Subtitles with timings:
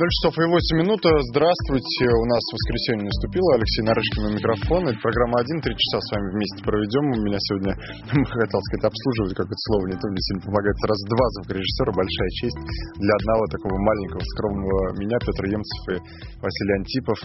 [0.00, 1.04] 0 часов и 8 минут.
[1.28, 2.08] Здравствуйте.
[2.08, 3.60] У нас воскресенье наступило.
[3.60, 4.88] Алексей Нарышкин на микрофон.
[4.88, 5.60] Это программа «Один».
[5.60, 7.04] Три часа с вами вместе проведем.
[7.04, 7.76] У меня сегодня,
[8.40, 10.76] хотел сказать, обслуживать, как это слово не то, мне сильно помогает.
[10.80, 11.90] Сразу два звукорежиссера.
[11.92, 12.60] Большая честь
[12.96, 15.96] для одного такого маленького, скромного меня, Петр Емцев и
[16.40, 17.18] Василий Антипов.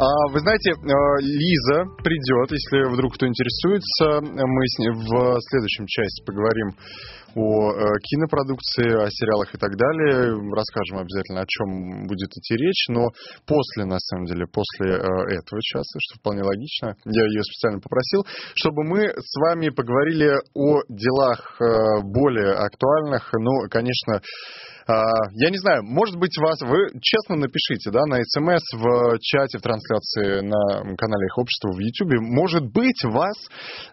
[0.00, 4.24] А, вы знаете, э, Лиза придет, если вдруг кто интересуется.
[4.24, 5.12] Мы с ней в
[5.44, 6.72] следующем части поговорим
[7.34, 10.34] о э, кинопродукции, о сериалах и так далее.
[10.54, 13.08] Расскажем обязательно, о чем будет идти речь, но
[13.46, 18.26] после, на самом деле, после э, этого часа, что вполне логично, я ее специально попросил,
[18.54, 24.20] чтобы мы с вами поговорили о делах э, более актуальных, ну, конечно,
[24.86, 29.62] я не знаю, может быть, вас, вы честно напишите, да, на смс, в чате, в
[29.62, 32.20] трансляции на канале их общества в YouTube.
[32.20, 33.36] Может быть, вас,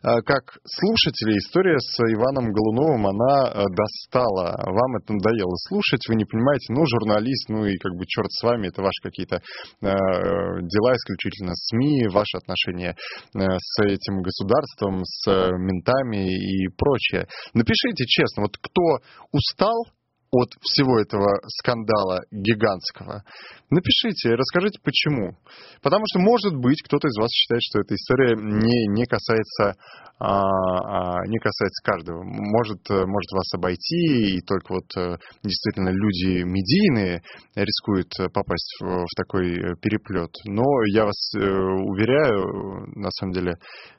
[0.03, 4.59] а, как слушатели, история с Иваном Голуновым, она а, достала.
[4.67, 8.43] Вам это надоело слушать, вы не понимаете, ну, журналист, ну и как бы черт с
[8.43, 9.41] вами, это ваши какие-то
[9.81, 12.95] дела исключительно СМИ, ваши отношения
[13.33, 17.27] с этим государством, с ментами и прочее.
[17.53, 18.99] Напишите честно, вот кто
[19.31, 19.85] устал
[20.31, 23.23] от всего этого скандала гигантского,
[23.69, 25.37] напишите, расскажите почему.
[25.81, 29.75] Потому что, может быть, кто-то из вас считает, что эта история не, не касается
[30.23, 32.21] а, а, не касается каждого.
[32.21, 37.23] Может, может вас обойти, и только вот э, действительно люди медийные
[37.55, 39.49] рискуют попасть в, в такой
[39.81, 40.29] переплет.
[40.45, 40.61] Но
[40.93, 43.55] я вас э, уверяю, на самом деле,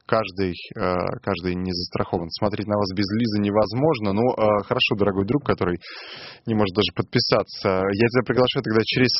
[0.07, 0.81] каждый, э,
[1.25, 2.31] каждый не застрахован.
[2.31, 4.13] Смотреть на вас без Лизы невозможно.
[4.13, 5.79] Но хорошо, дорогой друг, который
[6.47, 7.69] не может даже подписаться.
[7.69, 9.11] Я тебя приглашаю тогда через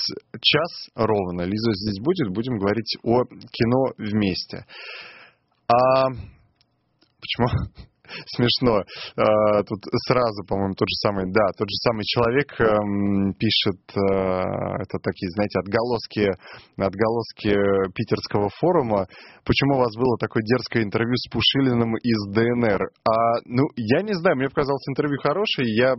[0.41, 1.43] час ровно.
[1.43, 4.67] Лиза здесь будет, будем говорить о кино вместе.
[5.69, 6.09] А
[7.23, 7.47] Почему?
[8.27, 8.83] Смешно.
[9.17, 14.83] А, тут сразу, по-моему, тот же самый, да, тот же самый человек эм, пишет, э,
[14.83, 16.31] это такие, знаете, отголоски,
[16.77, 17.55] отголоски
[17.95, 19.07] питерского форума.
[19.45, 22.91] Почему у вас было такое дерзкое интервью с Пушилиным из ДНР?
[23.09, 25.75] А, ну, я не знаю, мне показалось интервью хорошее.
[25.75, 25.95] Я,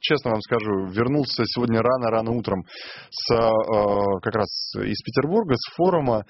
[0.00, 2.64] честно вам скажу, вернулся сегодня рано-рано утром
[3.10, 6.24] с, э, как раз из Петербурга, с форума.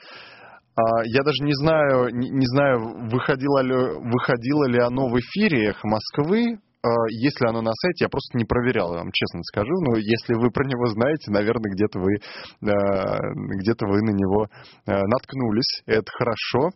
[0.76, 5.86] А, я даже не знаю, не, знаю, выходило ли, выходило ли оно в эфире «Эхо
[5.86, 9.72] Москвы», а, если оно на сайте, я просто не проверял, я вам честно скажу.
[9.88, 12.16] Но если вы про него знаете, наверное, где-то вы,
[12.68, 13.18] а,
[13.60, 14.48] где-то вы на него
[14.86, 15.82] наткнулись.
[15.86, 16.70] Это хорошо.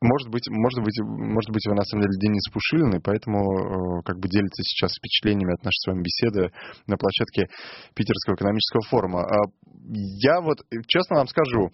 [0.00, 4.02] Может быть, может быть, может быть, вы на самом деле Денис Пушилин, и поэтому э,
[4.04, 6.52] как бы делится сейчас впечатлениями от нашей с вами беседы
[6.86, 7.50] на площадке
[7.94, 9.22] Питерского экономического форума.
[9.26, 9.50] А
[10.22, 11.70] я вот, честно вам скажу,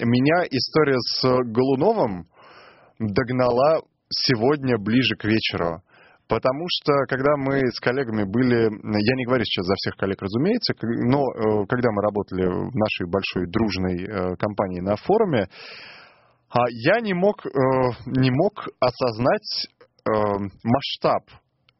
[0.00, 1.20] меня история с
[1.52, 2.26] Голуновым
[2.98, 5.82] догнала сегодня ближе к вечеру.
[6.28, 10.74] Потому что, когда мы с коллегами были, я не говорю сейчас за всех коллег, разумеется,
[10.82, 15.46] но э, когда мы работали в нашей большой дружной э, компании на форуме,
[16.70, 17.50] я не мог, э,
[18.06, 19.66] не мог осознать
[20.04, 20.10] э,
[20.62, 21.24] масштаб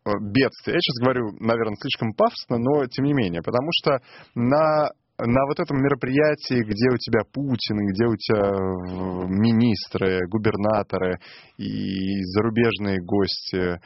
[0.05, 0.75] э, бедствия.
[0.75, 3.99] Я сейчас говорю, наверное, слишком пафосно, но тем не менее, потому что
[4.35, 11.19] на на вот этом мероприятии, где у тебя Путин, где у тебя министры, губернаторы
[11.57, 13.81] и зарубежные гости,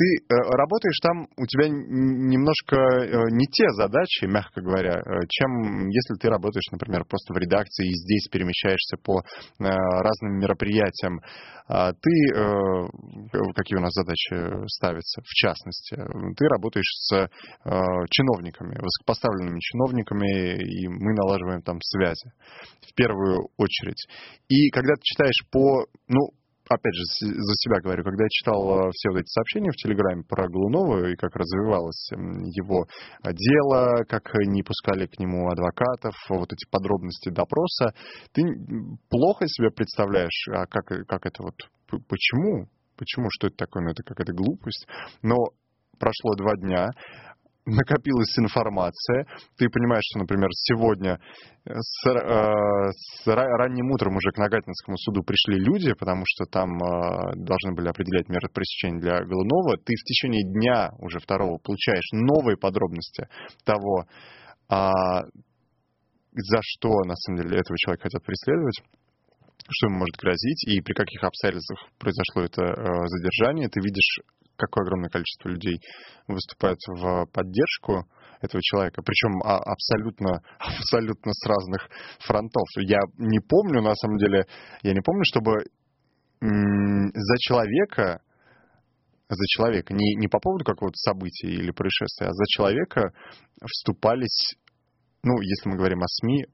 [0.00, 5.88] ты э, работаешь там, у тебя немножко э, не те задачи, мягко говоря, э, чем
[5.88, 9.20] если ты работаешь, например, просто в редакции и здесь перемещаешься по
[9.58, 11.20] разным мероприятиям.
[11.68, 12.12] А ты,
[13.54, 15.94] какие у нас задачи ставятся, в частности,
[16.36, 17.28] ты работаешь с
[18.10, 22.32] чиновниками, высокопоставленными чиновниками, и мы налаживаем там связи
[22.82, 24.04] в первую очередь.
[24.48, 26.30] И когда ты читаешь по, ну,
[26.70, 30.22] опять же, за себя говорю, когда я читал э, все вот эти сообщения в Телеграме
[30.22, 32.10] про Глунова и как развивалось
[32.54, 32.86] его
[33.22, 37.92] дело, как не пускали к нему адвокатов, вот эти подробности допроса,
[38.32, 38.42] ты
[39.08, 41.54] плохо себе представляешь, а как, как это вот,
[42.08, 42.68] почему?
[42.96, 43.28] Почему?
[43.30, 43.82] Что это такое?
[43.82, 44.86] Ну, это какая-то глупость.
[45.22, 45.34] Но
[45.98, 46.90] прошло два дня,
[47.70, 49.26] накопилась информация,
[49.56, 51.18] ты понимаешь, что, например, сегодня
[51.64, 56.70] э, с, э, с ранним утром уже к Нагатинскому суду пришли люди, потому что там
[56.76, 62.08] э, должны были определять меры пресечения для Голунова, ты в течение дня уже второго получаешь
[62.12, 63.28] новые подробности
[63.64, 64.04] того,
[64.70, 64.90] э,
[66.32, 68.82] за что, на самом деле, этого человека хотят преследовать
[69.68, 73.68] что ему может грозить и при каких обстоятельствах произошло это э, задержание.
[73.68, 74.18] Ты видишь
[74.60, 75.80] какое огромное количество людей
[76.28, 78.06] выступает в поддержку
[78.40, 81.88] этого человека, причем а, абсолютно, абсолютно с разных
[82.20, 82.68] фронтов.
[82.76, 84.46] Я не помню, на самом деле,
[84.82, 85.64] я не помню, чтобы
[86.40, 88.20] за человека
[89.30, 89.94] за человека.
[89.94, 93.12] Не, не по поводу какого-то события или происшествия, а за человека
[93.64, 94.56] вступались,
[95.22, 96.46] ну, если мы говорим о СМИ,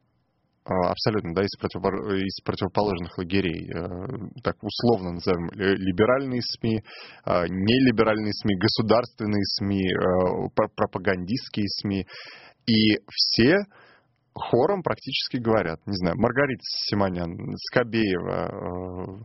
[0.66, 1.88] абсолютно, да, из, противопо...
[2.16, 6.82] из противоположных лагерей, э, так условно назовем, либеральные СМИ,
[7.24, 12.06] а, нелиберальные СМИ, государственные СМИ, э, пропагандистские СМИ.
[12.66, 13.58] И все
[14.34, 17.36] хором практически говорят, не знаю, Маргарита Симонян,
[17.70, 19.24] Скобеева, э,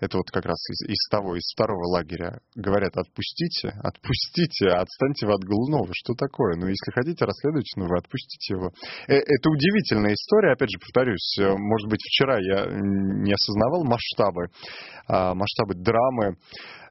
[0.00, 5.34] это вот как раз из, из того, из второго лагеря, говорят, отпустите, отпустите, отстаньте вы
[5.34, 6.56] от Голунова, что такое?
[6.56, 8.70] Ну, если хотите расследовать, ну, вы отпустите его.
[9.08, 14.48] Э, это удивительная история, опять же, повторюсь, э, может быть, вчера я не осознавал масштабы,
[15.08, 16.36] а, масштабы драмы,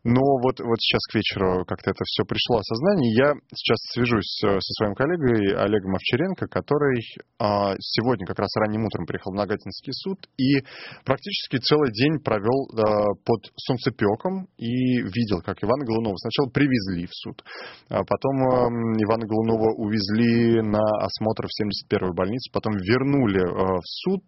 [0.05, 3.09] но вот, вот сейчас к вечеру как-то это все пришло осознание.
[3.17, 7.01] Я сейчас свяжусь со своим коллегой Олегом Овчаренко, который
[7.39, 10.61] а, сегодня как раз ранним утром приехал в Нагатинский суд и
[11.05, 17.13] практически целый день провел а, под солнцепеком и видел, как Ивана Голунова сначала привезли в
[17.13, 17.43] суд,
[17.89, 18.69] а потом а,
[19.01, 24.21] Ивана Голунова увезли на осмотр в 71-ю больницу, потом вернули в суд,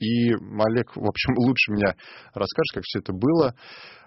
[0.00, 1.94] и Олег, в общем, лучше меня
[2.34, 3.54] расскажет, как все это было.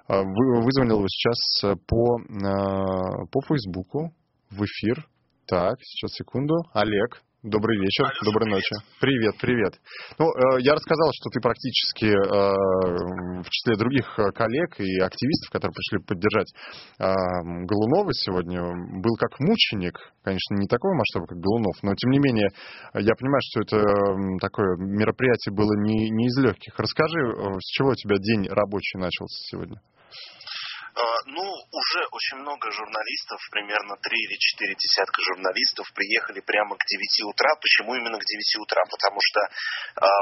[0.07, 4.13] А, вызвонил его сейчас э, по, э, по Фейсбуку
[4.49, 5.07] в эфир.
[5.47, 6.55] Так, сейчас секунду.
[6.73, 8.55] Олег, Добрый вечер, Алеша, доброй привет.
[8.55, 8.75] ночи.
[9.01, 9.73] Привет, привет.
[10.17, 15.99] Ну, э, я рассказал, что ты практически в числе других коллег и активистов, которые пришли
[16.07, 16.47] поддержать
[16.97, 19.99] Голунова сегодня, был как мученик.
[20.23, 22.47] Конечно, не такого масштаба, как Голунов, но тем не менее,
[22.93, 23.83] я понимаю, что это
[24.39, 26.79] такое мероприятие было не, не из легких.
[26.79, 27.19] Расскажи,
[27.59, 29.81] с чего у тебя день рабочий начался сегодня?
[30.95, 36.85] А, ну, уже очень много журналистов, примерно 3 или 4 десятка журналистов приехали прямо к
[36.85, 37.49] 9 утра.
[37.59, 38.83] Почему именно к 9 утра?
[38.85, 39.49] Потому что э,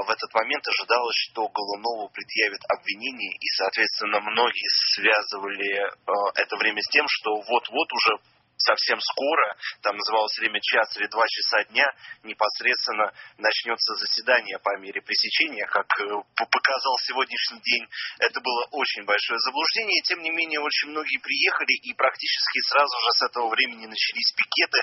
[0.07, 5.91] в этот момент ожидалось, что Голунову предъявят обвинение, и, соответственно, многие связывали э,
[6.35, 8.13] это время с тем, что вот-вот уже
[8.63, 11.85] совсем скоро, там называлось время час или два часа дня,
[12.23, 16.05] непосредственно начнется заседание по мере пресечения, как э,
[16.35, 17.85] показал сегодняшний день.
[18.19, 22.97] Это было очень большое заблуждение, и тем не менее очень многие приехали, и практически сразу
[22.99, 24.79] же с этого времени начались пикеты.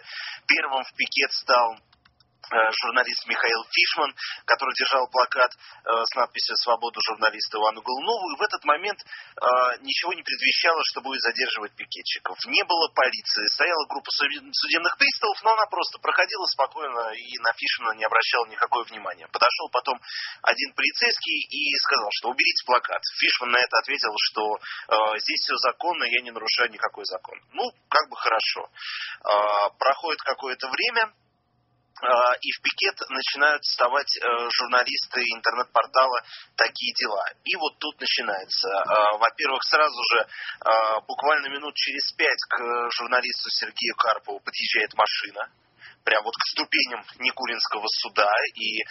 [0.46, 1.78] Первым в пикет стал
[2.50, 4.14] журналист Михаил Фишман,
[4.44, 8.32] который держал плакат э, с надписью «Свободу журналиста Ивану Голунову».
[8.32, 9.44] И в этот момент э,
[9.80, 12.38] ничего не предвещало, что будет задерживать пикетчиков.
[12.46, 17.96] Не было полиции, стояла группа судебных приставов, но она просто проходила спокойно и на Фишмана
[17.96, 19.28] не обращала никакого внимания.
[19.28, 20.00] Подошел потом
[20.42, 23.02] один полицейский и сказал, что уберите плакат.
[23.20, 24.58] Фишман на это ответил, что
[25.18, 27.38] здесь все законно, я не нарушаю никакой закон.
[27.52, 28.70] Ну, как бы хорошо.
[29.78, 31.12] проходит какое-то время,
[32.40, 36.22] и в пикет начинают вставать э, журналисты интернет-портала
[36.56, 37.24] «Такие дела».
[37.44, 38.68] И вот тут начинается.
[38.68, 40.26] А, во-первых, сразу же,
[40.60, 45.50] а, буквально минут через пять к журналисту Сергею Карпову подъезжает машина,
[46.04, 48.84] прям вот к ступеням Никулинского суда, и э,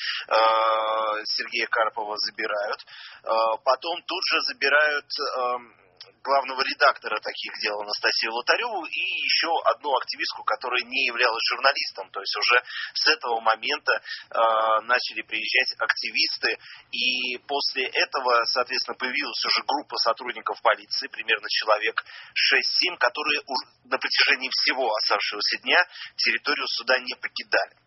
[1.25, 2.79] Сергея Карпова забирают.
[3.23, 3.29] Э,
[3.63, 5.05] потом тут же забирают...
[5.05, 5.86] Э,
[6.23, 12.09] главного редактора таких дел Анастасию Лотареву и еще одну активистку, которая не являлась журналистом.
[12.11, 12.63] То есть уже
[12.93, 16.57] с этого момента э, начали приезжать активисты,
[16.91, 23.41] и после этого, соответственно, появилась уже группа сотрудников полиции, примерно человек 6-7, которые
[23.85, 27.86] на протяжении всего оставшегося дня территорию суда не покидали.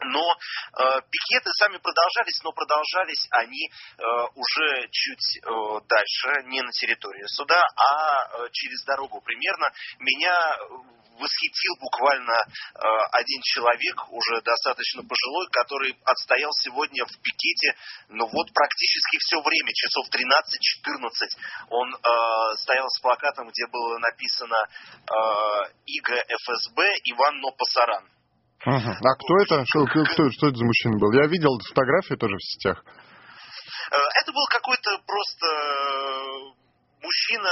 [0.00, 4.02] Но э, пикеты сами продолжались, но продолжались они э,
[4.34, 5.50] уже чуть э,
[5.88, 9.66] дальше, не на территории суда, а э, через дорогу примерно.
[9.98, 10.34] Меня
[11.18, 12.78] восхитил буквально э,
[13.12, 17.74] один человек, уже достаточно пожилой, который отстоял сегодня в пикете,
[18.08, 21.68] ну вот практически все время, часов 13-14.
[21.70, 26.08] Он э, стоял с плакатом, где было написано э, ИГ
[26.44, 28.17] ФСБ Иван Нопасаран.
[28.64, 29.64] А кто это?
[29.66, 31.12] Что, кто, что это за мужчина был?
[31.12, 32.82] Я видел фотографии тоже в сетях.
[33.90, 35.46] Э, это был какой-то просто
[37.02, 37.50] мужчина...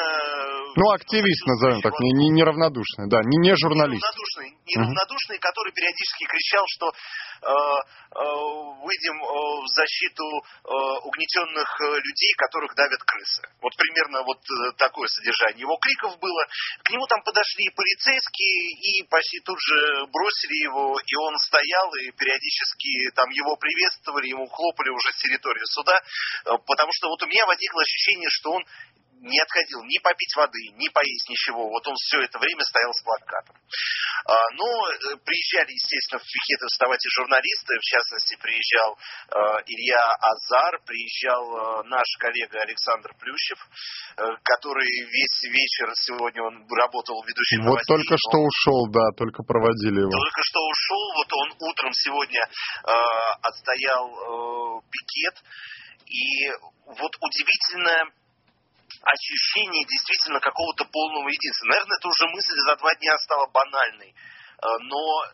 [0.76, 4.02] Ну, активист, назовем так, не, не, неравнодушный, да, не, не журналист.
[4.02, 5.46] Неравнодушный, неравнодушный, uh-huh.
[5.48, 8.22] который периодически кричал, что э, э,
[8.82, 10.68] выйдем э, в защиту э,
[11.06, 13.42] угнетенных э, людей, которых давят крысы.
[13.62, 16.42] Вот примерно вот э, такое содержание его криков было.
[16.82, 22.10] К нему там подошли полицейские и почти тут же бросили его, и он стоял, и
[22.12, 25.96] периодически там его приветствовали, ему хлопали уже с территории суда,
[26.44, 28.64] потому что вот у меня возникло ощущение, что он
[29.20, 31.68] не отходил ни попить воды, ни поесть ничего.
[31.68, 33.56] Вот он все это время стоял с плакатом.
[34.26, 37.78] А, но э, приезжали, естественно, в пикеты вставать и журналисты.
[37.78, 43.58] В частности, приезжал э, Илья Азар, приезжал э, наш коллега Александр Плющев,
[44.42, 50.00] который весь вечер сегодня он работал ведущим Вот новостей, только что ушел, да, только проводили
[50.00, 50.10] его.
[50.10, 52.42] Только что ушел, вот он утром сегодня
[53.42, 55.36] отстоял пикет.
[56.06, 56.50] И
[56.86, 58.10] вот удивительное
[59.02, 61.66] ощущение действительно какого-то полного единства.
[61.66, 65.24] Наверное, это уже мысль за два дня стала банальной, э, но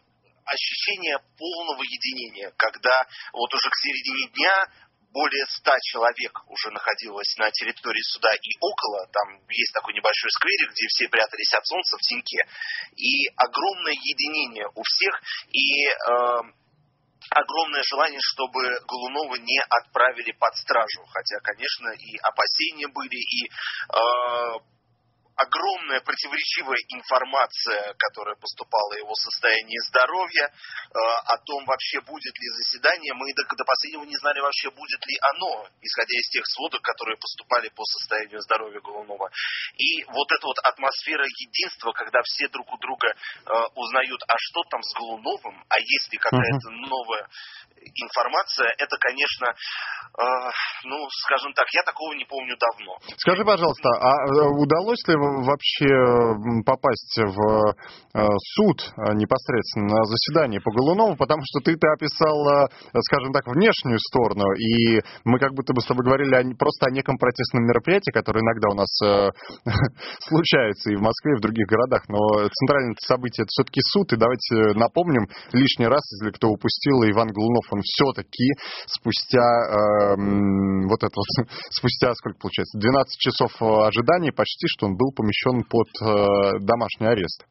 [0.44, 4.66] ощущение полного единения, когда вот уже к середине дня
[5.12, 9.06] более ста человек уже находилось на территории суда и около.
[9.12, 12.46] Там есть такой небольшой скверик, где все прятались от солнца в теньке.
[12.96, 15.22] И огромное единение у всех.
[15.52, 16.61] И э,
[17.30, 21.04] огромное желание, чтобы Голунова не отправили под стражу.
[21.10, 24.72] Хотя, конечно, и опасения были, и э,
[25.36, 32.48] огромная противоречивая информация, которая поступала о его состоянии здоровья, э, о том, вообще будет ли
[32.62, 33.14] заседание.
[33.14, 37.16] Мы до, до последнего не знали вообще, будет ли оно, исходя из тех сводок, которые
[37.16, 39.30] поступали по состоянию здоровья Голунова.
[39.78, 44.62] И вот эта вот атмосфера единства, когда все друг у друга э, узнают, а что
[44.70, 47.26] там с Голуновым, а есть ли какая-то новая
[47.82, 50.50] информация, это, конечно, э,
[50.84, 52.98] ну, скажем так, я такого не помню давно.
[53.18, 54.12] Скажи, пожалуйста, а
[54.58, 57.74] удалось ли вообще попасть в
[58.14, 58.26] э,
[58.56, 62.68] суд э, непосредственно на заседание по Голунову, потому что ты-то описал, э,
[63.00, 66.90] скажем так, внешнюю сторону, и мы как будто бы с тобой говорили о, просто о
[66.90, 68.90] неком протестном мероприятии, которое иногда у нас
[70.20, 74.16] случается и в Москве, и в других городах, но центральное событие это все-таки суд, и
[74.16, 78.50] давайте напомним лишний раз, если кто упустил, Иван Голунов, он все-таки
[78.86, 80.16] спустя э,
[80.88, 85.88] вот это вот, спустя сколько получается, 12 часов ожидания почти, что он был помещен под
[86.02, 87.46] э, домашний арест.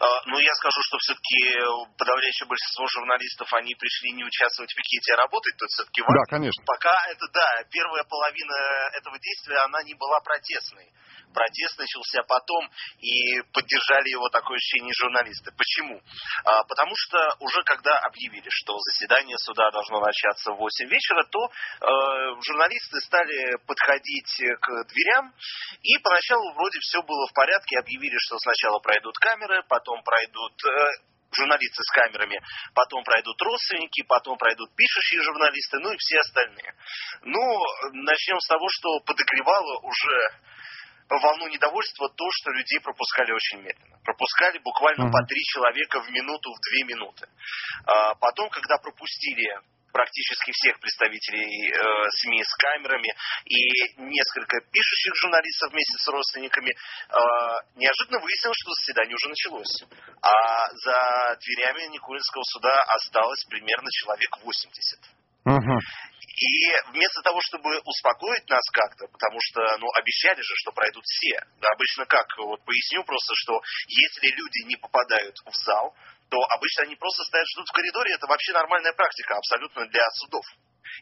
[0.00, 1.58] А, ну, я скажу, что все-таки
[1.98, 6.02] подавляющее большинство журналистов, они пришли не участвовать в пикете, а работать тут все-таки.
[6.02, 6.64] Да, конечно.
[6.64, 8.54] Пока это, да, первая половина
[8.96, 10.92] этого действия, она не была протестной.
[11.34, 12.70] Протест начался потом,
[13.00, 15.52] и поддержали его такое ощущение журналисты.
[15.52, 16.00] Почему?
[16.44, 21.46] А, потому что уже когда объявили, что заседание суда должно начаться в 8 вечера, то
[21.46, 25.34] э, журналисты стали подходить к дверям,
[25.82, 30.68] и поначалу вроде все было в порядке, объявили, что сначала пройдут камеры, потом пройдут э,
[31.32, 32.40] журналисты с камерами,
[32.74, 36.74] потом пройдут родственники, потом пройдут пишущие журналисты, ну и все остальные.
[37.22, 37.40] Ну,
[37.92, 40.30] начнем с того, что подогревало уже
[41.08, 43.98] волну недовольства то, что людей пропускали очень медленно.
[44.04, 45.12] Пропускали буквально mm-hmm.
[45.12, 47.28] по три человека в минуту, в две минуты.
[47.86, 49.58] А потом, когда пропустили
[49.98, 53.10] практически всех представителей э, СМИ с камерами
[53.46, 57.18] и несколько пишущих журналистов вместе с родственниками, э,
[57.74, 59.74] неожиданно выяснилось, что заседание уже началось.
[60.22, 65.00] А за дверями Никулинского суда осталось примерно человек 80.
[65.46, 65.78] Угу.
[66.38, 66.50] И
[66.92, 71.42] вместо того, чтобы успокоить нас как-то, потому что, ну, обещали же, что пройдут все.
[71.60, 72.26] Да, обычно как?
[72.38, 75.96] Вот поясню просто, что если люди не попадают в зал,
[76.30, 78.14] то обычно они просто стоят, ждут в коридоре.
[78.14, 80.44] Это вообще нормальная практика абсолютно для судов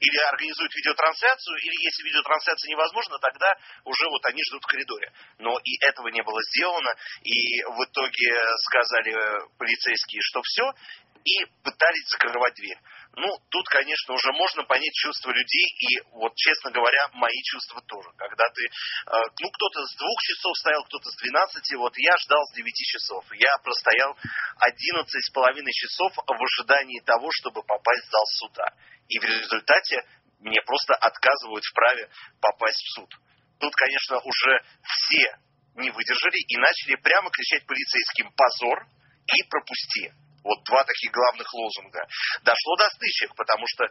[0.00, 3.52] или организуют видеотрансляцию, или если видеотрансляция невозможна, тогда
[3.85, 5.12] уже вот они ждут в коридоре.
[5.38, 8.28] Но и этого не было сделано, и в итоге
[8.66, 9.14] сказали
[9.59, 10.64] полицейские, что все,
[11.25, 12.78] и пытались закрывать дверь.
[13.16, 18.11] Ну, тут, конечно, уже можно понять чувства людей, и вот, честно говоря, мои чувства тоже.
[18.18, 22.44] Когда ты, э, ну, кто-то с двух часов стоял, кто-то с двенадцати, вот я ждал
[22.44, 23.25] с девяти часов.
[23.32, 24.16] Я простоял
[24.61, 28.68] одиннадцать с половиной часов в ожидании того, чтобы попасть в зал суда.
[29.08, 30.04] И в результате
[30.40, 32.11] мне просто отказывают в праве
[32.42, 33.11] попасть в суд.
[33.58, 35.38] Тут, конечно, уже все
[35.76, 38.87] не выдержали и начали прямо кричать полицейским «позор»
[39.32, 40.12] и «пропусти».
[40.46, 42.06] Вот два таких главных лозунга.
[42.42, 43.90] Дошло до стычек, потому что э,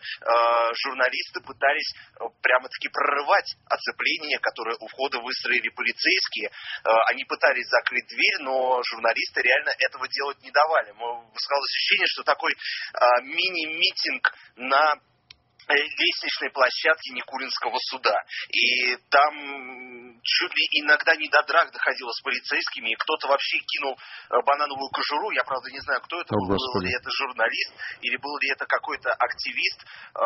[0.84, 6.48] журналисты пытались э, прямо-таки прорывать оцепление, которое у входа выстроили полицейские.
[6.48, 10.96] Э, они пытались закрыть дверь, но журналисты реально этого делать не давали.
[11.36, 14.96] Сказалось ощущение, что такой э, мини-митинг на
[15.74, 18.16] лестничной площадке Никулинского суда.
[18.52, 23.94] И там чуть ли иногда не до драк доходило с полицейскими, и кто-то вообще кинул
[23.94, 27.74] э, банановую кожуру, я правда не знаю, кто это О, был, был ли это журналист,
[28.02, 29.86] или был ли это какой-то активист.
[30.16, 30.20] Э,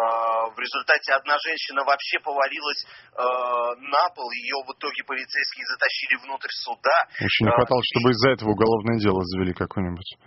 [0.55, 2.85] в результате одна женщина вообще повалилась
[3.19, 7.07] на пол, ее в итоге полицейские затащили внутрь суда.
[7.19, 10.17] Очень не хватало, чтобы из-за этого уголовное дело завели какое-нибудь.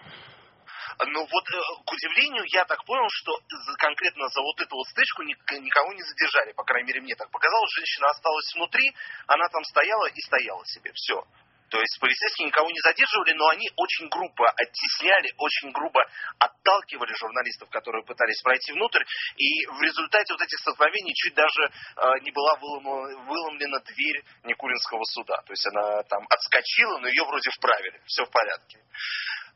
[0.99, 3.39] Ну вот, э, к удивлению, я так понял, что
[3.79, 6.53] конкретно за вот эту вот стычку никого не задержали.
[6.53, 7.73] По крайней мере, мне так показалось.
[7.73, 8.93] Женщина осталась внутри,
[9.27, 10.93] она там стояла и стояла себе.
[10.95, 11.25] Все.
[11.73, 16.05] То есть полицейские никого не задерживали, но они очень грубо оттесняли, очень грубо
[16.39, 19.03] отталкивали журналистов, которые пытались пройти внутрь.
[19.39, 25.41] И в результате вот этих столкновений чуть даже э, не была выломлена дверь Никулинского суда.
[25.47, 28.03] То есть она там отскочила, но ее вроде вправили.
[28.05, 28.79] Все в порядке.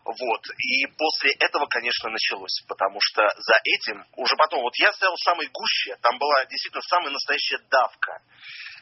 [0.07, 0.41] Вот.
[0.63, 5.25] И после этого, конечно, началось, потому что за этим, уже потом, вот я стоял в
[5.25, 8.23] самой гуще, там была действительно самая настоящая давка,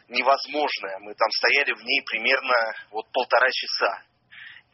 [0.09, 0.99] невозможная.
[0.99, 4.02] Мы там стояли в ней примерно вот полтора часа.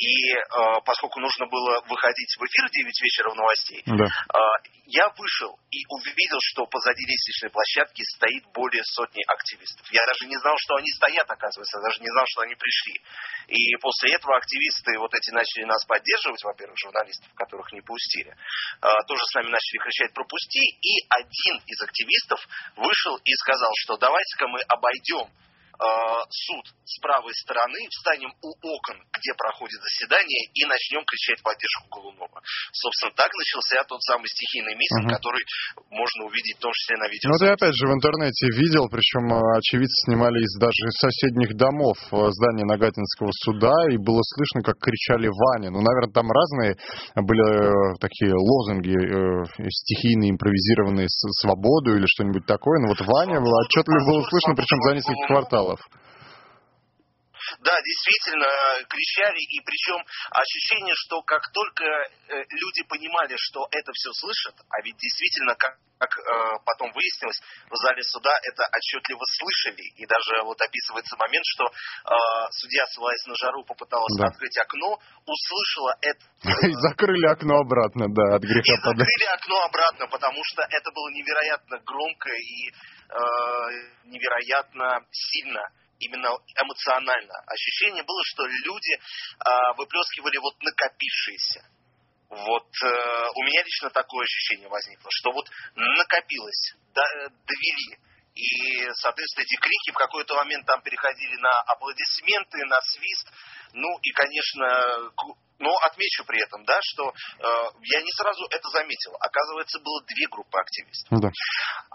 [0.00, 0.40] И э,
[0.84, 4.06] поскольку нужно было выходить в эфир в 9 вечера в новостей, да.
[4.06, 4.38] э,
[4.86, 9.86] я вышел и увидел, что позади лестничной площадки стоит более сотни активистов.
[9.92, 12.96] Я даже не знал, что они стоят, оказывается, я даже не знал, что они пришли.
[13.48, 18.88] И после этого активисты вот эти начали нас поддерживать, во-первых, журналистов, которых не пустили, э,
[19.06, 22.40] тоже с нами начали кричать «пропусти», и один из активистов
[22.76, 25.28] вышел и сказал, что давайте-ка мы обойдем
[26.30, 32.42] суд с правой стороны, встанем у окон, где проходит заседание, и начнем кричать поддержку Голунова.
[32.74, 35.14] Собственно, так начался тот самый стихийный митинг, угу.
[35.14, 35.42] который
[35.88, 37.30] можно увидеть в том числе на видео.
[37.30, 41.96] Ну, ты опять же в интернете видел, причем э, очевидцы снимали из даже соседних домов
[42.10, 45.70] э, здания Нагатинского суда, и было слышно, как кричали Ваня.
[45.70, 46.74] Ну, наверное, там разные
[47.14, 48.98] были такие лозунги
[49.70, 52.82] стихийные, импровизированные свободу или что-нибудь такое.
[52.82, 55.80] Но вот Ваня было отчетливо было слышно, причем за несколько кварталов каналов.
[57.60, 58.46] Да, действительно,
[58.86, 59.98] кричали, и причем
[60.30, 65.74] ощущение, что как только э, люди понимали, что это все слышат, а ведь действительно, как,
[65.98, 66.22] как э,
[66.64, 72.14] потом выяснилось, в зале суда это отчетливо слышали, и даже вот описывается момент, что э,
[72.52, 74.28] судья, ссылаясь на жару, попыталась да.
[74.28, 76.22] открыть окно, услышала это.
[76.68, 81.08] И закрыли окно обратно, да, от греха И закрыли окно обратно, потому что это было
[81.10, 82.70] невероятно громко и
[84.04, 86.30] невероятно сильно именно
[86.62, 87.34] эмоционально.
[87.46, 91.64] Ощущение было, что люди э, выплескивали вот накопившиеся.
[92.30, 97.02] Вот э, у меня лично такое ощущение возникло, что вот накопилось, до,
[97.46, 97.98] довели.
[98.34, 103.32] И, соответственно, эти крики в какой-то момент там переходили на аплодисменты, на свист.
[103.72, 105.10] Ну и, конечно,
[105.60, 107.12] но отмечу при этом, да, что э,
[107.82, 109.14] я не сразу это заметил.
[109.20, 111.10] Оказывается, было две группы активистов.
[111.10, 111.28] Ну да.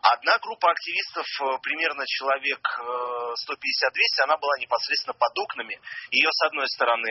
[0.03, 5.79] Одна группа активистов, э, примерно человек э, 150-200, она была непосредственно под окнами.
[6.11, 7.09] Ее, с одной стороны,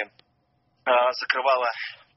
[0.86, 1.70] э, закрывала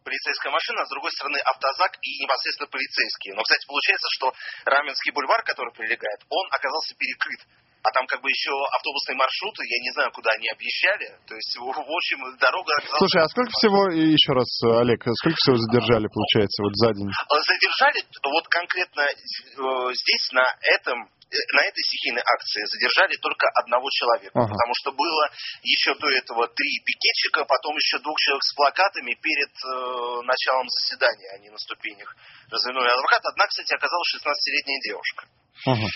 [0.07, 3.35] полицейская машина, а с другой стороны автозак и непосредственно полицейские.
[3.35, 4.31] Но, кстати, получается, что
[4.63, 7.43] Раменский бульвар, который прилегает, он оказался перекрыт
[7.87, 11.07] а там как бы еще автобусные маршруты, я не знаю, куда они объезжали.
[11.23, 12.73] То есть, в общем, дорога...
[12.99, 14.49] Слушай, а сколько всего, еще раз,
[14.83, 17.07] Олег, сколько всего задержали, получается, вот за день?
[17.07, 20.43] Задержали, вот конкретно э, здесь, на
[20.75, 24.47] этом на этой стихийной акции задержали только одного человека, ага.
[24.47, 25.29] потому что было
[25.61, 31.29] еще до этого три пикетчика, потом еще двух человек с плакатами перед э, началом заседания,
[31.35, 32.15] они на ступенях
[32.49, 33.25] развернули адвокат.
[33.25, 35.25] Одна, кстати, оказалась 16-летняя девушка.
[35.65, 35.87] Ага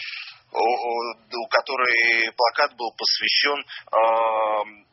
[0.54, 3.56] у которой плакат был посвящен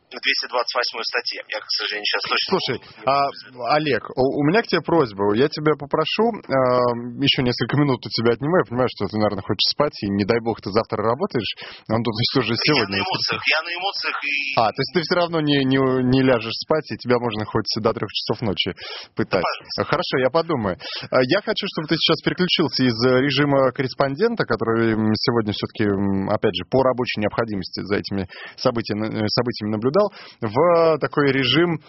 [0.08, 1.40] 228 статье.
[1.52, 2.48] Я, к сожалению, сейчас точно...
[2.48, 3.28] Слушай, а,
[3.76, 5.36] Олег, у, у меня к тебе просьба.
[5.36, 8.56] Я тебя попрошу, э, еще несколько минут у тебя отниму.
[8.56, 11.52] Я понимаю, что ты, наверное, хочешь спать, и не дай бог ты завтра работаешь.
[11.92, 12.96] Он тут есть уже сегодня.
[12.96, 14.34] Я на эмоциях, я на эмоциях и...
[14.56, 17.68] А, то есть ты все равно не, не, не ляжешь спать, и тебя можно хоть
[17.76, 18.72] до трех часов ночи
[19.14, 19.44] пытать.
[19.76, 20.80] Да, Хорошо, я подумаю.
[21.12, 25.84] А, я хочу, чтобы ты сейчас переключился из режима корреспондента, который сегодня все-таки,
[26.32, 28.24] опять же, по рабочей необходимости за этими
[28.56, 31.80] событиями, событиями наблюдал попадал в такой режим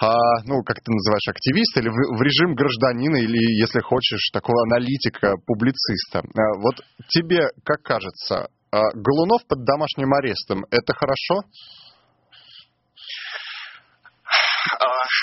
[0.00, 0.12] а,
[0.44, 5.34] ну, как ты называешь, активиста, или в, в режим гражданина, или, если хочешь, такого аналитика,
[5.46, 6.18] публициста.
[6.18, 6.74] А, вот
[7.06, 11.46] тебе, как кажется, а, Голунов под домашним арестом, это хорошо?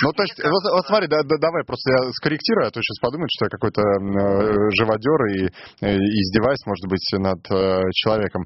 [0.04, 2.98] Ну, то есть, вот, вот смотри, да, да, давай просто я скорректирую, а то сейчас
[3.02, 5.46] подумают, что я какой-то э, живодер и
[5.82, 8.46] э, издеваюсь, может быть, над э, человеком.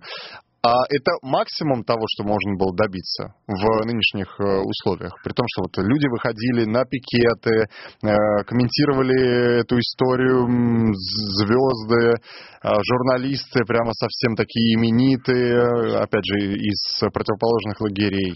[0.66, 5.14] А это максимум того, что можно было добиться в нынешних э, условиях.
[5.24, 7.68] При том, что вот люди выходили на пикеты,
[8.02, 10.48] э, комментировали эту историю,
[11.38, 18.34] звезды, э, журналисты прямо совсем такие именитые, опять же, из противоположных лагерей.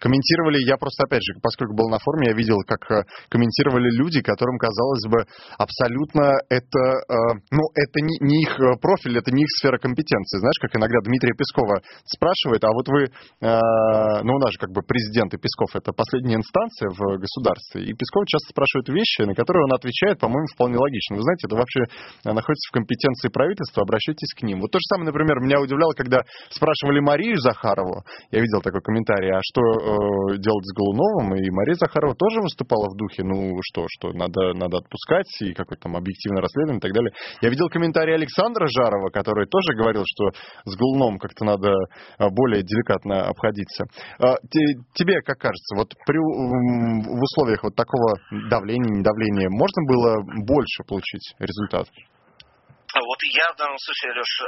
[0.00, 4.22] Комментировали, я просто, опять же, поскольку был на форуме, я видел, как э, комментировали люди,
[4.22, 5.24] которым, казалось бы,
[5.58, 7.14] абсолютно это, э,
[7.50, 10.38] ну, это не, не их э, профиль, это не их сфера компетенции.
[10.38, 14.82] Знаешь, как иногда Дмитрия Пескова спрашивает, а вот вы, ну, у нас же как бы
[14.82, 19.64] президент и Песков, это последняя инстанция в государстве, и Песков часто спрашивает вещи, на которые
[19.64, 21.16] он отвечает, по-моему, вполне логично.
[21.16, 21.82] Вы знаете, это вообще
[22.24, 24.60] находится в компетенции правительства, обращайтесь к ним.
[24.60, 29.30] Вот то же самое, например, меня удивляло, когда спрашивали Марию Захарову, я видел такой комментарий,
[29.30, 29.62] а что
[30.38, 34.78] делать с Голуновым, и Мария Захарова тоже выступала в духе, ну что, что надо, надо
[34.78, 37.12] отпускать, и какое-то там объективное расследование и так далее.
[37.42, 40.30] Я видел комментарий Александра Жарова, который тоже говорил, что
[40.64, 43.84] с Голуновым как-то надо э, более деликатно обходиться.
[44.20, 44.34] Э,
[44.94, 48.16] тебе как кажется, вот при, в условиях вот такого
[48.50, 51.86] давления, недавления, можно было больше получить результат?
[52.94, 54.42] А вот я в данном случае, Леш,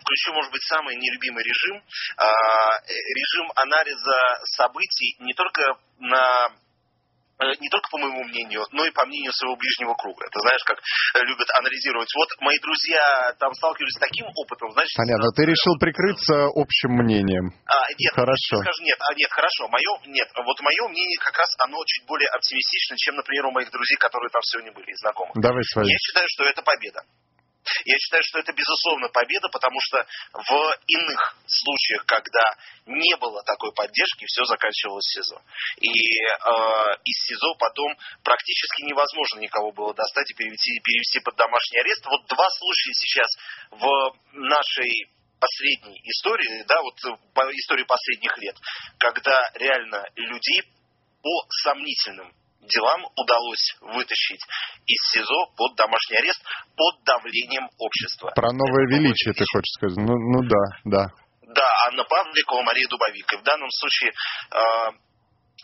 [0.00, 1.82] включу, может быть, самый нелюбимый режим.
[2.16, 2.26] А,
[2.88, 4.18] режим анализа
[4.56, 5.62] событий не только
[5.98, 6.48] на
[7.38, 10.26] э, не только по моему мнению, но и по мнению своего ближнего круга.
[10.26, 10.78] Это знаешь, как
[11.22, 12.10] любят анализировать.
[12.14, 14.96] Вот мои друзья там сталкивались с таким опытом, значит...
[14.96, 17.54] Понятно, ты решил прикрыться общим мнением.
[17.66, 18.58] А, нет, хорошо.
[18.58, 19.68] Скажу, нет, а, нет, хорошо.
[19.68, 23.70] Мое, нет, вот мое мнение как раз оно чуть более оптимистично, чем, например, у моих
[23.70, 25.34] друзей, которые там сегодня были, знакомых.
[25.36, 25.86] Давай свои.
[25.86, 27.02] Я считаю, что это победа.
[27.84, 32.42] Я считаю, что это безусловно победа, потому что в иных случаях, когда
[32.86, 35.42] не было такой поддержки, все заканчивалось СИЗО.
[35.80, 41.78] И э, из СИЗО потом практически невозможно никого было достать и перевести, перевести под домашний
[41.78, 42.04] арест.
[42.06, 43.28] Вот два случая сейчас
[43.70, 46.98] в нашей последней истории, да, вот
[47.52, 48.56] истории последних лет,
[48.98, 50.62] когда реально людей
[51.22, 54.42] по сомнительным делам удалось вытащить
[54.86, 56.42] из СИЗО под домашний арест
[56.76, 58.32] под давлением общества.
[58.34, 59.98] Про новое Это величие ты хочешь сказать?
[59.98, 61.04] Ну, ну да, да.
[61.54, 63.32] Да, Анна Павликова, Мария Дубовик.
[63.32, 64.56] И в данном случае э,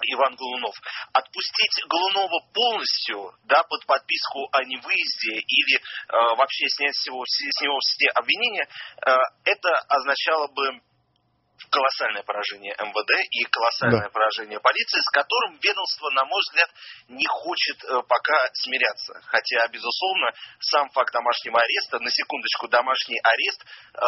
[0.02, 0.74] Иван Голунов.
[1.12, 7.60] Отпустить Голунова полностью, да, под подписку о невыезде или э, вообще снять с него, с
[7.62, 8.68] него все обвинения,
[9.06, 9.10] э,
[9.44, 10.80] это означало бы
[11.70, 14.10] колоссальное поражение МВД и колоссальное да.
[14.10, 16.70] поражение полиции, с которым ведомство, на мой взгляд,
[17.08, 19.20] не хочет э, пока смиряться.
[19.26, 23.98] Хотя, безусловно, сам факт домашнего ареста, на секундочку, домашний арест э,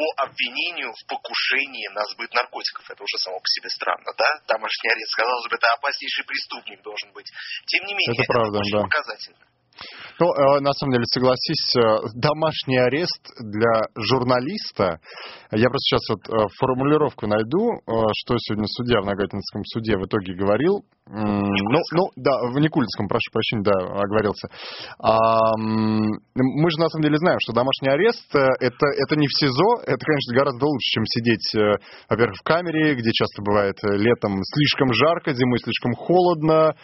[0.00, 2.88] по обвинению в покушении на сбыт наркотиков.
[2.88, 4.24] Это уже само по себе странно, да?
[4.48, 7.28] Домашний арест, казалось бы, это опаснейший преступник должен быть.
[7.66, 8.82] Тем не менее, это, это правда, очень да.
[8.82, 9.46] показательно.
[10.18, 11.80] Ну, э, на самом деле, согласись, э,
[12.14, 15.00] домашний арест для журналиста,
[15.52, 20.34] я просто сейчас вот э, формулировку найду, что сегодня судья в Нагатинском суде в итоге
[20.34, 24.46] говорил, ну, ну, да, в Никульском, прошу прощения, да, оговорился.
[25.02, 29.82] А, мы же на самом деле знаем, что домашний арест это, это не в СИЗО,
[29.82, 31.50] это, конечно, гораздо лучше, чем сидеть,
[32.08, 36.76] во-первых, в камере, где часто бывает летом слишком жарко, зимой слишком холодно,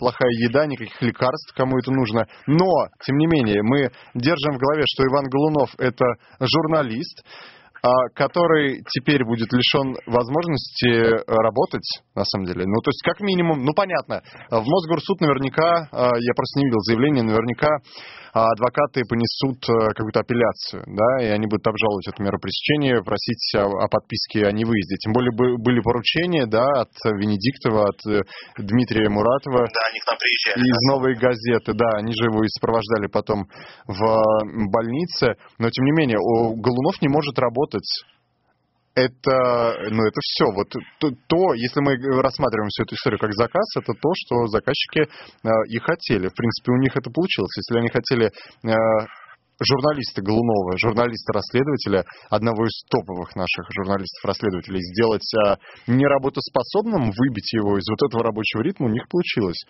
[0.00, 2.26] плохая еда, никаких лекарств, кому это нужно.
[2.48, 6.04] Но, тем не менее, мы держим в голове, что Иван Голунов это
[6.40, 7.22] журналист,
[8.14, 12.64] который теперь будет лишен возможности работать, на самом деле.
[12.66, 16.80] Ну, то есть, как минимум, ну, понятно, в Мосгорсуд наверняка, а, я просто не видел
[16.80, 17.78] заявления, наверняка
[18.32, 23.42] а адвокаты понесут э, какую-то апелляцию, да, и они будут обжаловать эту меру пресечения, просить
[23.56, 24.96] о, о подписке о невыезде.
[25.02, 28.22] Тем более были поручения, да, от Венедиктова, от э,
[28.58, 29.66] Дмитрия Муратова.
[29.66, 30.62] Да, они к нам приезжали.
[30.62, 33.46] Из «Новой газеты», да, они же его и сопровождали потом
[33.86, 33.98] в
[34.70, 35.34] больнице.
[35.58, 37.69] Но, тем не менее, Голунов не может работать
[38.94, 40.46] это, ну, это все.
[40.52, 45.06] Вот то, то, если мы рассматриваем всю эту историю как заказ, это то, что заказчики
[45.06, 46.28] э, и хотели.
[46.28, 47.56] В принципе, у них это получилось.
[47.56, 49.06] Если они хотели э,
[49.62, 55.56] журналиста Голунова, журналиста-расследователя, одного из топовых наших журналистов-расследователей, сделать э,
[55.86, 59.62] неработоспособным, выбить его из вот этого рабочего ритма, у них получилось.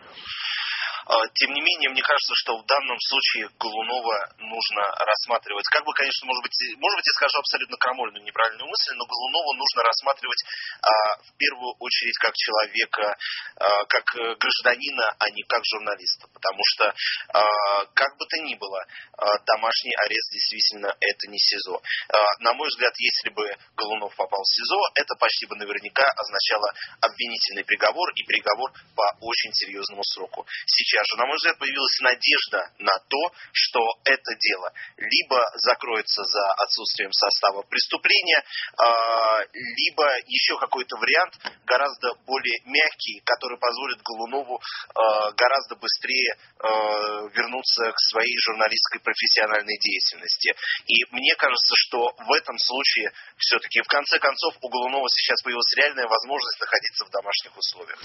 [1.11, 5.93] А, тем не менее, мне кажется, что в данном случае Голунова нужно рассматривать, как бы,
[5.93, 10.43] конечно, может быть, может быть, я скажу абсолютно крамольную неправильную мысль, но Голунова нужно рассматривать
[10.83, 13.19] а, в первую очередь как человека,
[13.57, 16.29] а, как э, гражданина, а не как журналиста.
[16.31, 16.95] Потому что,
[17.35, 18.87] а, как бы то ни было,
[19.19, 21.83] а, домашний арест действительно это не СИЗО.
[22.15, 26.71] А, на мой взгляд, если бы Голунов попал в СИЗО, это почти бы наверняка означало
[27.01, 30.47] обвинительный приговор и приговор по очень серьезному сроку.
[30.67, 36.53] Сейчас же, на мой взгляд, появилась надежда на то, что это дело либо закроется за
[36.65, 38.43] отсутствием состава преступления,
[38.77, 41.35] а, либо еще какой-то вариант
[41.65, 44.61] гораздо более мягкий, который позволит Голунову
[44.95, 50.55] а, гораздо быстрее а, вернуться к своей журналистской профессиональной деятельности.
[50.87, 55.75] И мне кажется, что в этом случае все-таки в конце концов у Голунова сейчас появилась
[55.77, 57.99] реальная возможность находиться в домашних условиях.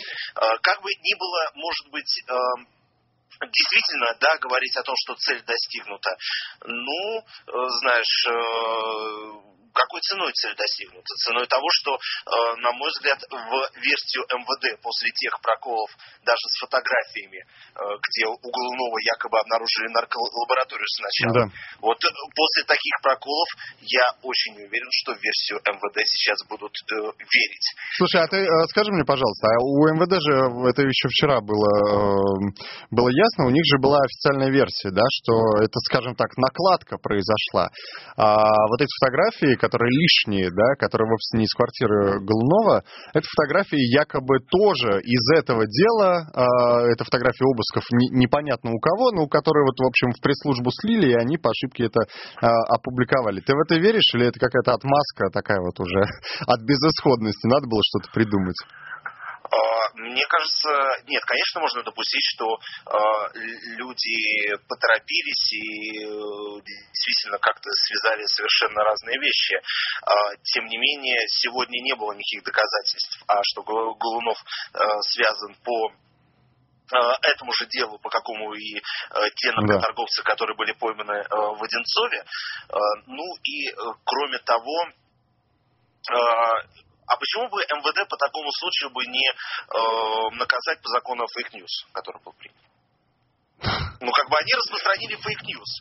[0.61, 2.23] Как бы ни было, может быть,
[3.41, 6.17] действительно, да, говорить о том, что цель достигнута,
[6.65, 11.11] ну, э, знаешь, э, какой ценой цель достигнута?
[11.27, 11.99] Ценой того, что, э,
[12.63, 13.51] на мой взгляд, в
[13.83, 15.91] версию МВД после тех проколов,
[16.23, 21.45] даже с фотографиями, э, где у Голунова якобы обнаружили нарколабораторию сначала, да.
[21.83, 23.49] вот э, после таких проколов
[23.83, 27.67] я очень уверен, что в версию МВД сейчас будут верить.
[27.97, 30.33] Слушай, а ты скажи мне, пожалуйста, а у МВД же
[30.71, 32.39] это еще вчера было,
[32.91, 37.69] было ясно, у них же была официальная версия, да, что это, скажем так, накладка произошла.
[38.15, 43.81] А вот эти фотографии, которые лишние, да, которые вовсе не из квартиры Голунова, это фотографии
[43.81, 49.27] якобы тоже из этого дела, э, это фотографии обысков не, непонятно у кого, но у
[49.27, 53.41] которые вот, в общем, в пресс-службу слили, и они по ошибке это э, опубликовали.
[53.41, 56.05] Ты в это веришь или это какая-то отмазка такая вот уже
[56.45, 57.47] от безысходности?
[57.47, 58.57] Надо было что-то придумать?
[59.95, 60.69] Мне кажется,
[61.07, 63.39] нет, конечно, можно допустить, что э,
[63.77, 69.55] люди поторопились и э, действительно как-то связали совершенно разные вещи.
[69.55, 74.37] Э, тем не менее, сегодня не было никаких доказательств, а что Голунов
[74.73, 74.79] э,
[75.13, 75.93] связан по
[77.23, 78.79] этому же делу, по какому и
[79.37, 80.29] те наркоторговцы, да.
[80.29, 82.23] которые были пойманы в Одинцове.
[83.07, 84.91] Ну и кроме того,
[87.07, 91.85] а почему бы МВД по такому случаю бы не э, наказать по закону fake news,
[91.93, 92.57] который был принят?
[94.01, 95.71] Ну, как бы они распространили fake news.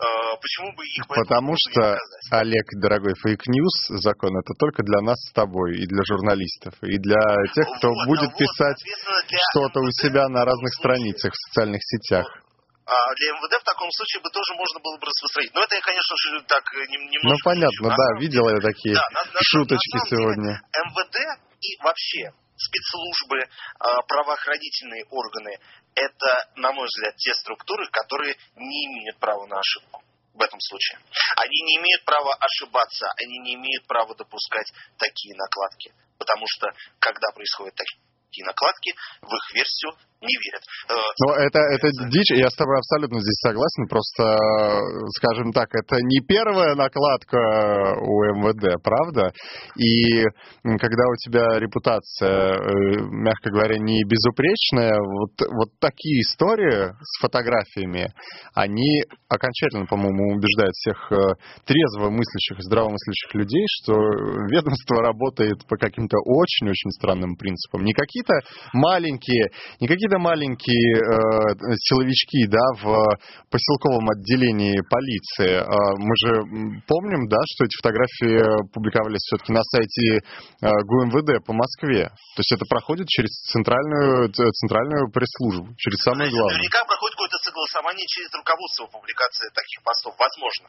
[0.00, 1.98] Э, почему бы их Потому что,
[2.30, 6.98] Олег, дорогой, fake news закон это только для нас с тобой и для журналистов, и
[6.98, 7.20] для
[7.54, 8.78] тех, кто вот, будет вот, писать
[9.50, 12.26] что-то у себя на разных страницах в социальных сетях.
[12.88, 15.52] А для МВД в таком случае бы тоже можно было бы распространить.
[15.52, 17.28] Но это я, конечно же, так э, немножко...
[17.28, 17.96] Ну, понятно, шучу.
[18.00, 20.52] да, видел я такие да, на, на, шуточки на сегодня.
[20.56, 21.16] Деле, МВД
[21.60, 23.44] и вообще спецслужбы,
[23.78, 25.58] а, правоохранительные органы–
[25.94, 30.02] это, на мой взгляд, те структуры, которые не имеют права на ошибку
[30.34, 30.98] в этом случае.
[31.36, 35.92] Они не имеют права ошибаться, они не имеют права допускать такие накладки.
[36.16, 40.62] Потому что, когда происходят такие накладки, в их версию не верят.
[40.90, 44.36] Э, ну, это, это дичь, я с тобой абсолютно здесь согласен, просто,
[45.18, 47.38] скажем так, это не первая накладка
[48.02, 49.32] у МВД, правда?
[49.76, 50.24] И
[50.62, 58.10] когда у тебя репутация, э, мягко говоря, не безупречная, вот, вот такие истории с фотографиями,
[58.54, 61.16] они окончательно, по-моему, убеждают всех э,
[61.64, 63.94] трезво мыслящих, здравомыслящих людей, что
[64.50, 67.84] ведомство работает по каким-то очень-очень странным принципам.
[67.84, 68.34] Не какие-то
[68.72, 69.50] маленькие,
[69.80, 73.18] не какие какие-то маленькие э, силовички, да, в
[73.50, 75.60] поселковом отделении полиции.
[75.60, 75.68] Э,
[75.98, 82.08] мы же помним, да, что эти фотографии публиковались все-таки на сайте э, ГУМВД по Москве.
[82.08, 86.56] То есть это проходит через центральную, центральную пресс-службу, через самое главное.
[86.56, 90.14] Наверняка проходит какое-то согласование через руководство публикации таких постов.
[90.18, 90.68] Возможно.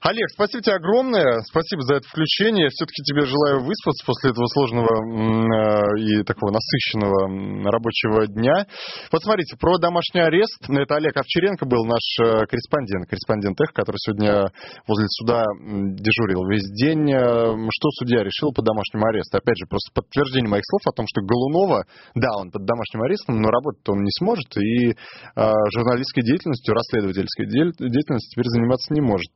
[0.00, 1.44] Олег, спасибо тебе огромное.
[1.44, 2.72] Спасибо за это включение.
[2.72, 8.64] Все-таки тебе желаю выспаться после этого сложного э, и такого насыщенного рабочего дня.
[9.12, 10.56] Вот смотрите, про домашний арест.
[10.64, 14.48] Это Олег Овчаренко был наш э, корреспондент, корреспондент Эх, который сегодня
[14.88, 17.04] возле суда дежурил весь день.
[17.12, 19.36] Э, что судья решил по домашнему аресту?
[19.36, 21.84] Опять же, просто подтверждение моих слов о том, что Голунова,
[22.16, 24.96] да, он под домашним арестом, но работать он не сможет и
[25.36, 29.28] журналистской деятельностью, расследовательской деятельностью теперь заниматься не может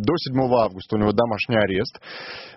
[0.00, 2.00] до 7 августа у него домашний арест,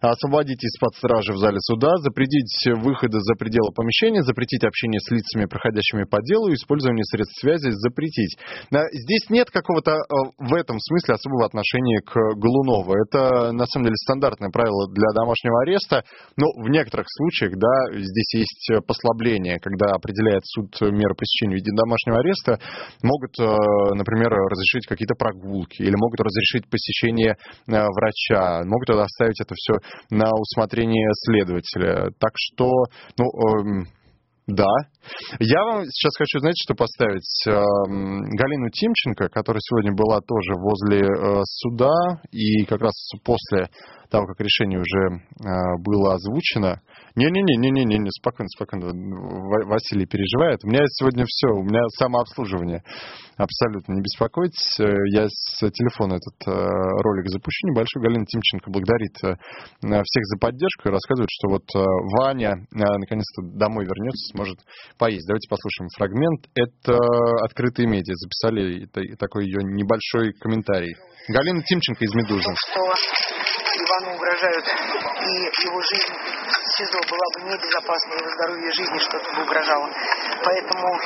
[0.01, 2.51] освободить из-под стражи в зале суда, запретить
[2.81, 8.37] выходы за пределы помещения, запретить общение с лицами, проходящими по делу, использование средств связи запретить.
[8.71, 9.97] Здесь нет какого-то э,
[10.37, 12.93] в этом смысле особого отношения к Голунову.
[12.93, 16.03] Это, на самом деле, стандартное правило для домашнего ареста,
[16.37, 21.71] но в некоторых случаях, да, здесь есть послабление, когда определяет суд меры пресечения в виде
[21.75, 22.59] домашнего ареста,
[23.03, 27.30] могут, э, например, разрешить какие-то прогулки или могут разрешить посещение
[27.67, 29.75] Э, врача, могут оставить это все
[30.09, 32.11] на усмотрение следователя.
[32.19, 32.69] Так что,
[33.17, 33.87] ну, эм,
[34.47, 34.71] да.
[35.39, 37.47] Я вам сейчас хочу, знаете, что поставить?
[37.47, 43.69] Э, Галину Тимченко, которая сегодня была тоже возле э, суда, и как раз после
[44.09, 45.23] того, как решение уже
[45.85, 46.81] было озвучено,
[47.15, 48.87] Не-не-не-не-не, не, спокойно, спокойно.
[49.67, 50.63] Василий переживает.
[50.63, 52.83] У меня сегодня все, у меня самообслуживание.
[53.37, 54.77] Абсолютно не беспокойтесь.
[55.13, 58.03] Я с телефона этот э, ролик запущу небольшой.
[58.03, 59.35] Галина Тимченко благодарит э,
[59.81, 61.83] всех за поддержку и рассказывает, что вот э,
[62.15, 64.59] Ваня наконец-то домой вернется, сможет
[64.97, 65.27] поесть.
[65.27, 66.47] Давайте послушаем фрагмент.
[66.55, 66.95] Это
[67.43, 68.13] открытые медиа.
[68.15, 68.85] Записали
[69.17, 70.95] такой ее небольшой комментарий.
[71.27, 72.49] Галина Тимченко из «Медузы».
[72.55, 75.31] Что Ивану угрожают, и
[75.65, 76.30] его жизнь
[76.81, 79.87] СИЗО была бы небезопасна, его здоровье жизни что-то бы угрожало.
[80.43, 80.99] Поэтому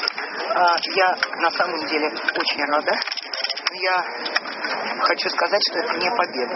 [0.55, 2.95] а, я на самом деле очень рада.
[3.73, 4.05] Я
[5.03, 6.55] хочу сказать, что это не победа.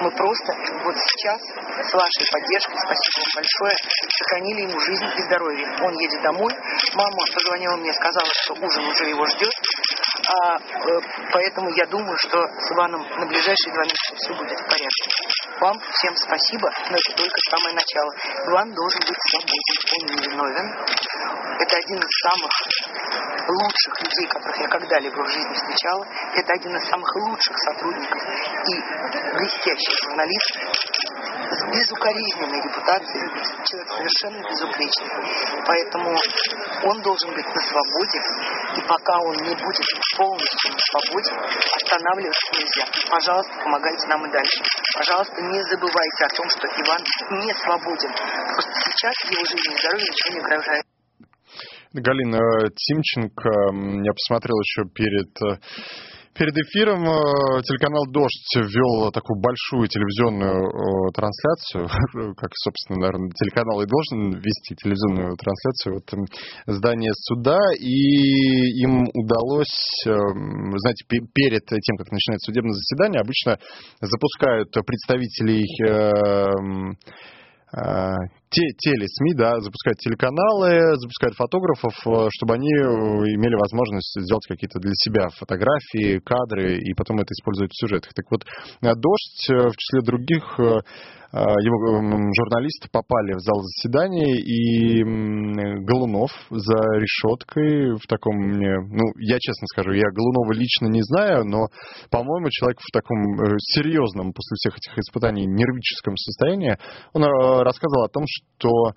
[0.00, 0.52] Мы просто
[0.84, 3.76] вот сейчас с вашей поддержкой, спасибо вам большое,
[4.24, 5.66] сохранили ему жизнь и здоровье.
[5.82, 6.52] Он едет домой.
[6.94, 9.52] Мама позвонила мне, сказала, что ужин уже его ждет.
[10.28, 14.64] А, э, поэтому я думаю, что с Иваном на ближайшие два месяца все будет в
[14.64, 15.10] порядке.
[15.60, 18.12] Вам всем спасибо, но это только самое начало.
[18.44, 20.68] Иван должен быть свободен, он не виновен.
[21.60, 22.52] Это один из самых
[23.48, 26.06] лучших людей, которых я когда-либо в жизни встречала.
[26.34, 28.20] Это один из самых лучших сотрудников
[28.68, 28.74] и
[29.32, 30.60] блестящий журналист
[31.48, 33.24] с безукоризненной репутацией,
[33.64, 35.64] человек совершенно безупречный.
[35.64, 36.14] Поэтому
[36.84, 38.20] он должен быть на свободе,
[38.76, 41.32] и пока он не будет полностью на свободе,
[41.76, 42.84] останавливаться нельзя.
[43.08, 44.62] Пожалуйста, помогайте нам и дальше.
[44.96, 47.00] Пожалуйста, не забывайте о том, что Иван
[47.44, 48.10] не свободен.
[48.54, 50.84] Просто сейчас его жизни и здоровью ничего не угрожает.
[51.92, 53.50] Галина Тимченко,
[54.04, 55.60] я посмотрел еще перед э,
[56.38, 61.88] Перед эфиром э, телеканал «Дождь» ввел такую большую телевизионную э, трансляцию,
[62.36, 66.04] как, собственно, наверное, телеканал и должен вести телевизионную трансляцию вот,
[66.66, 73.58] здания суда, и им удалось, знаете, перед тем, как начинается судебное заседание, обычно
[74.02, 75.64] запускают представителей
[77.72, 78.14] а,
[78.50, 84.78] те, телесми, да, запускают телеканалы, запускают фотографов, э, чтобы они э, имели возможность сделать какие-то
[84.78, 88.12] для себя фотографии, кадры, и потом это использовать в сюжетах.
[88.14, 90.58] Так вот, э, «Дождь» в числе других
[91.32, 95.02] его журналисты попали в зал заседаний, и
[95.84, 101.66] Голунов за решеткой в таком, ну, я честно скажу, я Голунова лично не знаю, но,
[102.10, 103.18] по-моему, человек в таком
[103.58, 106.78] серьезном после всех этих испытаний нервическом состоянии,
[107.12, 107.24] он
[107.62, 108.92] рассказывал о том, что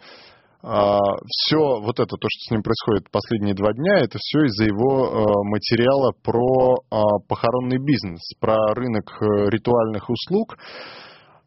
[0.62, 4.65] а, все вот это, то, что с ним происходит последние два дня, это все из-за
[4.65, 10.58] его а, материала про а, похоронный бизнес, про рынок э, ритуальных услуг.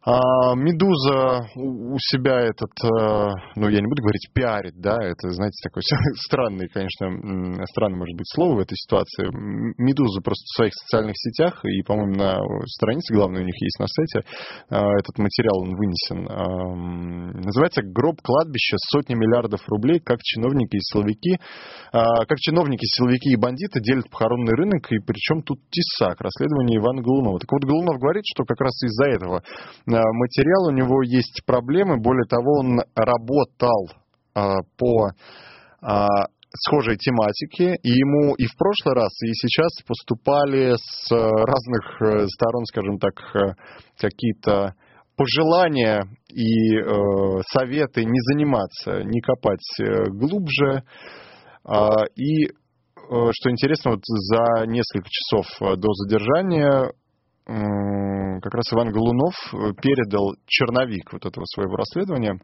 [0.05, 5.55] А, Медуза у себя этот, э, ну я не буду говорить пиарит, да, это, знаете,
[5.63, 5.81] такое
[6.27, 7.07] странное, конечно,
[7.67, 9.31] странное может быть слово в этой ситуации.
[9.79, 12.35] Медуза просто в своих социальных сетях и, по-моему, на
[12.65, 14.27] странице главной у них есть на сайте
[14.69, 17.39] а, этот материал, он вынесен.
[17.39, 18.75] Называется «Гроб кладбища.
[18.91, 19.99] Сотни миллиардов рублей.
[19.99, 21.39] Как чиновники и силовики,
[21.91, 27.39] как чиновники, силовики и бандиты делят похоронный рынок, и причем тут ТИСАК, расследование Ивана Голунова».
[27.39, 29.43] Так вот, Голунов говорит, что как раз из-за этого
[29.92, 31.97] Э, материал, у него есть проблемы.
[31.97, 33.89] Более того, он работал
[34.35, 34.41] э,
[34.77, 35.09] по
[35.81, 36.07] э,
[36.55, 42.99] схожей тематике, и ему и в прошлый раз, и сейчас поступали с разных сторон, скажем
[42.99, 43.13] так,
[43.97, 44.75] какие-то
[45.15, 50.83] пожелания и э, советы не заниматься, не копать глубже.
[51.65, 52.51] Э, и, э,
[53.07, 56.91] что интересно, вот за несколько часов до задержания
[57.45, 62.39] как раз Иван Голунов э, передал черновик вот этого своего расследования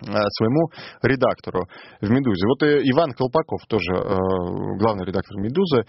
[0.00, 0.70] э, своему
[1.02, 1.66] редактору
[2.00, 2.46] в «Медузе».
[2.46, 4.16] Вот и Иван Колпаков, тоже э,
[4.78, 5.84] главный редактор «Медузы»,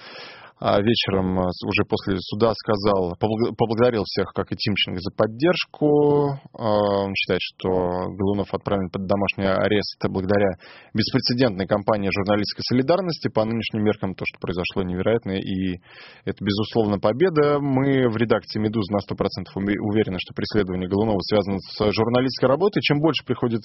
[0.60, 6.34] вечером а, уже после суда сказал, поблагодарил всех, как и Тимченко, за поддержку.
[6.58, 7.70] А, он считает, что
[8.18, 10.58] Голунов отправлен под домашний арест благодаря
[10.94, 13.30] беспрецедентной кампании журналистской солидарности.
[13.30, 15.78] По нынешним меркам то, что произошло, невероятно, и
[16.26, 17.60] это, безусловно, победа.
[17.60, 22.82] Мы в редакции «Медузы» на 100% уверены, что преследование Голунова связано с журналистской работой.
[22.82, 23.62] Чем больше приходит,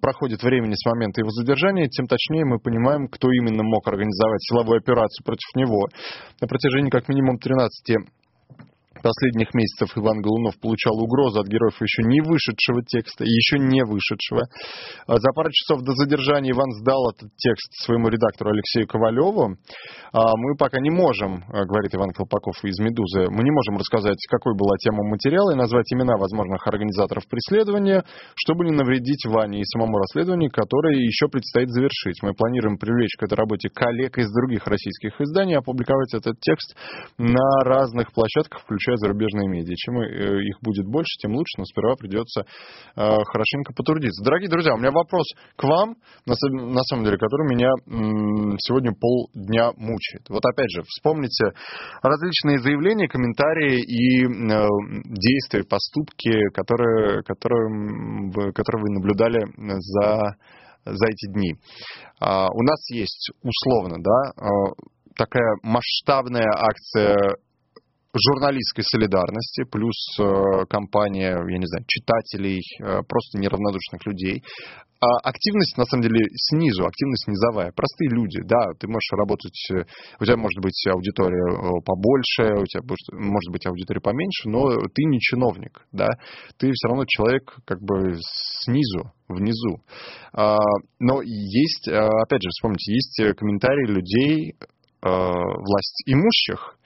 [0.00, 4.78] проходит времени с момента его задержания, тем точнее мы понимаем, кто именно мог организовать силовую
[4.78, 5.86] операцию против него
[6.40, 8.08] на протяжении как минимум 13
[9.06, 13.84] последних месяцев Иван Голунов получал угрозу от героев еще не вышедшего текста и еще не
[13.84, 14.50] вышедшего.
[15.06, 19.54] А за пару часов до задержания Иван сдал этот текст своему редактору Алексею Ковалеву.
[20.12, 24.18] А мы пока не можем, а, говорит Иван Колпаков из «Медузы», мы не можем рассказать,
[24.28, 28.02] какой была тема материала и назвать имена возможных организаторов преследования,
[28.34, 32.22] чтобы не навредить Ване и самому расследованию, которое еще предстоит завершить.
[32.22, 36.74] Мы планируем привлечь к этой работе коллег из других российских изданий, опубликовать этот текст
[37.18, 39.74] на разных площадках, включая зарубежные медиа.
[39.76, 42.44] Чем их будет больше, тем лучше, но сперва придется
[42.94, 44.24] хорошенько потрудиться.
[44.24, 47.70] Дорогие друзья, у меня вопрос к вам, на самом деле, который меня
[48.58, 50.28] сегодня полдня мучает.
[50.28, 51.52] Вот опять же, вспомните
[52.02, 54.26] различные заявления, комментарии и
[55.14, 59.40] действия, поступки, которые, которые, которые вы наблюдали
[59.78, 60.36] за
[60.88, 61.56] за эти дни.
[62.20, 64.32] А, у нас есть условно, да,
[65.16, 67.16] такая масштабная акция
[68.18, 74.42] журналистской солидарности, плюс э, компания, я не знаю, читателей, э, просто неравнодушных людей.
[74.98, 77.70] А активность, на самом деле, снизу, активность низовая.
[77.72, 79.84] Простые люди, да, ты можешь работать, э,
[80.20, 85.20] у тебя может быть аудитория побольше, у тебя может быть аудитория поменьше, но ты не
[85.20, 86.08] чиновник, да,
[86.58, 88.16] ты все равно человек как бы
[88.64, 89.82] снизу, внизу.
[90.32, 90.58] А,
[90.98, 94.54] но есть, опять же, вспомните, есть комментарии людей,
[95.02, 96.76] власть имущих,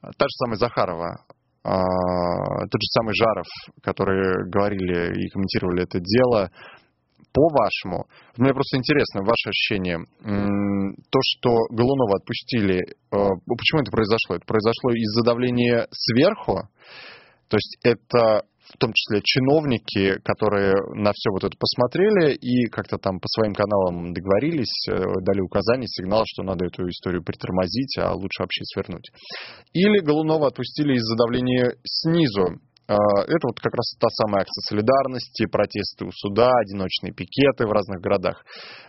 [0.00, 1.24] Та же самая Захарова,
[1.64, 1.74] а,
[2.70, 3.46] тот же самый Жаров,
[3.82, 6.50] которые говорили и комментировали это дело,
[7.32, 14.36] по-вашему, мне просто интересно, ваше ощущение, то, что Голунова отпустили, э, почему это произошло?
[14.36, 16.68] Это произошло из-за давления сверху,
[17.48, 18.44] то есть это
[18.74, 23.54] в том числе чиновники, которые на все вот это посмотрели и как-то там по своим
[23.54, 29.10] каналам договорились, э, дали указания, сигнал, что надо эту историю притормозить, а лучше вообще свернуть.
[29.72, 32.60] Или Голунова отпустили из-за давления снизу.
[32.88, 37.72] А, это вот как раз та самая акция солидарности, протесты у суда, одиночные пикеты в
[37.72, 38.42] разных городах.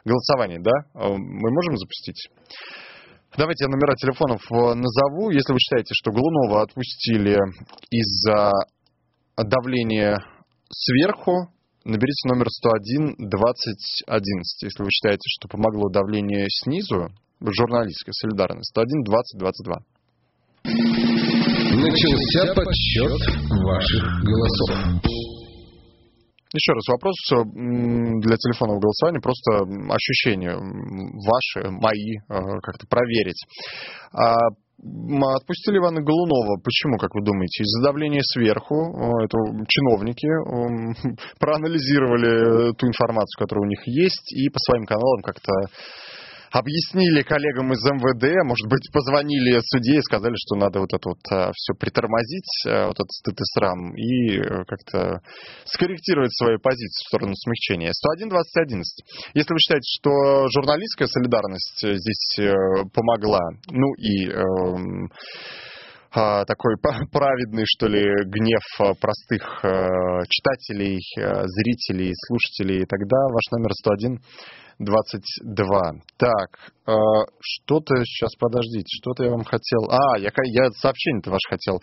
[0.05, 0.71] Голосование, да?
[0.93, 2.29] А, мы можем запустить?
[3.37, 5.29] Давайте я номера телефонов э, назову.
[5.29, 7.37] Если вы считаете, что Голунова отпустили
[7.91, 8.51] из-за
[9.43, 10.17] давление
[10.71, 11.49] сверху,
[11.83, 14.63] наберите номер 101 20 11.
[14.63, 17.09] Если вы считаете, что помогло давление снизу,
[17.41, 19.75] журналистская солидарность, 101 20 22.
[21.79, 23.19] Начался подсчет
[23.49, 25.09] ваших голосов.
[26.51, 33.45] Еще раз вопрос для телефонного голосования, просто ощущения ваши, мои, э, как-то проверить.
[34.81, 36.57] А Отпустили Ивана Голунова.
[36.63, 37.63] Почему, как вы думаете?
[37.63, 38.75] Из-за давления сверху.
[39.23, 40.27] Это чиновники
[41.39, 45.51] проанализировали ту информацию, которая у них есть, и по своим каналам как-то
[46.51, 51.19] объяснили коллегам из МВД, может быть, позвонили судье и сказали, что надо вот это вот
[51.31, 55.21] а, все притормозить, а, вот этот стыд и срам, и э, как-то
[55.65, 57.91] скорректировать свои позиции в сторону смягчения.
[57.91, 58.81] 101-2011.
[59.33, 62.53] Если вы считаете, что журналистская солидарность э, здесь э,
[62.93, 65.11] помогла, ну и эм,
[66.11, 66.75] такой
[67.11, 69.61] праведный, что ли, гнев простых
[70.27, 74.19] читателей, зрителей, слушателей, тогда ваш номер 101
[74.79, 75.91] 22.
[76.17, 76.71] Так,
[77.41, 79.91] что-то сейчас, подождите, что-то я вам хотел...
[79.91, 81.79] А, я, я сообщение-то ваше хотел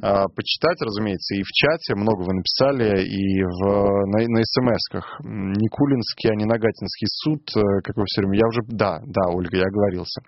[0.00, 5.20] почитать, разумеется, и в чате много вы написали, и в, на, на смс-ках.
[5.24, 8.38] Никулинский, а не Нагатинский суд, э, как вы все время...
[8.38, 8.60] Я уже...
[8.68, 10.22] Да, да, Ольга, я оговорился.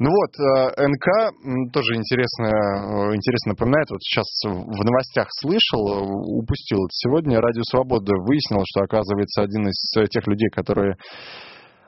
[0.00, 6.78] Ну вот, э, НК тоже интересно, э, интересно напоминает, вот сейчас в новостях слышал, упустил
[6.78, 10.96] это сегодня, Радио Свобода выяснил, что, оказывается, один из тех людей, которые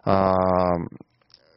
[0.05, 0.35] а,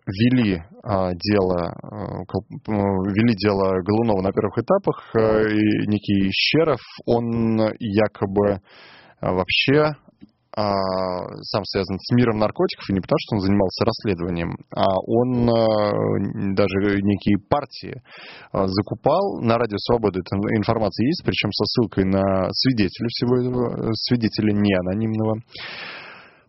[0.07, 2.71] вели а, дело, э,
[3.11, 8.61] вели дело Голунова на первых этапах, некий Щеров, он якобы
[9.19, 9.97] вообще
[10.55, 15.91] сам связан с миром наркотиков, и не потому, что он занимался расследованием, а он а,
[16.55, 18.01] даже некие партии
[18.51, 19.41] а, закупал.
[19.41, 24.73] На Радио Свобода эта информация есть, причем со ссылкой на свидетеля всего этого, свидетеля не
[24.75, 25.41] анонимного.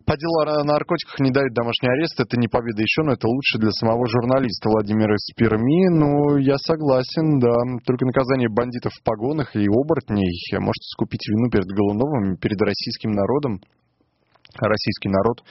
[0.07, 2.17] По делу о наркотиках не дают домашний арест.
[2.17, 5.89] Это не победа еще, но это лучше для самого журналиста Владимира из Перми.
[5.91, 7.51] Ну, я согласен, да.
[7.85, 13.59] Только наказание бандитов в погонах и оборотней может скупить вину перед Голуновым, перед российским народом
[14.65, 15.43] российский народ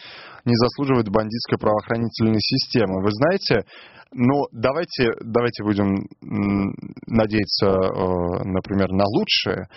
[0.45, 3.03] не заслуживает бандитской правоохранительной системы.
[3.03, 3.65] Вы знаете,
[4.13, 6.07] ну, давайте, давайте будем
[7.07, 9.69] надеяться, э, например, на лучшее,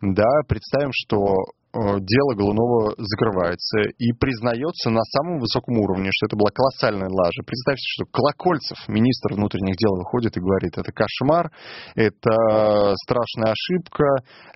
[0.00, 1.34] да, представим, что
[1.74, 7.42] дело Голунова закрывается и признается на самом высоком уровне, что это была колоссальная лажа.
[7.44, 11.50] Представьте, что Колокольцев, министр внутренних дел, выходит и говорит, это кошмар,
[11.94, 14.04] это страшная ошибка,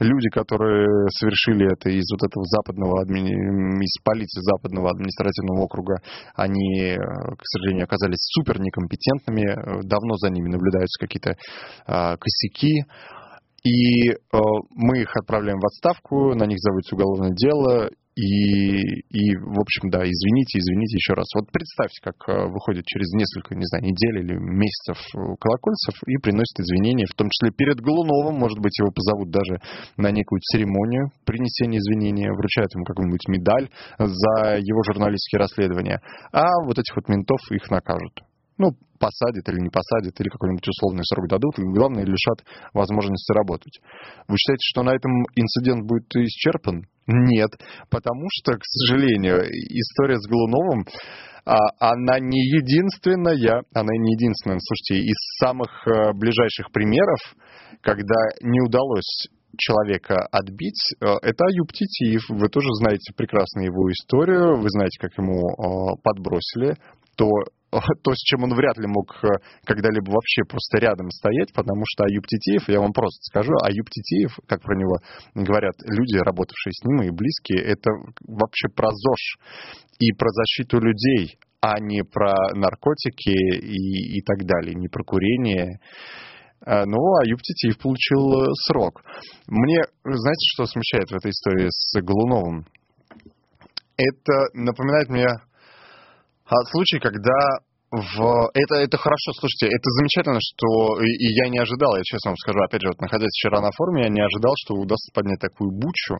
[0.00, 5.96] люди, которые совершили это из вот этого западного, из полиции западного административного округа,
[6.34, 11.36] они, э, к сожалению, оказались супер некомпетентными, э, давно за ними наблюдаются какие-то
[11.86, 12.84] косяки,
[13.64, 14.16] и э,
[14.74, 18.76] мы их отправляем в отставку, на них заводится уголовное дело, и,
[19.08, 21.24] и, в общем, да, извините, извините еще раз.
[21.34, 25.00] Вот представьте, как э, выходит через несколько, не знаю, недель или месяцев
[25.40, 29.62] Колокольцев и приносит извинения, в том числе перед Голуновым, может быть, его позовут даже
[29.96, 36.02] на некую церемонию принесения извинения, вручают ему какую-нибудь медаль за его журналистские расследования,
[36.32, 38.20] а вот этих вот ментов их накажут.
[38.58, 43.82] Ну, посадят или не посадят, или какой-нибудь условный срок дадут, и главное, лишат возможности работать.
[44.28, 46.86] Вы считаете, что на этом инцидент будет исчерпан?
[47.08, 47.50] Нет,
[47.90, 50.86] потому что, к сожалению, история с Голуновым,
[51.44, 57.18] а, она не единственная, она не единственная, слушайте, из самых э, ближайших примеров,
[57.80, 59.26] когда не удалось
[59.58, 62.22] человека отбить, э, это Аюб Титиев.
[62.28, 66.76] Вы тоже знаете прекрасно его историю, вы знаете, как ему э, подбросили
[67.16, 67.28] то
[68.02, 69.28] то, с чем он вряд ли мог э,
[69.64, 74.36] когда-либо вообще просто рядом стоять, потому что Аюб Титиев, я вам просто скажу, Аюб Титиев,
[74.46, 74.96] как про него
[75.34, 77.90] говорят люди, работавшие с ним и близкие, это
[78.28, 79.38] вообще про ЗОЖ
[80.00, 85.80] и про защиту людей, а не про наркотики и, и так далее, не про курение.
[86.66, 89.02] Э, но Аюб Титиев получил э, срок.
[89.46, 92.66] Мне, знаете, что смущает в этой истории с Голуновым?
[93.96, 95.42] Это напоминает мне а
[96.70, 97.60] случай, когда
[97.92, 98.50] в...
[98.54, 102.36] Это, это хорошо, слушайте, это замечательно, что и, и я не ожидал, я честно вам
[102.36, 105.72] скажу, опять же, вот находясь вчера на форуме, я не ожидал, что удастся поднять такую
[105.72, 106.16] бучу,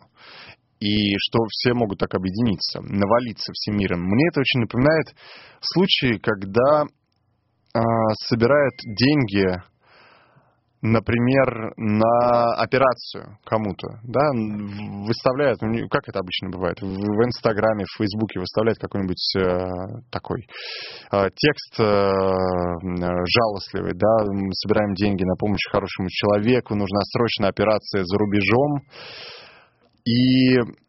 [0.81, 4.01] и что все могут так объединиться, навалиться всем миром.
[4.03, 5.15] Мне это очень напоминает
[5.61, 7.81] случаи, когда э,
[8.29, 9.63] собирают деньги
[10.83, 14.31] например, на операцию кому-то, да,
[15.07, 20.43] выставляют, ну, как это обычно бывает, в, Инстаграме, в Фейсбуке выставляют какой-нибудь э, такой
[21.13, 21.85] э, текст э,
[22.83, 28.83] жалостливый, да, собираем деньги на помощь хорошему человеку, нужна срочная операция за рубежом,
[30.05, 30.82] и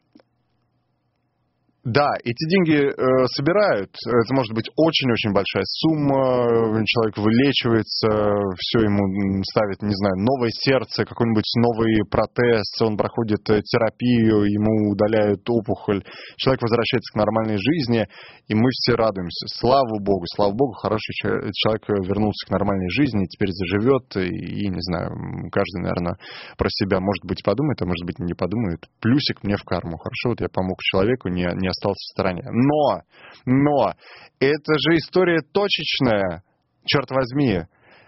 [1.83, 3.91] да, эти деньги э, собирают.
[4.07, 6.79] Это может быть очень-очень большая сумма.
[6.87, 8.07] Человек вылечивается,
[8.55, 14.91] все ему ставят, не знаю, новое сердце, какой-нибудь новый протез, он проходит э, терапию, ему
[14.91, 16.03] удаляют опухоль.
[16.37, 18.07] Человек возвращается к нормальной жизни,
[18.47, 19.47] и мы все радуемся.
[19.59, 21.11] Слава Богу, слава Богу, хороший
[21.51, 25.11] человек вернулся к нормальной жизни, теперь заживет, и не знаю,
[25.51, 26.15] каждый, наверное,
[26.57, 28.87] про себя, может быть, подумает, а может быть, не подумает.
[29.01, 29.97] Плюсик мне в карму.
[29.97, 32.43] Хорошо, вот я помог человеку, не, не остался в стороне.
[32.45, 33.01] Но,
[33.45, 33.93] но,
[34.39, 36.43] это же история точечная,
[36.85, 37.61] черт возьми.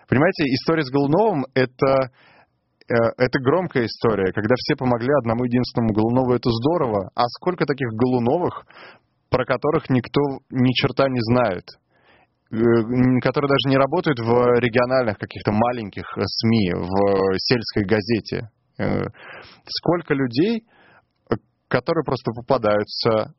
[0.07, 2.11] Понимаете, история с Голуновым это
[2.87, 7.09] э, это громкая история, когда все помогли одному единственному Голунову, это здорово.
[7.15, 8.65] А сколько таких Голуновых,
[9.29, 11.65] про которых никто ни черта не знает?
[12.51, 12.57] Э,
[13.21, 18.49] которые даже не работают в региональных каких-то маленьких э, СМИ, в сельской газете.
[19.65, 20.65] Сколько людей,
[21.69, 23.33] которые просто попадаются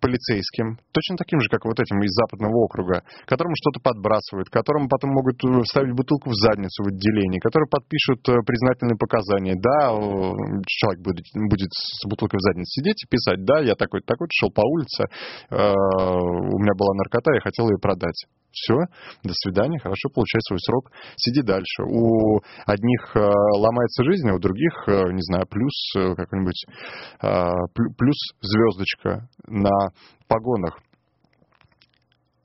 [0.00, 5.10] полицейским, точно таким же, как вот этим из западного округа, которому что-то подбрасывают, которому потом
[5.10, 9.54] могут э, вставить бутылку в задницу в отделении, которые подпишут э, признательные показания.
[9.56, 9.92] Да,
[10.66, 14.50] человек будет, будет с бутылкой в заднице сидеть и писать, да, я такой такой шел
[14.50, 15.04] по улице,
[15.50, 18.26] э, у меня была наркота, я хотел ее продать.
[18.56, 18.74] Все,
[19.22, 21.82] до свидания, хорошо, получай свой срок, сиди дальше.
[21.84, 26.64] У одних э, ломается жизнь, а у других, э, не знаю, плюс э, какой-нибудь,
[27.20, 27.52] э,
[27.98, 29.85] плюс звездочка на
[30.28, 30.78] погонах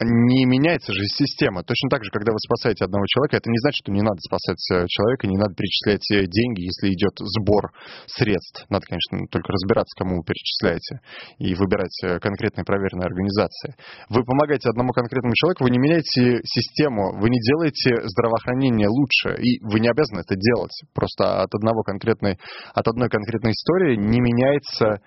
[0.04, 1.64] не меняется же система.
[1.64, 4.62] Точно так же, когда вы спасаете одного человека, это не значит, что не надо спасать
[4.74, 7.72] э, человека, не надо перечислять э, деньги, если идет сбор
[8.08, 8.66] средств.
[8.70, 11.02] Надо, конечно, только разбираться, кому вы перечисляете,
[11.38, 13.76] и выбирать э, конкретные проверенные организации.
[14.10, 19.62] Вы помогаете одному конкретному человеку, вы не меняете систему, вы не делаете здравоохранение лучше, и
[19.62, 20.74] вы не обязаны это делать.
[20.94, 22.38] Просто от, одного конкретной,
[22.74, 25.02] от одной конкретной истории не меняется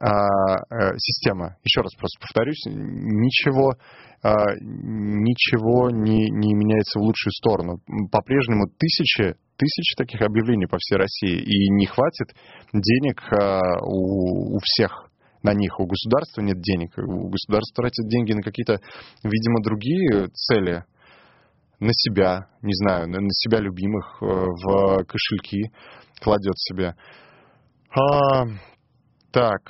[0.00, 1.56] система.
[1.62, 3.74] Еще раз просто повторюсь, ничего
[4.22, 7.80] а, ничего не, не меняется в лучшую сторону.
[8.12, 12.34] По-прежнему тысячи, тысячи таких объявлений по всей России, и не хватит
[12.72, 15.08] денег а, у, у всех
[15.42, 15.80] на них.
[15.80, 16.98] У государства нет денег.
[16.98, 18.80] У государства тратят деньги на какие-то,
[19.24, 20.84] видимо, другие цели.
[21.78, 25.72] На себя, не знаю, на себя любимых, э, в кошельки
[26.20, 26.94] кладет себе.
[27.88, 28.44] А,
[29.32, 29.60] так,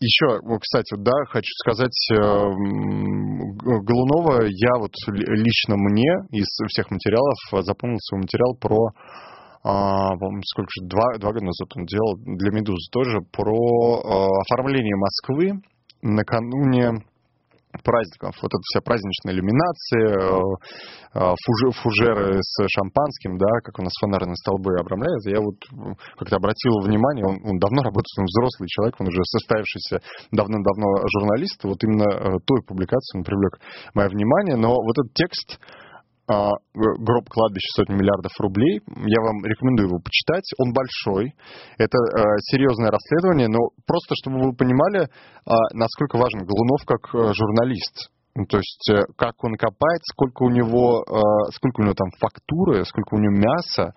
[0.00, 8.16] еще, кстати, да, хочу сказать, э, Голунова, я вот лично мне из всех материалов запомнился
[8.16, 8.90] материал про
[9.64, 14.96] а, сколько же, два, два года назад он делал для «Медузы» тоже, про а, оформление
[14.96, 15.62] Москвы
[16.02, 17.04] накануне
[17.80, 18.36] праздников.
[18.42, 20.40] Вот эта вся праздничная иллюминация, э,
[21.14, 21.34] э,
[21.80, 25.24] фужеры с шампанским, да, как у нас фонарные столбы обрамляют.
[25.24, 25.56] Я вот
[26.18, 30.00] как-то обратил внимание, он, он давно работает, он взрослый человек, он уже составившийся
[30.32, 31.64] давно-давно журналист.
[31.64, 33.58] Вот именно э, той публикации он привлек
[33.94, 34.56] мое внимание.
[34.56, 35.58] Но вот этот текст
[36.26, 38.80] гроб кладбища сотни миллиардов рублей.
[38.86, 40.44] Я вам рекомендую его почитать.
[40.58, 41.34] Он большой.
[41.78, 45.08] Это э, серьезное расследование, но просто чтобы вы понимали, э,
[45.74, 48.10] насколько важен Голунов как э, журналист.
[48.34, 51.04] Ну, то есть, э, как он копает, сколько у него,
[51.52, 53.92] сколько у него там фактуры, сколько у него мяса,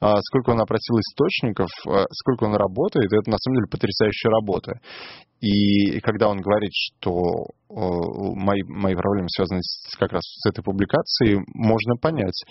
[0.00, 1.70] э, сколько он опросил источников,
[2.12, 4.80] сколько он работает, это на самом деле потрясающая работа.
[5.40, 7.12] И когда он говорит, что
[7.70, 12.44] мои, мои проблемы связаны с, как раз с этой публикацией, можно понять.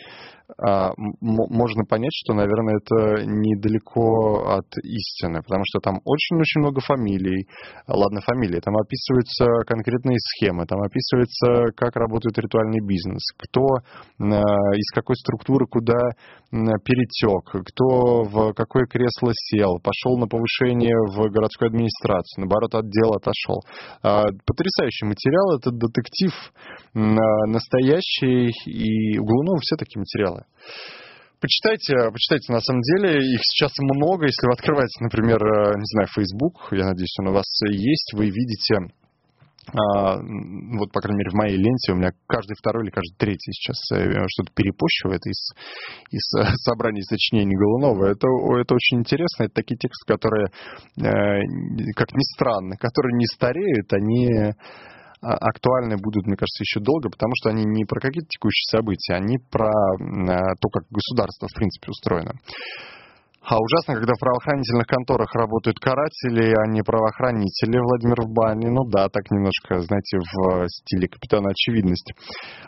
[0.58, 7.48] А, можно понять, что, наверное, это недалеко от истины, потому что там очень-очень много фамилий.
[7.88, 8.60] Ладно, фамилии.
[8.60, 14.42] Там описываются конкретные схемы, там описывается, как работает ритуальный бизнес, кто а,
[14.76, 16.00] из какой структуры куда
[16.52, 23.62] перетек, кто в какое кресло сел, пошел на повышение в городскую администрацию, наоборот, отдел отошел.
[24.02, 26.32] А, потрясающий материал, это детектив
[26.93, 30.45] настоящий, и у Глунова все такие материалы.
[31.41, 34.26] Почитайте, почитайте, на самом деле, их сейчас много.
[34.26, 38.26] Если вы открываете, например, э, не знаю, Facebook, я надеюсь, он у вас есть, вы
[38.26, 38.91] видите
[39.72, 43.51] а, вот, по крайней мере, в моей ленте у меня каждый второй или каждый третий
[43.51, 45.53] сейчас э, что-то перепощивает из,
[46.12, 48.05] из э, собраний сочинений Голунова.
[48.05, 49.43] Это, это очень интересно.
[49.43, 50.47] Это такие тексты, которые,
[50.97, 54.53] э, как ни странно, которые не стареют, они а,
[55.22, 59.38] актуальны будут, мне кажется, еще долго, потому что они не про какие-то текущие события, они
[59.52, 62.34] про то, как государство, в принципе, устроено.
[63.42, 68.70] А ужасно, когда в правоохранительных конторах работают каратели, а не правоохранители, Владимир в бане.
[68.70, 72.14] Ну да, так немножко, знаете, в стиле капитана очевидность.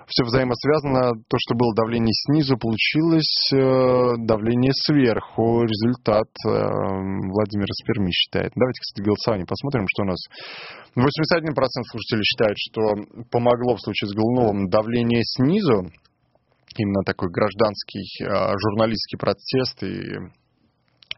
[0.08, 1.12] Все взаимосвязано.
[1.28, 5.64] То, что было давление снизу, получилось э, давление сверху.
[5.64, 8.52] Результат э, Владимир из Перми считает.
[8.56, 10.20] Давайте, кстати, голосование посмотрим, что у нас.
[10.96, 11.52] 81%
[11.92, 12.82] слушателей считают, что
[13.30, 15.92] помогло в случае с Голуновым давление снизу
[16.78, 20.41] именно такой гражданский э, журналистский протест и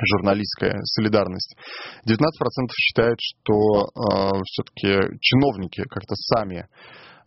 [0.02, 1.56] журналистская солидарность.
[2.08, 2.14] 19%
[2.80, 6.68] считают, что э, все-таки чиновники как-то сами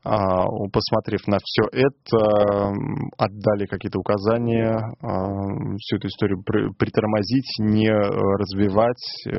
[0.09, 2.71] а, посмотрев на все это,
[3.19, 9.03] отдали какие-то указания а, всю эту историю притормозить, не развивать.
[9.27, 9.33] Э.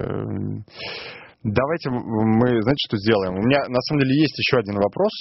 [1.44, 3.36] Давайте мы, знаете, что сделаем?
[3.36, 5.14] У меня на самом деле есть еще один вопрос.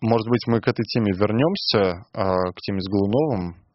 [0.00, 3.67] Может быть, мы к этой теме вернемся, к теме с Голуновым.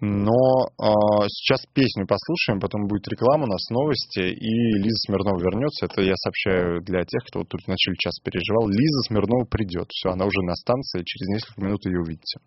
[0.00, 5.86] Но э, сейчас песню послушаем, потом будет реклама, у нас новости, и Лиза Смирнова вернется.
[5.86, 8.66] Это я сообщаю для тех, кто вот тут в часа переживал.
[8.66, 9.88] Лиза Смирнова придет.
[9.90, 12.40] Все, она уже на станции, через несколько минут ее увидите.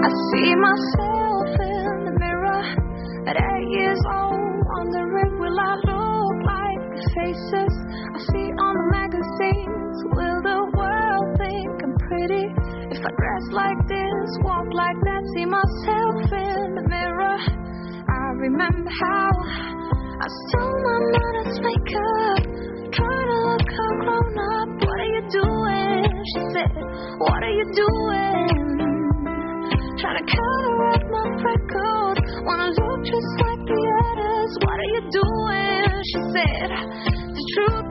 [0.00, 2.62] I see myself in the mirror
[3.26, 3.72] at eight
[7.18, 7.74] faces
[8.14, 9.96] I see on the magazines.
[10.14, 12.46] Will the world think I'm pretty
[12.94, 17.38] if I dress like this, walk like that, see myself in the mirror?
[18.08, 22.42] I remember how I stole my mother's makeup,
[22.94, 24.68] trying to look how grown up.
[24.86, 26.06] What are you doing?
[26.32, 26.72] She said,
[27.18, 28.87] What are you doing?
[29.98, 34.50] Trying to counteract my freckles, wanna look just like the others.
[34.62, 36.02] What are you doing?
[36.06, 36.70] She said,
[37.34, 37.88] The truth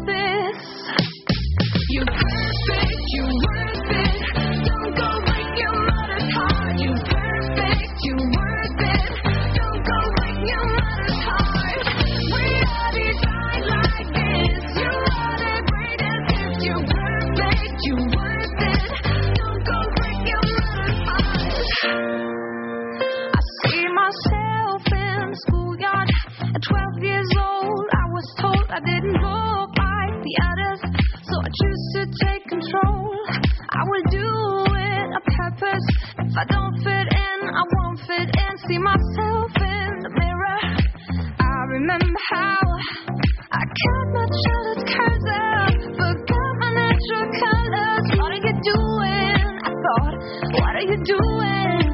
[32.68, 33.16] control.
[33.70, 34.30] I will do
[34.76, 35.86] it on purpose.
[36.20, 38.52] If I don't fit in, I won't fit in.
[38.68, 40.60] See myself in the mirror.
[41.40, 42.60] I remember how
[43.52, 48.06] I cut my childhood curves out, forgot my natural colors.
[48.20, 49.44] What are you doing?
[49.64, 50.16] I thought,
[50.60, 51.88] what are you doing?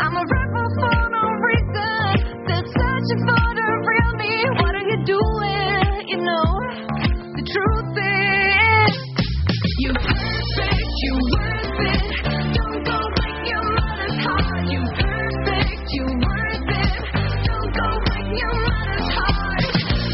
[0.00, 2.06] I'm a rebel for no reason.
[2.46, 4.34] They're searching for the real me.
[4.60, 6.08] What are you doing?
[6.08, 6.46] You know,
[7.34, 8.53] the truth is.
[9.76, 12.02] You perfect, you worth it.
[12.54, 14.62] Don't go break your mother's heart.
[14.70, 16.94] You perfect, you worth it.
[17.42, 19.66] Don't go break your mother's heart.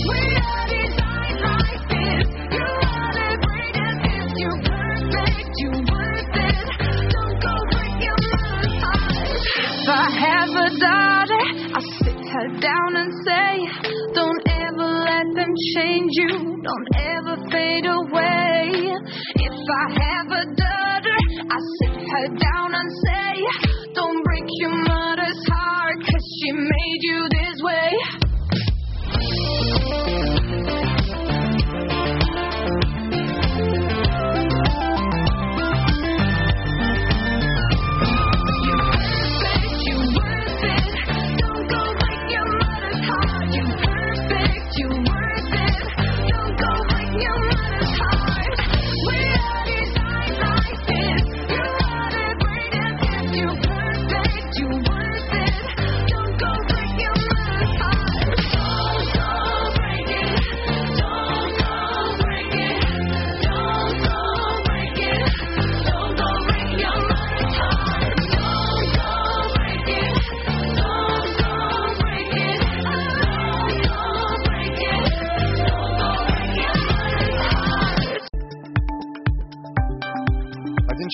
[0.08, 2.24] We are designed like this.
[2.56, 4.00] You are the greatest
[4.64, 6.56] perfect, you worth it.
[7.12, 9.12] Don't go break your mother's heart.
[9.60, 11.44] If I have a daughter,
[11.76, 13.50] I sit her down and say,
[14.14, 16.32] Don't ever let them change you.
[16.64, 17.09] Don't ever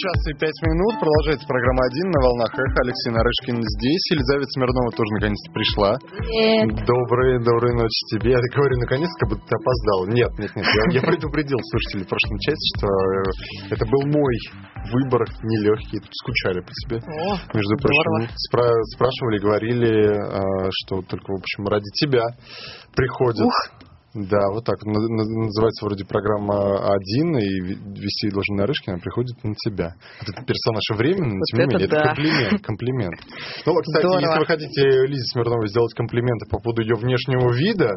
[0.07, 0.95] час и пять минут.
[1.03, 2.79] Продолжается программа «Один» на волнах эхо.
[2.87, 4.05] Алексей Нарышкин здесь.
[4.15, 5.91] Елизавета Смирнова тоже наконец-то пришла.
[6.87, 8.39] Доброй, доброй ночи тебе.
[8.39, 10.07] Я говорю, наконец, как будто ты опоздал.
[10.15, 10.63] Нет, нет, нет.
[10.63, 14.35] Я, я предупредил слушателей в прошлом часе, что э, это был мой
[14.95, 15.99] выбор нелегкий.
[16.23, 16.99] Скучали по тебе.
[17.03, 22.23] О, Между прочим, спра- спрашивали, говорили, э, что только, в общем, ради тебя
[22.95, 23.43] приходят.
[24.17, 24.83] Да, вот так.
[24.85, 29.93] На- на- Называется вроде программа «Один», и ве- вести должен Нарышкина, а приходит на тебя.
[30.23, 32.07] Этот персонаж временный, но Вот тем не это менее, это да.
[32.14, 33.21] комплимент, комплимент.
[33.67, 34.21] Ну, кстати, Здорово.
[34.21, 37.93] если вы хотите Лизе Смирновой сделать комплименты по поводу ее внешнего вида,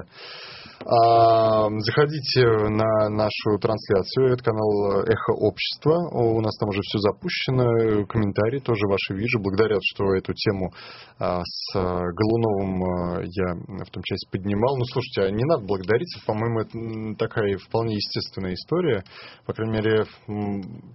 [0.82, 5.95] заходите на нашу трансляцию, это канал Эхо Общества.
[6.13, 8.05] У нас там уже все запущено.
[8.05, 9.39] Комментарии тоже ваши вижу.
[9.39, 10.71] Благодарят, что эту тему
[11.19, 14.77] а, с а, Голуновым а, я в том часе поднимал.
[14.77, 16.15] Ну, слушайте, а не надо благодарить.
[16.25, 19.03] По-моему, это такая вполне естественная история.
[19.45, 20.05] По крайней мере,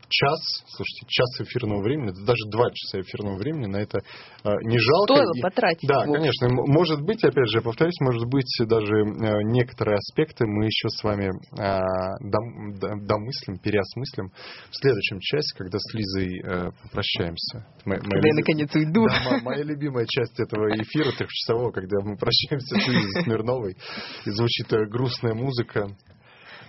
[0.08, 3.98] час, слушайте, час эфирного времени, да даже два часа эфирного времени на это
[4.44, 5.14] а, не жалко.
[5.14, 5.88] Стоило потратить.
[5.88, 6.48] да, конечно.
[6.50, 9.42] Может быть, опять же, повторюсь, может быть, даже э,
[9.74, 14.30] некоторые аспекты мы еще с вами д- домыслим, переосмыслим
[14.70, 17.66] в следующем часе, когда с Лизой э, попрощаемся.
[17.84, 19.06] Моя- моя Когда я наконец уйду.
[19.06, 23.76] Да, мо- моя любимая часть этого эфира трехчасового, когда мы прощаемся с Лизой Смирновой,
[24.24, 25.88] и звучит э, грустная музыка.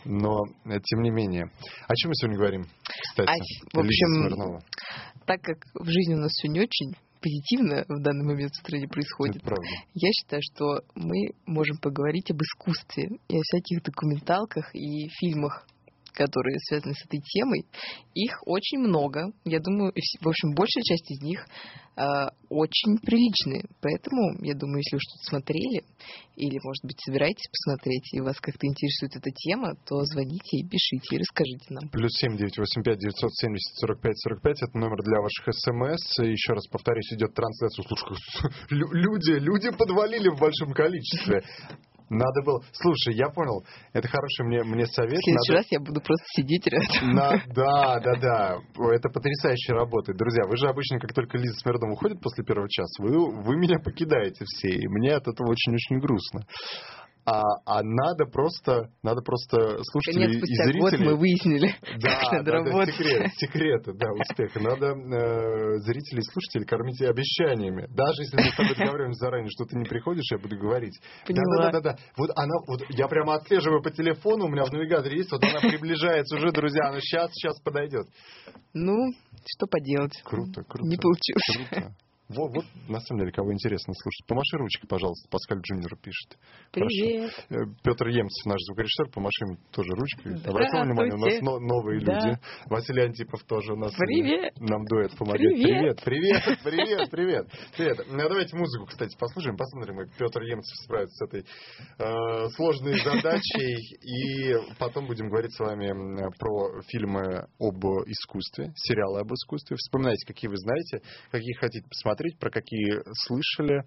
[0.04, 1.46] Но, э, тем не менее.
[1.88, 2.66] О чем мы сегодня говорим,
[3.10, 3.34] кстати, А,
[3.80, 4.64] в Лиза общем, Смирнова?
[5.26, 6.96] Так как в жизни у нас все не очень
[7.26, 9.66] позитивно в данный момент в стране происходит, Это правда.
[9.96, 15.66] я считаю, что мы можем поговорить об искусстве и о всяких документалках и фильмах,
[16.16, 17.66] которые связаны с этой темой.
[18.14, 19.32] Их очень много.
[19.44, 21.46] Я думаю, в общем, большая часть из них
[21.98, 22.02] э,
[22.50, 23.66] очень приличные.
[23.82, 25.84] Поэтому, я думаю, если вы что-то смотрели,
[26.36, 31.16] или, может быть, собираетесь посмотреть, и вас как-то интересует эта тема, то звоните и пишите,
[31.16, 31.90] и расскажите нам.
[31.90, 35.48] Плюс семь девять восемь пять девятьсот семьдесят сорок пять сорок пять это номер для ваших
[35.52, 36.20] смс.
[36.24, 37.84] Еще раз повторюсь, идет трансляция.
[37.84, 38.18] Слушай,
[38.70, 41.44] люди, люди подвалили в большом количестве.
[42.10, 42.62] Надо было.
[42.74, 43.64] Слушай, я понял.
[43.94, 45.14] Это хороший мне, мне совет.
[45.20, 47.14] В следующий Надо- раз я буду просто сидеть рядом.
[47.16, 48.58] На- да, да, да.
[48.94, 50.18] Это потрясающе работает.
[50.18, 53.80] Друзья, вы же обычно, как только Лиза Смирнова уходит после первого часа, вы, вы меня
[53.80, 54.70] покидаете все.
[54.70, 56.42] И мне от этого очень-очень грустно.
[57.26, 61.10] А, а надо просто, надо просто слушателей Наконец, и спустя год зрителей...
[61.10, 62.96] мы выяснили, Да, как надо да, да, работать.
[62.96, 64.60] секрет, секреты, да, успеха.
[64.60, 67.88] Надо э, зрителей и слушателей кормить обещаниями.
[67.90, 70.94] Даже если мы с тобой договариваемся заранее, что ты не приходишь, я буду говорить.
[71.26, 71.72] Поняла.
[71.72, 71.98] Да, да, да, да.
[72.16, 75.62] Вот она, вот я прямо отслеживаю по телефону, у меня в навигаторе есть, вот она
[75.62, 78.06] приближается уже, друзья, она сейчас, сейчас подойдет.
[78.74, 79.14] Ну,
[79.48, 80.14] что поделать.
[80.24, 80.88] Круто, круто.
[80.88, 81.70] Не получилось.
[81.70, 81.96] Круто.
[82.28, 84.26] Вот, вот, на самом деле, кого интересно слушать.
[84.28, 86.40] Помаши ручкой, пожалуйста, Паскаль Джуниор пишет.
[86.72, 87.32] Привет.
[87.84, 90.34] Петр Емцев, наш звукорежиссер, помаши ему тоже ручкой.
[90.50, 92.14] Обратил внимание, у нас но- новые Да.
[92.26, 92.40] люди.
[92.66, 93.94] Василий Антипов тоже у нас.
[93.94, 94.54] э, Привет.
[94.60, 95.54] Нам дует, помогает.
[95.54, 96.02] Привет.
[96.04, 97.48] Привет, привет, привет, привет.
[97.78, 97.98] Привет.
[98.10, 101.46] Ну, а давайте музыку, кстати, послушаем, посмотрим, как Петр Емцев справится с этой
[102.00, 103.76] э, сложной задачей.
[104.02, 105.94] И потом будем говорить с вами
[106.40, 109.76] про фильмы об искусстве, сериалы об искусстве.
[109.78, 113.84] Вспоминайте, какие вы знаете, какие хотите посмотреть, про какие слышали.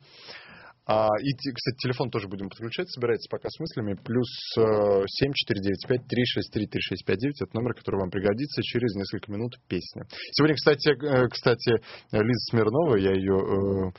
[0.91, 3.93] А, и, кстати, телефон тоже будем подключать, собирайтесь пока с мыслями.
[3.93, 4.27] Плюс
[4.57, 5.05] э,
[5.93, 10.07] 7495-363-3659, это номер, который вам пригодится через несколько минут песня.
[10.33, 13.93] Сегодня, кстати, э, кстати Лиза Смирнова, я ее э,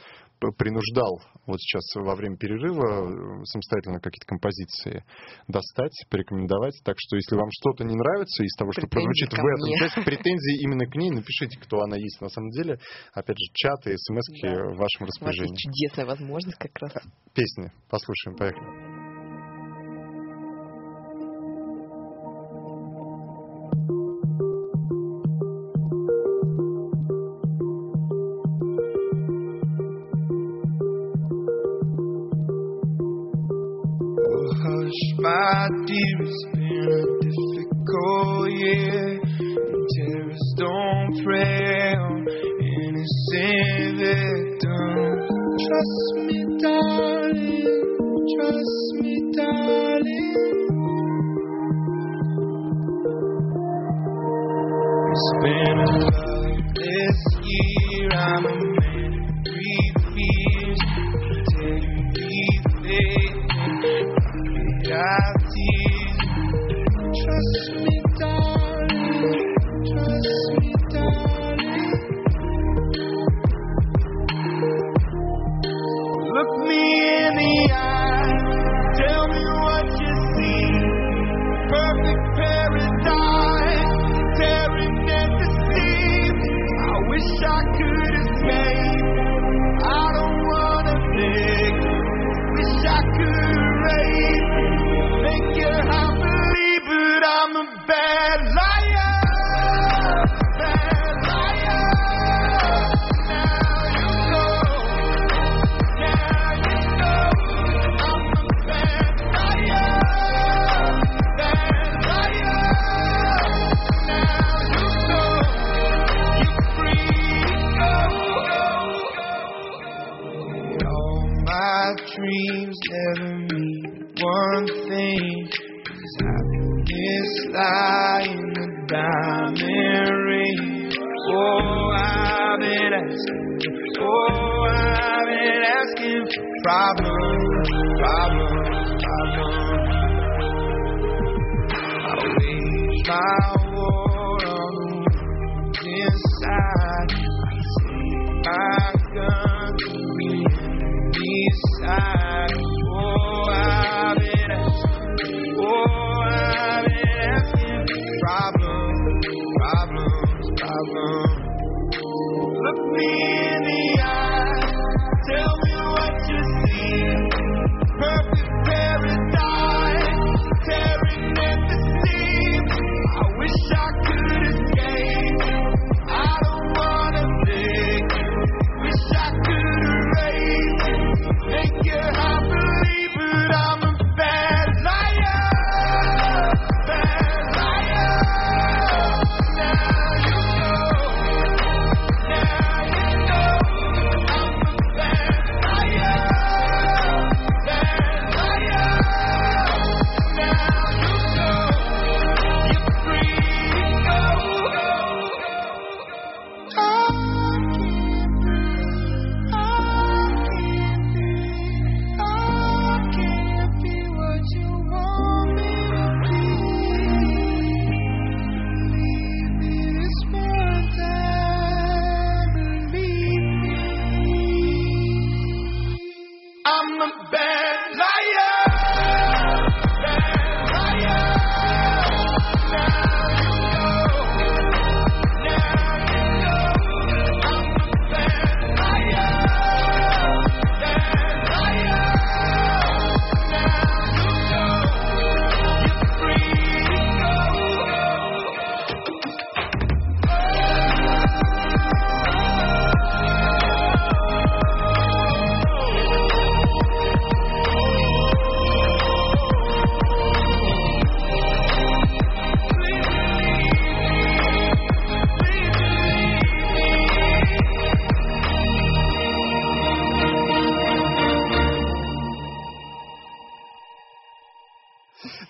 [0.57, 5.03] принуждал вот сейчас во время перерыва э, самостоятельно какие-то композиции
[5.47, 6.73] достать, порекомендовать.
[6.83, 9.77] Так что, если вам что-то не нравится из того, что Претензии прозвучит в этом мне.
[9.79, 12.79] части, претензии именно к ней, напишите, кто она есть на самом деле.
[13.13, 14.53] Опять же, чаты, смс Да.
[14.73, 15.55] в вашем распоряжении.
[15.55, 16.93] чудесная возможность как раз.
[17.33, 17.71] Песни.
[17.89, 19.08] Послушаем, поехали.
[36.29, 39.19] It's been a difficult year.
[39.95, 42.25] Terrorists don't prey on
[42.77, 45.25] innocent victims.
[45.65, 47.81] Trust me, darling.
[48.35, 50.49] Trust me, darling.
[55.11, 56.08] It's been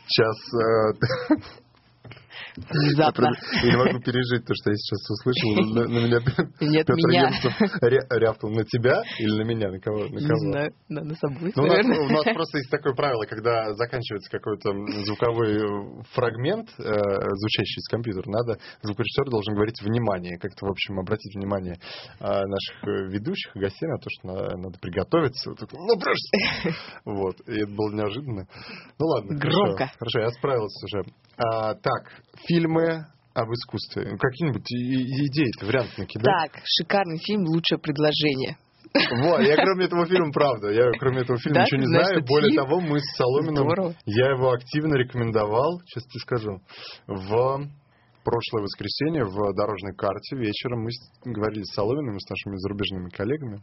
[0.10, 1.36] Сейчас э,
[2.80, 3.30] Внезапно.
[3.63, 5.75] Я не могу пережить то, что я сейчас услышал.
[5.75, 6.19] На, на меня
[6.61, 7.30] Нет, Петр меня.
[8.09, 9.69] Рявкнул на тебя или на меня?
[9.71, 10.05] На кого?
[10.07, 11.99] На Не собой, Ну, у, нас, наверное.
[11.99, 14.71] у нас просто есть такое правило, когда заканчивается какой-то
[15.05, 20.99] звуковой э, фрагмент, э, звучащий из компьютера, надо, звукорежиссер должен говорить «внимание», как-то, в общем,
[20.99, 21.75] обратить внимание
[22.19, 25.49] э, наших ведущих и гостей на то, что на- надо приготовиться.
[25.51, 26.73] Вот Ну, просто...
[27.05, 28.45] Вот, и это было неожиданно.
[28.99, 29.38] Ну, ладно.
[29.38, 29.91] Громко.
[29.97, 31.03] Хорошо, я справился уже.
[31.38, 32.21] А, так,
[32.70, 34.11] фильмы об искусстве.
[34.11, 36.24] Ну, Какие-нибудь и- и- идеи-то, варианты накидай.
[36.49, 38.57] Так, шикарный фильм «Лучшее предложение».
[38.91, 42.26] Вот, я кроме этого фильма, правда, я кроме этого фильма Да, ничего не знаешь знаю.
[42.26, 42.63] Более фильм?
[42.63, 43.93] того, мы с Соломиным, Здорово.
[44.05, 46.57] я его активно рекомендовал, сейчас тебе скажу,
[47.05, 47.67] в
[48.24, 50.89] прошлое воскресенье в дорожной карте вечером мы
[51.24, 53.61] говорили с Соломиным и с нашими зарубежными коллегами.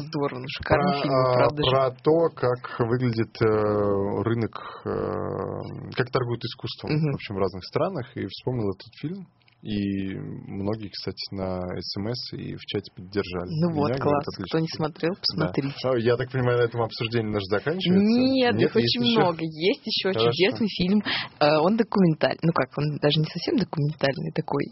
[0.00, 1.70] Здорово, ну шикарный Про, фильм, а, правда же.
[1.70, 7.12] про то, как выглядит э, рынок, э, как торгуют искусством, Мгм.
[7.12, 9.26] в общем, в разных странах, и вспомнил этот фильм.
[9.60, 13.50] И многие, кстати, на СМС и в чате поддержали.
[13.58, 14.24] Ну вот, говорят, класс.
[14.28, 15.18] отличный Кто не смотрел, Да.
[15.20, 15.74] посмотрите.
[15.82, 18.06] А, Я так понимаю, на этом обсуждение наше заканчивается?
[18.06, 19.18] Нет, их есть очень еще?
[19.18, 19.38] много.
[19.42, 20.30] Есть еще Хорошо.
[20.30, 21.02] чудесный фильм.
[21.40, 22.38] Э, Он документальный.
[22.44, 24.62] Ну как, он даже не совсем документальный, такой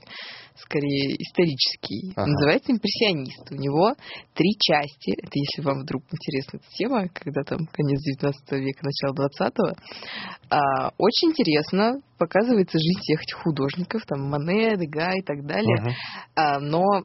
[0.59, 2.13] скорее исторический.
[2.17, 2.27] Ага.
[2.27, 3.51] Называется «Импрессионист».
[3.51, 3.95] У него
[4.35, 5.13] три части.
[5.13, 9.75] Это если вам вдруг интересна эта тема, когда там конец 19 века, начало 20-го.
[10.51, 12.01] А, Очень интересно.
[12.19, 15.81] Показывается жизнь всех этих художников, там Мане, Дега и так далее.
[15.81, 15.93] Мгм.
[16.35, 17.05] А, но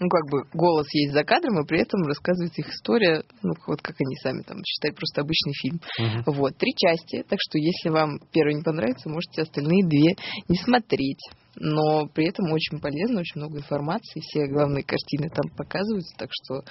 [0.00, 3.82] ну, как бы голос есть за кадром, и при этом рассказывается их история, ну, вот
[3.82, 5.80] как они сами там считают, просто обычный фильм.
[5.98, 6.22] Мгм.
[6.26, 10.16] Вот, три части, так что если вам первый не понравится, можете остальные две
[10.48, 11.20] не смотреть.
[11.60, 16.62] Но при этом очень полезно, очень много информации, все главные картины там показываются, так что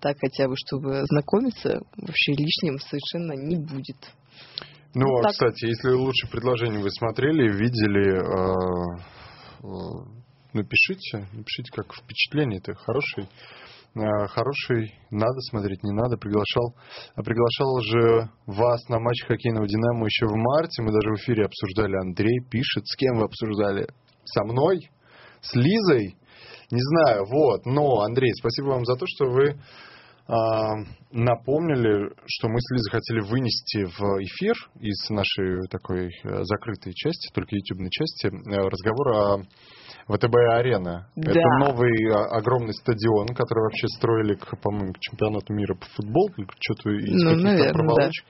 [0.00, 3.98] так хотя бы, чтобы ознакомиться, вообще лишним совершенно не будет.
[4.94, 5.32] Ну, Ну, а, так.
[5.32, 8.98] кстати, если лучше предложение вы смотрели, видели, э,
[9.62, 10.20] э,
[10.54, 13.24] напишите, напишите, как впечатление это хороший,
[13.94, 16.74] э, хороший, надо смотреть, не надо, приглашал,
[17.16, 21.96] приглашал же вас на матч хоккейного Динамо еще в марте, мы даже в эфире обсуждали,
[21.96, 23.88] Андрей пишет, с кем вы обсуждали?
[24.24, 24.90] Со мной?
[25.40, 26.16] С Лизой?
[26.70, 29.60] Не знаю, вот, но, Андрей, спасибо вам за то, что вы
[31.10, 37.32] напомнили, что мы с Лизой хотели вынести в эфир из нашей такой э, закрытой части,
[37.34, 39.42] только ютубной части, э, разговор о
[40.06, 41.08] ВТБ-арена.
[41.16, 41.30] Да.
[41.30, 46.90] Это новый а, огромный стадион, который вообще строили, по-моему, к чемпионату мира по футболу, что-то
[46.90, 48.24] из Ну, каких-то проволочек.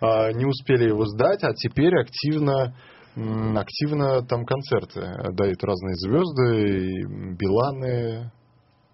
[0.00, 2.74] А, Не успели его сдать, а теперь активно
[3.56, 5.00] активно там концерты
[5.32, 8.30] дают разные звезды, и Биланы,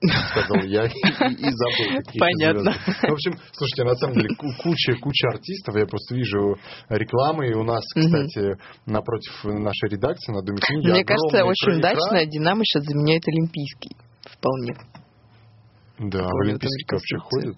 [0.02, 2.72] сказал я и, и забыл какие Понятно.
[2.72, 5.74] В общем, слушайте, на самом деле ку- куча, куча артистов.
[5.76, 6.56] Я просто вижу
[6.88, 7.48] рекламы.
[7.48, 12.64] И у нас, кстати, напротив нашей редакции на Доме книги Мне кажется, очень удачно Динамо
[12.64, 13.96] сейчас заменяет Олимпийский.
[14.22, 14.76] Вполне.
[15.98, 17.56] Да, в Олимпийский вообще ходит.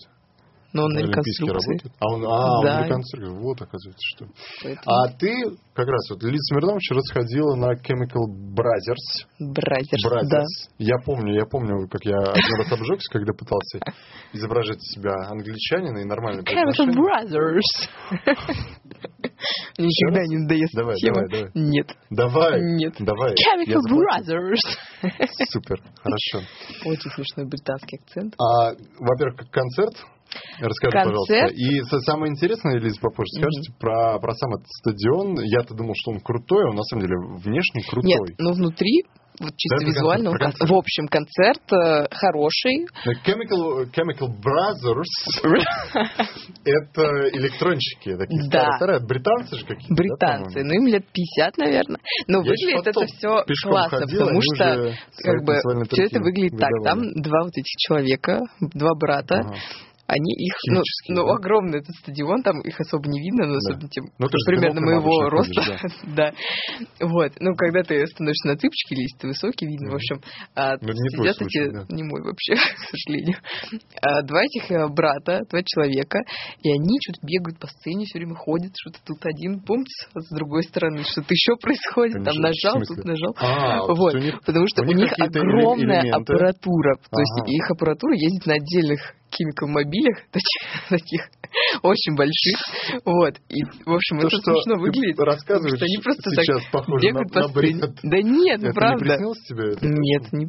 [0.72, 1.46] Но он на реконструкции.
[1.48, 1.92] работает.
[1.98, 2.78] А он, а, Да.
[2.80, 3.34] он реконструкция.
[3.40, 4.26] Вот, оказывается, что.
[4.62, 5.32] Поэтому А ты,
[5.74, 9.24] как раз, вот Лиза Смирнова вчера сходила на Chemical Brothers.
[9.40, 10.28] Brothers, Brothers.
[10.28, 10.42] да.
[10.78, 13.80] Я помню, я помню, как я один раз обжегся, когда пытался
[14.34, 17.88] изображать из себя англичанина и нормально Chemical Brothers.
[19.78, 21.50] Никогда не надоест Давай, давай, давай.
[21.54, 21.96] Нет.
[22.10, 22.60] Давай.
[22.60, 22.94] Нет.
[22.98, 23.32] Давай.
[23.34, 23.80] Chemical.
[23.88, 24.60] Brothers.
[25.50, 26.46] Супер, хорошо.
[26.84, 28.34] Очень смешной британский акцент.
[28.38, 29.94] А, во-первых, концерт.
[30.60, 31.06] Расскажи, Концерт?
[31.06, 31.46] пожалуйста.
[31.54, 35.40] И самое интересное, Лиза, попозже скажете, про, про сам этот стадион.
[35.44, 38.08] Я-то думал, что он крутой, а он на самом деле внешне крутой.
[38.10, 39.04] Нет, ну внутри,
[39.40, 42.86] вот чисто Да, визуально, он концерт, про кон- в общем, концерт э, хороший.
[43.06, 45.12] Но Chemical, Chemical Brothers
[46.64, 47.02] это
[47.38, 48.72] электронщики такие Да.
[48.76, 49.94] старые, британцы же какие-то.
[49.94, 50.68] да, Британцы, по-моему?
[50.68, 52.00] ну им лет 50, наверное.
[52.26, 55.54] Но Я выглядит это все классно, ходил, потому что как бы
[55.90, 56.70] все это выглядит так.
[56.84, 59.36] Там два вот этих человека, два брата.
[59.40, 59.54] Ага.
[60.08, 61.32] Они их, ну, ну да?
[61.34, 63.58] огромный этот стадион, там их особо не видно, но Да.
[63.58, 65.60] особенно тем, Ну, ты примерно моего роста.
[65.60, 65.80] ходишь,
[66.16, 66.32] да.
[67.00, 67.32] Вот.
[67.40, 70.20] Ну, когда ты становишься на цыпочки, или если ты высокий, видно, в общем.
[70.56, 71.84] а, Ну, не сидят случай, эти, да.
[71.90, 73.36] не мой вообще, к сожалению.
[74.00, 76.20] А, два этих э, брата, два человека,
[76.62, 80.28] и они что-то бегают по сцене, все время ходят, что-то тут один бумц, а с
[80.34, 83.36] другой стороны что-то еще происходит, там Конечно, нажал, тут нажал.
[83.38, 86.32] А, Вот, у них потому что у у них них какие-то эле- огромная элементы.
[86.32, 86.96] аппаратура.
[86.96, 89.00] То есть их аппаратура ездит на отдельных
[89.34, 91.22] химикомобилях, таких, таких
[91.82, 92.58] очень больших.
[93.04, 93.34] Вот.
[93.48, 95.18] И, в общем, То, это смешно выглядит.
[95.18, 97.80] рассказываешь они просто так сейчас похоже на, бред.
[98.02, 98.98] Да нет, Это не правда.
[98.98, 99.64] приснилось тебе?
[99.82, 100.46] Нет, не.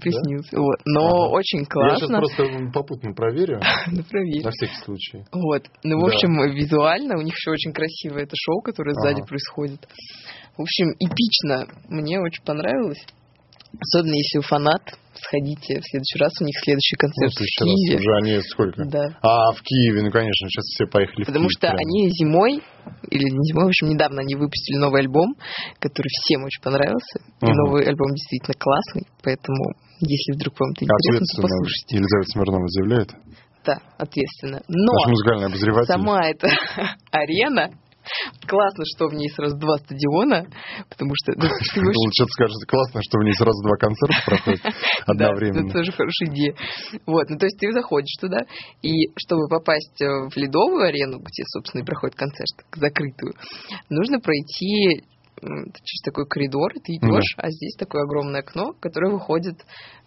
[0.57, 0.79] Вот.
[0.85, 2.17] Но очень Я сейчас классно.
[2.19, 3.61] просто попутно проверю,
[3.91, 4.43] Ну, проверь.
[4.43, 5.23] на всякий случай.
[5.31, 5.63] Вот.
[5.83, 9.87] Ну, в общем, визуально у них еще очень красивое это шоу, которое сзади происходит.
[10.57, 11.67] В общем, эпично.
[11.87, 12.99] Мне очень понравилось.
[13.77, 14.81] Особенно если вы фанат,
[15.13, 16.33] сходите в следующий раз.
[16.41, 17.95] У них следующий Ну, концерт в в следующий раз Киеве.
[17.99, 18.77] уже они сколько?
[18.89, 19.05] Да.
[19.21, 21.77] А, в Киеве, ну, конечно, сейчас все поехали в Потому Киев что прямо.
[21.77, 22.51] они зимой,
[23.13, 25.35] или не зимой, в общем, недавно они выпустили новый альбом,
[25.79, 27.19] который всем очень понравился.
[27.41, 27.55] И Мгм.
[27.55, 29.61] новый альбом действительно классный, поэтому
[30.01, 31.91] если вдруг вам это интересно, послушайте.
[31.99, 33.09] Елизавета Смирнова заявляет.
[33.65, 34.61] Да, ответственно.
[34.67, 34.91] Но
[35.85, 36.47] сама эта
[37.11, 37.69] арена,
[38.47, 40.45] классно, что в ней сразу два стадиона,
[40.89, 41.33] потому что...
[41.35, 41.47] ну,
[41.85, 44.61] Лучше скажешь, классно, что в ней сразу два концерта проходят
[45.07, 45.67] Да, одновременно.
[45.67, 46.53] это тоже хорошая идея.
[47.05, 48.39] Вот, ну то есть ты заходишь туда,
[48.81, 53.33] и чтобы попасть э, в ледовую арену, где, собственно, и проходит концерт, закрытую,
[53.89, 55.03] нужно пройти
[55.41, 59.55] через такой коридор, и ты идешь, а здесь такое огромное окно, которое выходит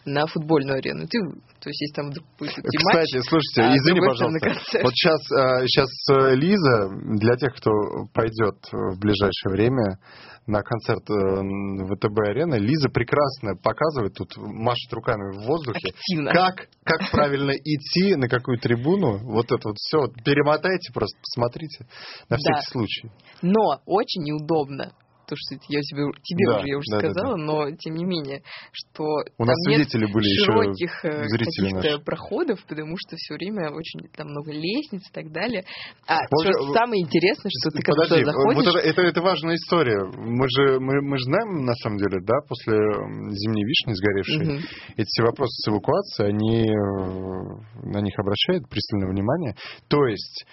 [0.04, 1.06] на футбольную арену.
[1.06, 1.18] Ты,
[1.60, 4.82] то есть, если там вдруг будет идти матч, Кстати, слушайте, а извини, пожалуйста.
[4.82, 5.20] Вот сейчас,
[5.68, 5.88] сейчас
[6.36, 7.70] Лиза, для тех, кто
[8.12, 9.98] пойдет в ближайшее время
[10.46, 16.32] на концерт э, ВТБ-арены, Лиза прекрасно показывает, тут машет руками в воздухе, активно.
[16.32, 21.86] как, как правильно идти, на какую трибуну, вот это вот все, перемотайте просто, посмотрите,
[22.28, 22.72] на всякий Да.
[22.72, 23.10] случай.
[23.42, 24.92] Но очень неудобно.
[25.32, 28.04] То, что я тебе, тебе Да, уже, я уже да, да, сказала, но тем не
[28.04, 33.72] менее, что У нас нет свидетели были широких э, каких-то проходов, потому что все время
[33.72, 35.64] очень там много лестниц и так далее.
[36.06, 39.54] А Вот что самое интересное, что ты когда Подожди, заходишь, вот это, это, это важная
[39.54, 40.04] история.
[40.04, 44.58] Мы же, мы, мы же знаем, на самом деле, да, после зимней вишни сгоревшей, Мгм.
[45.00, 49.56] эти все вопросы с эвакуацией, они, э, на них обращают пристальное внимание.
[49.88, 50.44] То есть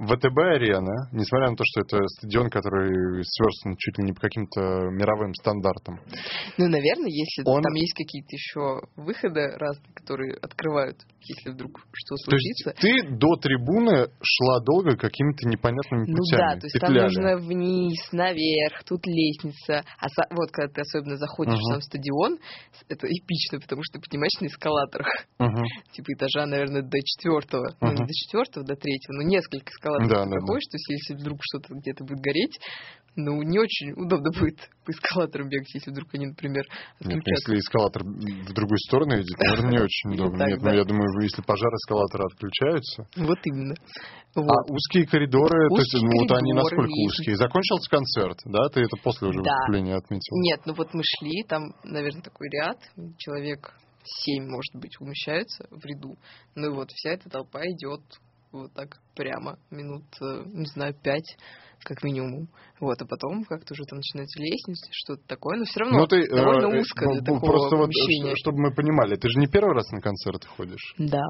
[0.00, 4.60] ВТБ-арена, несмотря на то, что это стадион, который сверстан чуть ли не по каким-то
[4.96, 6.00] мировым стандартам,
[6.56, 12.16] ну, наверное, если Он- там есть какие-то еще выходы разные, которые открывают, если вдруг что
[12.16, 12.80] то есть случится.
[12.80, 17.04] ты до трибуны шла долго какими-то непонятными Ну путями, да, то есть там петляли.
[17.04, 19.84] нужно вниз, наверх, тут лестница.
[20.00, 21.72] А са- вот когда ты особенно заходишь в Мгм.
[21.74, 22.38] сам стадион,
[22.88, 25.08] это эпично, потому что ты поднимаешься на эскалаторах.
[25.38, 25.64] Мгм.
[25.92, 30.24] типа этажа, наверное, до четвертого, ну не до четвертого, до третьего, но несколько эскалаторов Да,
[30.24, 32.58] ты да, проходишь, то есть если вдруг что-то где-то будет гореть,
[33.16, 36.64] ну не очень удобно будет по эскалаторам бегать, если вдруг они, например,
[37.00, 37.52] Нет, ну, отключатся.
[37.52, 40.44] если эскалатор в другую сторону идет, наверное, не очень удобно.
[40.46, 40.74] Нет, ну да.
[40.74, 43.06] я думаю, если пожар эскалатора отключаются.
[43.16, 43.74] Вот именно.
[44.36, 47.36] А узкие коридоры, то есть, ну вот они насколько узкие?
[47.36, 48.68] Закончился концерт, да?
[48.68, 49.50] Ты это после уже Да.
[49.50, 50.36] выступления отметил?
[50.38, 52.78] Нет, ну вот мы шли, там, наверное, такой ряд,
[53.18, 53.74] человек
[54.04, 56.16] семь, может быть, умещается в ряду.
[56.54, 58.00] Ну и вот вся эта толпа идет
[58.52, 61.36] вот так прямо минут, э, не знаю, пять
[61.82, 62.48] как минимум.
[62.78, 66.28] Вот, а потом как-то уже там начинаются лестницы, что-то такое, но все равно Ну, ты,
[66.28, 68.30] довольно э, узко ну, для ну, такого Просто вот, помещения.
[68.30, 70.94] ш- чтобы мы понимали, ты же не первый раз на концерты ходишь.
[70.98, 71.22] Да,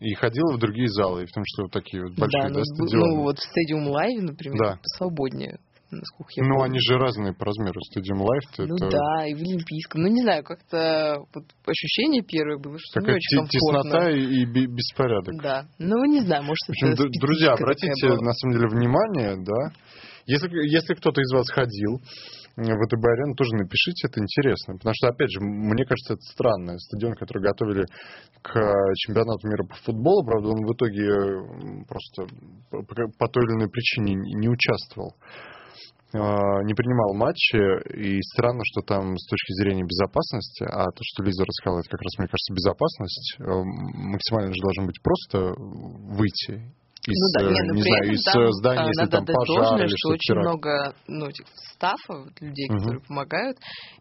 [0.00, 2.54] И ходила в другие залы, и в том числе вот такие вот большие, да, да,
[2.60, 3.06] ну, стадионы.
[3.16, 4.78] ну вот в Stadium Live, например, Да.
[4.82, 5.58] посвободнее,
[5.96, 6.64] насколько я Ну, помню.
[6.70, 7.80] они же разные по размеру.
[7.90, 10.02] Stadium Live, Ну это да, и в Олимпийском.
[10.02, 13.82] Ну, не знаю, как-то вот ощущение первое было, что не такая очень те- комфортно.
[13.90, 15.34] теснота и, и бе- беспорядок.
[15.42, 15.66] Да.
[15.78, 19.72] Ну, не знаю, может, общем, это друзья, обратите на самом деле внимание, да.
[20.26, 21.98] Если, если кто-то из вас ходил
[22.54, 24.74] в ВТБ арену, тоже напишите, это интересно.
[24.76, 26.78] Потому что, опять же, мне кажется, это странно.
[26.78, 27.86] Стадион, который готовили
[28.42, 32.26] к э, чемпионату мира по футболу, правда, он в итоге м, просто
[32.70, 35.14] по, той или иной причине не не участвовал.
[36.14, 36.18] Э,
[36.64, 37.56] Не принимал матчи,
[37.96, 42.02] и странно, что там с точки зрения безопасности, а то, что Лиза рассказала, это как
[42.02, 46.72] раз, мне кажется, безопасность, э, максимально же должно быть просто выйти
[47.06, 48.86] из, ну да, э, не, ну, не при знаю, этом из там, э, здания, а,
[48.86, 50.46] если надо там пожар должное, или что очень теракт.
[50.46, 52.78] много ну, этих стафа, вот людей, Мгм.
[52.78, 53.56] которые помогают,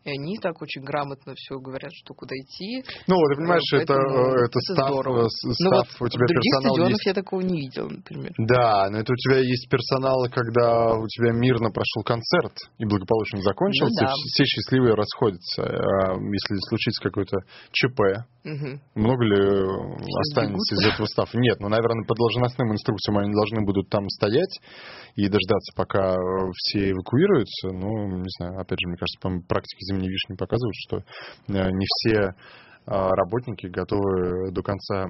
[0.06, 2.86] и они так очень грамотно все говорят, что куда идти.
[3.08, 5.20] Ну, вот, ты понимаешь, Э, это, поэтому это это став, здорово.
[5.26, 7.06] э, с- Ну став, вот у тебя в других персонал стадионах есть.
[7.10, 8.32] я такого не видела, например.
[8.38, 13.42] Да, но это у тебя есть персонал, когда у тебя мирно прошел концерт и благополучно
[13.42, 14.14] закончился, Ну да.
[14.30, 15.64] все счастливые расходятся.
[15.66, 17.38] А если случится какое-то
[17.74, 18.82] ЧП, Мгм.
[18.96, 19.38] много ли
[20.30, 21.38] останется из этого стафа?
[21.38, 24.60] Нет, ну, наверное, по должностным инструкциям они должны будут там стоять
[25.16, 26.18] и дождаться, пока э,
[26.54, 27.70] все эвакуируются.
[27.70, 31.04] Ну, не знаю, опять же, мне кажется, по-моему, практика зимней вишни показывает, что э,
[31.48, 32.36] не все
[32.88, 35.06] а, работники готовы до конца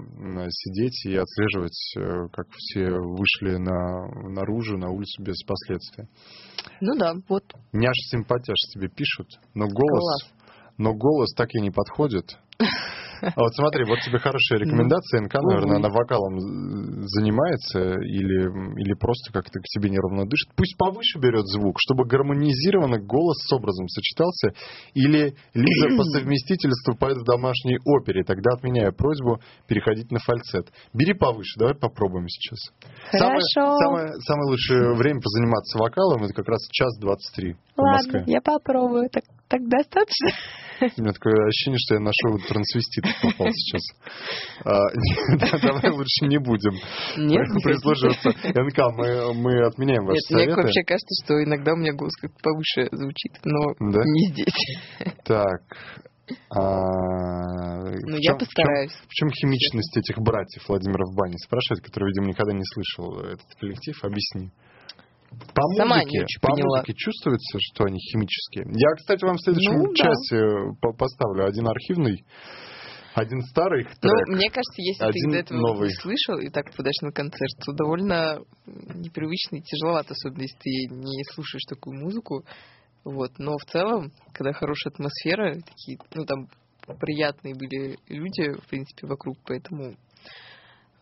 [0.49, 6.07] сидеть и отслеживать, э, как все вышли на, наружу, на улицу без последствий.
[6.81, 10.33] Ну да, вот Няш симпатяш тебе пишут, но голос,
[10.77, 12.37] но голос так и не подходит.
[13.21, 15.21] А вот смотри, вот тебе хорошая рекомендация.
[15.21, 16.39] НК, наверное, она вокалом
[17.07, 18.49] занимается или,
[18.81, 20.49] или просто как-то к себе неровно дышит.
[20.55, 24.53] Пусть повыше берет звук, чтобы гармонизированно голос с образом сочетался.
[24.93, 28.23] Или Лиза по совместительству поет в домашней опере.
[28.23, 30.71] Тогда отменяю просьбу переходить на фальцет.
[30.93, 32.59] Бери повыше, давай попробуем сейчас.
[33.11, 33.77] Самое, Хорошо.
[33.77, 38.23] самое, самое лучшее время позаниматься вокалом это как раз час 23 в Москве.
[38.27, 39.09] я попробую.
[39.09, 40.29] Так, так достаточно?
[40.97, 43.81] У меня такое ощущение, что я на шоу трансвеститов попал сейчас.
[44.65, 44.79] А,
[45.61, 46.73] Давай лучше не будем
[47.17, 48.29] Нет, не прислушиваться.
[48.29, 48.79] НК,
[49.35, 50.61] мы, отменяем ваши Нет, мне советы.
[50.61, 54.77] вообще кажется, что иногда у меня голос как-то повыше звучит, но не здесь.
[55.25, 55.61] Так.
[56.49, 58.91] а, Ну, я чем- постараюсь.
[58.91, 61.37] В чем, в чем химичность этих братьев Владимира в бане?
[61.37, 63.95] Спрашивает, который, видимо, никогда не слышал этот коллектив.
[64.03, 64.51] Объясни.
[65.53, 66.77] По Сама музыке, не очень по поняла.
[66.77, 68.65] музыке чувствуется, что они химические.
[68.67, 69.95] Я, кстати, вам в следующем Ну, да.
[69.95, 70.41] часе
[70.81, 72.23] по- поставлю один архивный,
[73.15, 74.27] один старый Ну, трек.
[74.27, 75.87] мне кажется, если Один ты до этого новый.
[75.89, 80.69] не слышал и так подашь на концерт, то довольно непривычно и тяжеловато, особенно если ты
[80.95, 82.45] не слушаешь такую музыку.
[83.03, 83.31] Вот.
[83.39, 86.47] Но в целом, когда хорошая атмосфера, такие, ну там
[86.99, 89.95] приятные были люди, в принципе, вокруг, поэтому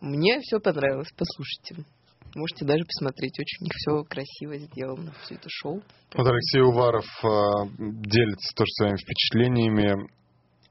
[0.00, 1.84] мне все понравилось, послушайте.
[2.34, 5.82] Можете даже посмотреть, очень все красиво сделано, все это шоу.
[6.14, 10.08] Вот Алексей Уваров а, делится тоже своими впечатлениями.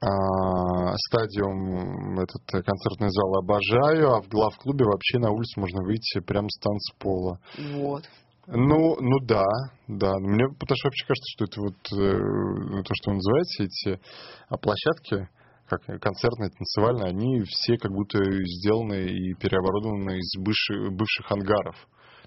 [0.02, 6.20] А, стадиум, этот э, концертный зал обожаю, а в главклубе вообще на улицу можно выйти
[6.20, 7.38] прямо с танцпола.
[7.74, 8.04] Вот.
[8.46, 9.44] Ну, ну да,
[9.88, 10.14] да.
[10.18, 14.00] Мне потому что вообще кажется, что это вот э, то, что вы называете, эти
[14.48, 15.28] а, площадки,
[15.70, 21.76] как концертные, танцевальные, они все как будто сделаны и переоборудованы из бывших, бывших ангаров.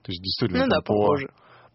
[0.02, 1.28] То есть действительно Ну да, по, похоже.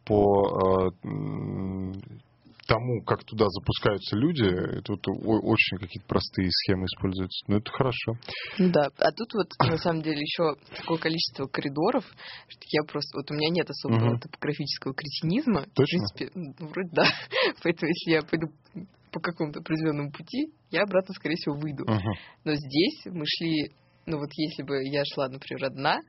[0.05, 2.29] по э,
[2.69, 7.45] тому, как туда запускаются люди, о- очень какие-то простые схемы используются.
[7.49, 8.13] Но это хорошо.
[8.59, 12.05] Да, а тут вот на самом деле еще такое количество коридоров,
[12.49, 14.21] что я просто, вот у меня нет особого Мгм.
[14.21, 15.65] топографического кретинизма.
[15.75, 16.05] Точно?
[16.07, 17.05] В принципе, вроде да.
[17.63, 18.49] Поэтому если я пойду
[19.11, 21.85] по какому-то определенному пути, я обратно, скорее всего, выйду.
[21.85, 22.13] Мгм.
[22.45, 23.73] Но здесь мы шли,
[24.07, 26.01] ну вот если бы я шла, например, одна,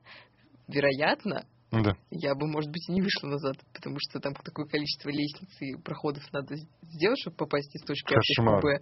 [0.68, 1.96] вероятно, Да.
[2.12, 5.76] я бы, может быть, и не вышла назад, потому что там такое количество лестниц и
[5.82, 8.80] проходов надо сделать, чтобы попасть из точки А в точку Б,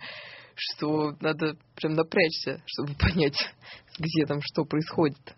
[0.56, 3.38] что надо прям напрячься, чтобы понять,
[4.00, 5.36] где там что происходит.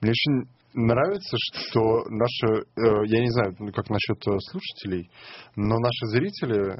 [0.00, 5.10] Мне очень нравится, что наши, э, я не знаю, ну, как насчет э, слушателей,
[5.56, 6.76] но наши зрители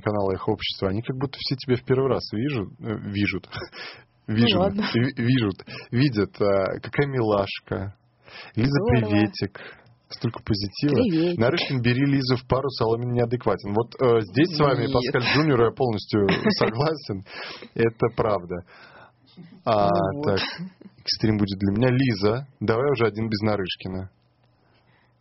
[0.00, 3.48] канала Эхо Общества, они как будто все тебя в первый раз вижу, э, вижут,
[4.26, 4.84] вижу, ладно.
[4.94, 7.94] ви- вижут, видят, какая милашка,
[8.56, 9.10] Лиза, Здорово.
[9.10, 9.60] приветик,
[10.08, 10.94] столько позитива.
[11.02, 11.38] Приветик.
[11.38, 13.74] Нарышкин, бери Лизу в пару, Соломин неадекватен.
[13.74, 14.92] Вот э, здесь с вами, Нет.
[14.92, 16.26] Паскаль Джуниор, я полностью
[16.58, 17.24] согласен.
[17.74, 18.56] Это правда.
[19.64, 20.24] А, Ну вот.
[20.24, 20.40] так,
[21.04, 21.88] экстрим будет для меня.
[21.90, 24.10] Лиза, давай уже один без Нарышкина.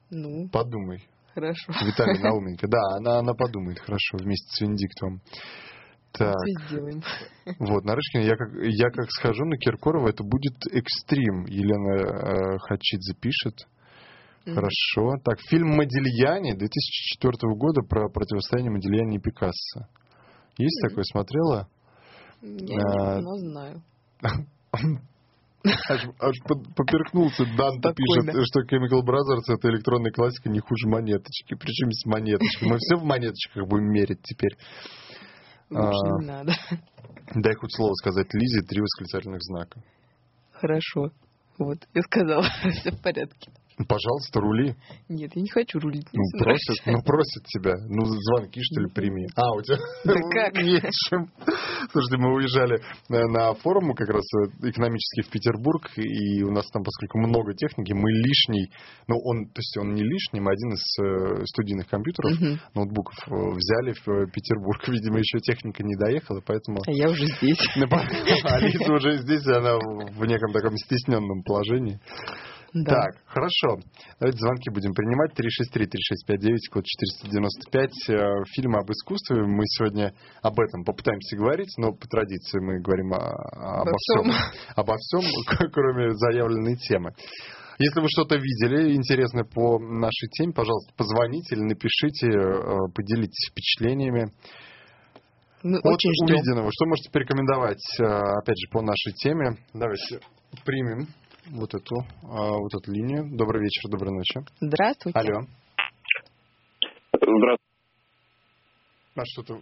[0.10, 1.04] Ну, Подумай.
[1.34, 1.74] хорошо.
[1.86, 2.68] Виталий Науменко.
[2.68, 5.22] Да, она, она подумает, хорошо, вместе с Венедиктовым.
[6.12, 6.36] Так,
[6.68, 7.02] сделаем.
[7.60, 11.46] вот, Нарышкина, я как, я как схожу на Киркорова, это будет экстрим.
[11.46, 13.56] Елена э, Хачидзе пишет.
[14.46, 15.14] Хорошо.
[15.24, 19.88] Так, фильм «Модильяне» 2004 года про противостояние Модильяне и Пикассо.
[20.58, 20.90] Есть Мгм.
[20.90, 21.04] такое?
[21.06, 21.68] Смотрела?
[22.42, 23.84] Я А, не знаю.
[25.64, 27.46] Аж, аж под- поперхнулся.
[27.46, 28.32] Спокойно.
[28.34, 31.56] пишет, что Chemical Brothers это электронная классика не хуже монеточки.
[31.56, 32.70] Причем с монеточкой.
[32.70, 34.58] Мы все в монеточках будем мерить теперь.
[35.70, 36.20] Лучше А.
[36.22, 36.54] не надо.
[37.36, 39.82] Дай хоть слово сказать Лизе, три восклицательных знака.
[40.52, 41.12] Хорошо.
[41.58, 43.52] Вот, я сказала, все в порядке.
[43.88, 44.76] Пожалуйста, рули.
[45.10, 46.08] Нет, я не хочу рулить.
[46.14, 46.74] Ну, нравится.
[46.86, 47.74] ну, просит тебя.
[47.90, 49.26] Ну, звонки, что ли, прими.
[49.36, 49.78] А, у тебя...
[50.06, 50.54] Да как?
[50.56, 51.32] Нечем.
[51.92, 56.68] Слушайте, мы уезжали э, на форум как раз э, экономический в Петербург, и у нас
[56.72, 58.70] там, поскольку много техники, мы лишний,
[59.08, 62.60] ну, он, то есть он не лишний, мы один из э, студийных компьютеров, Мгм.
[62.76, 64.82] ноутбуков взяли в Петербург.
[64.88, 66.80] Видимо, еще техника не доехала, поэтому...
[66.88, 67.60] А я уже здесь.
[67.76, 72.00] Ну, А Лиза уже здесь, и она в неком таком стесненном положении.
[72.74, 73.02] Да.
[73.04, 73.78] Так, хорошо.
[74.20, 75.32] Давайте звонки будем принимать.
[75.38, 77.92] 363-3659, код 495.
[78.10, 79.44] Э, Фильмы об искусстве.
[79.46, 84.24] Мы сегодня об этом попытаемся говорить, но по традиции мы говорим о- обо, Обо всем,
[84.24, 84.34] всем.
[84.76, 85.22] обо всем,
[85.72, 87.12] кроме заявленной темы.
[87.78, 94.32] Если вы что-то видели интересное по нашей теме, пожалуйста, позвоните или напишите, э, поделитесь впечатлениями
[95.64, 96.36] Мы от очень ждем.
[96.36, 96.70] увиденного.
[96.72, 99.58] Что можете порекомендовать, э, опять же, по нашей теме?
[99.74, 100.20] Давайте
[100.66, 101.08] примем
[101.52, 103.30] вот эту, э, вот эту линию.
[103.36, 104.46] Добрый вечер, доброй ночи.
[104.60, 105.20] Здравствуйте.
[105.20, 105.46] Алло.
[107.12, 107.64] Здравствуйте.
[109.16, 109.62] А что-то,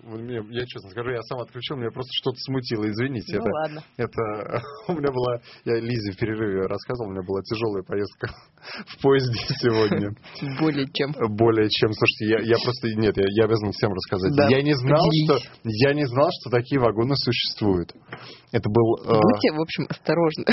[0.49, 3.35] я честно скажу, я сам отключил, меня просто что-то смутило, извините.
[3.35, 3.83] Ну это, ладно.
[3.97, 8.31] это у меня была, я Лизе в перерыве рассказывал, у меня была тяжелая поездка
[8.87, 10.15] в поезде сегодня.
[10.61, 11.11] Более чем.
[11.35, 14.31] Более чем, слушайте, я, я просто, нет, я, я обязан всем рассказать.
[14.37, 17.91] Да, я не знал, что, я не знал, что такие вагоны существуют.
[18.51, 18.95] Это был...
[19.05, 20.43] э, Будьте, в общем, осторожны.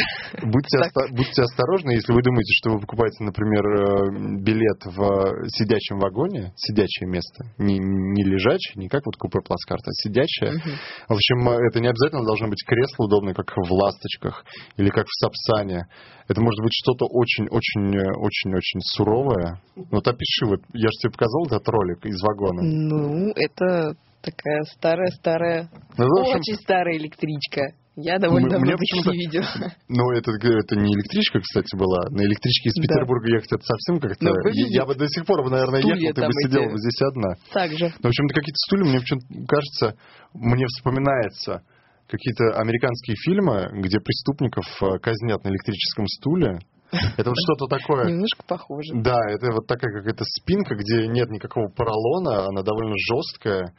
[0.42, 5.48] Будьте, оста- будьте осторожны, если вы думаете, что вы покупаете, например, э, билет в э,
[5.48, 10.52] сидячем вагоне, сидячее место, не, не лежачее, не как вот купе плацкарта, а сидячее.
[10.52, 10.78] Мгм.
[11.08, 14.44] В общем, это не обязательно должно быть кресло удобное, как в «Ласточках»
[14.76, 15.86] или как в «Сапсане».
[16.28, 19.60] Это может быть что-то очень-очень-очень-очень суровое.
[19.90, 22.62] Вот опиши, вот я же тебе показал этот ролик из вагона.
[22.62, 27.72] Ну, это такая старая-старая, Ну, общем, очень старая электричка.
[28.00, 29.44] Я довольно давно таких не видела.
[29.88, 32.06] Ну, это, это не электричка, кстати, была.
[32.10, 32.82] На электричке из Да.
[32.82, 34.24] Петербурга ехать это совсем как-то...
[34.24, 34.34] Ну,
[34.70, 36.78] Я бы до сих пор, наверное, стулья ехал, ты бы сидела эти.
[36.78, 37.30] здесь одна.
[37.52, 37.86] Так же.
[37.98, 39.96] Но, в общем-то, какие-то стулья, мне почему-то кажется,
[40.32, 41.62] мне вспоминается
[42.06, 46.58] какие-то американские фильмы, где преступников э, казнят на электрическом стуле.
[46.92, 48.06] Это вот что-то такое.
[48.06, 48.94] Немножко похоже.
[48.94, 53.74] Да, это вот такая какая-то спинка, где нет никакого поролона, она довольно жесткая.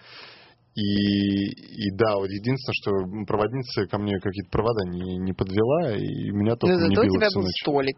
[0.76, 6.32] И, и да, вот единственное, что проводница ко мне какие-то провода не, не подвела, и
[6.32, 7.62] меня Но только не зато у тебя был ночь.
[7.62, 7.98] столик.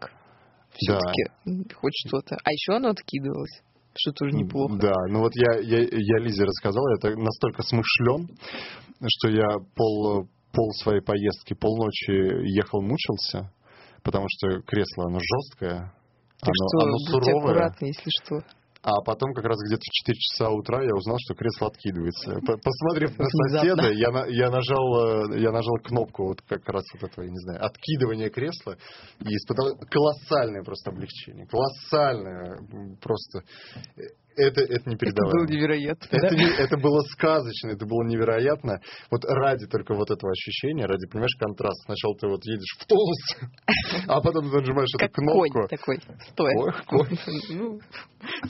[0.88, 0.98] Да.
[0.98, 2.36] Все-таки хоть что-то.
[2.42, 3.60] А еще оно откидывалось,
[3.94, 4.76] что тоже неплохо.
[4.80, 8.26] Да, ну вот я, я, я Лизе рассказал, я так настолько смышлен,
[9.06, 12.10] что я пол, пол своей поездки, полночи
[12.56, 13.52] ехал, мучился,
[14.02, 15.92] потому что кресло, оно жесткое,
[16.40, 17.50] Так оно, что оно будьте суровое.
[17.52, 18.40] аккуратны, если что.
[18.84, 22.34] А потом как раз где-то в 4 часа утра я узнал, что кресло откидывается.
[22.40, 27.08] Посмотрев на соседа, я, на- я, нажал, э, я нажал кнопку, вот как раз вот
[27.08, 28.76] этого, я не знаю, откидывания кресла,
[29.20, 31.46] и испытал колоссальное просто облегчение.
[31.46, 32.58] Колоссальное
[33.00, 33.42] просто.
[34.36, 36.06] Это, это Это было невероятно.
[36.10, 36.34] Это, да?
[36.34, 38.80] не- это было сказочно, это было невероятно.
[39.10, 41.84] Вот ради только вот этого ощущения, ради, понимаешь, контраст.
[41.84, 43.52] Сначала ты вот едешь в тонус,
[44.08, 45.50] а потом ты нажимаешь эту Как кнопку.
[45.52, 45.98] конь такой,
[46.30, 46.56] стоя.
[46.56, 47.18] Ой, конь.
[47.50, 47.80] Ну,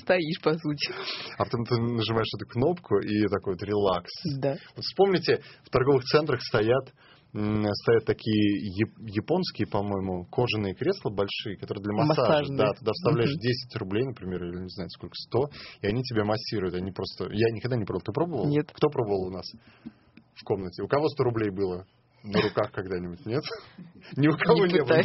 [0.00, 0.92] стоишь, по сути.
[1.38, 4.10] А потом ты нажимаешь эту кнопку и такой вот релакс.
[4.38, 4.56] Да.
[4.76, 6.92] Вот вспомните, в торговых центрах стоят
[7.32, 12.20] стоят такие яп- японские, по-моему, кожаные кресла большие, которые для массажа.
[12.20, 12.58] Массажные.
[12.58, 13.40] Да, туда вставляешь Мгм.
[13.40, 15.48] 10 рублей, например, или не знаю сколько, 100,
[15.80, 16.74] и они тебя массируют.
[16.74, 17.28] Они просто...
[17.32, 18.04] Я никогда не пробовал.
[18.04, 18.46] Ты пробовал?
[18.48, 18.70] Нет.
[18.72, 19.46] Кто пробовал у нас
[20.34, 20.82] в комнате?
[20.82, 21.86] У кого 100 рублей было?
[22.24, 23.42] На руках когда-нибудь, нет?
[24.16, 25.02] Ни у кого Не не, было.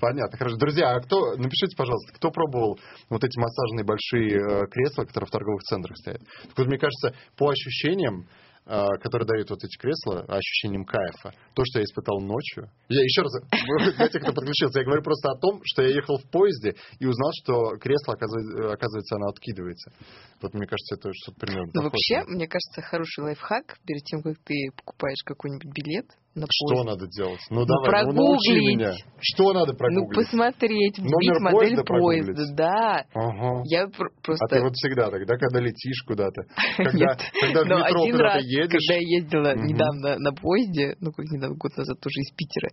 [0.00, 0.56] Понятно, хорошо.
[0.56, 2.78] Друзья, а кто, напишите, пожалуйста, кто пробовал
[3.08, 6.20] вот эти массажные большие э, кресла, которые в торговых центрах стоят?
[6.20, 8.28] Так вот, мне кажется, по ощущениям,
[8.66, 12.70] э, которые дают вот эти кресла, ощущением кайфа, то, что я испытал ночью.
[12.88, 13.32] Я еще раз,
[13.96, 17.06] для тех, кто подключился, я говорю просто о том, что я ехал в поезде и
[17.06, 19.92] узнал, что кресло, оказывается, оно откидывается.
[20.40, 22.20] Вот мне кажется, это что-то примерно Но похожее.
[22.20, 26.86] вообще, мне кажется, хороший лайфхак перед тем, как ты покупаешь какой-нибудь билет на Что поезд.
[26.86, 27.40] надо делать?
[27.50, 28.76] Ну, давай, ну, научи прогуглить.
[28.76, 28.92] меня.
[29.20, 30.16] Что надо Ну, прогуглить?
[30.26, 32.54] посмотреть, вбить модель поезда поезда.
[32.56, 33.04] Да.
[33.14, 33.62] Ага.
[33.66, 34.44] Я пр- просто...
[34.44, 36.42] А ты вот всегда тогда, когда летишь куда-то,
[36.76, 37.20] когда, Нет.
[37.40, 39.66] когда в метро один куда-то раз, едешь, когда я ездила Мгм.
[39.66, 42.70] недавно на поезде, ну как недавно, год назад, тоже из Питера,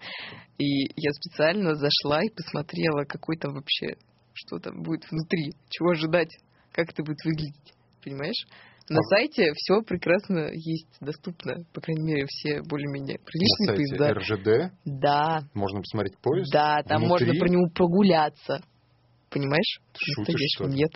[0.58, 0.66] и
[0.96, 3.96] я специально зашла и посмотрела, какой там вообще,
[4.34, 6.30] что там будет внутри, чего ожидать,
[6.72, 7.74] как это будет выглядеть,
[8.04, 8.46] понимаешь?
[8.94, 14.14] На сайте все прекрасно есть, доступно, по крайней мере, все более-менее на приличные сайте поезда.
[14.68, 16.52] РЖД Да, можно посмотреть поезд.
[16.52, 17.28] да, там внутри.
[17.28, 18.62] можно про него прогуляться,
[19.30, 19.80] понимаешь?
[19.98, 20.74] Шутишь, что ли?
[20.76, 20.92] Нет,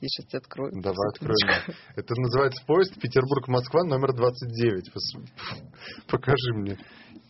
[0.00, 0.72] я сейчас тебе открою.
[0.82, 1.74] Давай откроем.
[1.96, 4.90] Это называется поезд Петербург-Москва номер 29.
[4.92, 5.26] Пос-
[6.10, 6.78] Покажи мне.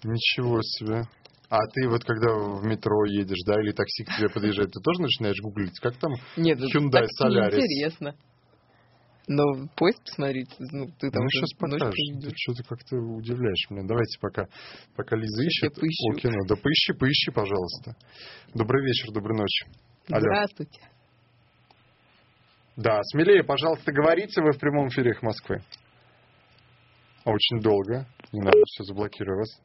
[0.05, 1.03] Ничего себе.
[1.51, 5.01] А ты вот когда в метро едешь, да, или такси к тебе подъезжает, ты тоже
[5.01, 7.55] начинаешь гуглить, как там Нет, ну, Hyundai Solaris.
[7.55, 8.15] интересно.
[9.29, 11.95] Но поезд посмотреть, ну, ты там ну, сейчас покажешь.
[12.23, 13.87] Ты что-то как-то удивляешь меня.
[13.87, 14.47] Давайте пока,
[14.97, 16.47] пока Лиза ищет о кино.
[16.49, 17.95] Да поищи, поищи, пожалуйста.
[18.55, 19.67] Добрый вечер, доброй ночи.
[20.11, 20.21] Алло.
[20.21, 20.81] Здравствуйте.
[22.77, 25.61] Да, смелее, пожалуйста, говорите вы в прямом эфире «Эхо Москвы».
[27.25, 28.07] Очень долго.
[28.33, 29.61] Не надо, все, заблокирую вас.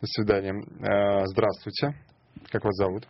[0.00, 0.52] До свидания.
[0.52, 1.96] Э, Здравствуйте.
[2.50, 3.08] Как вас зовут?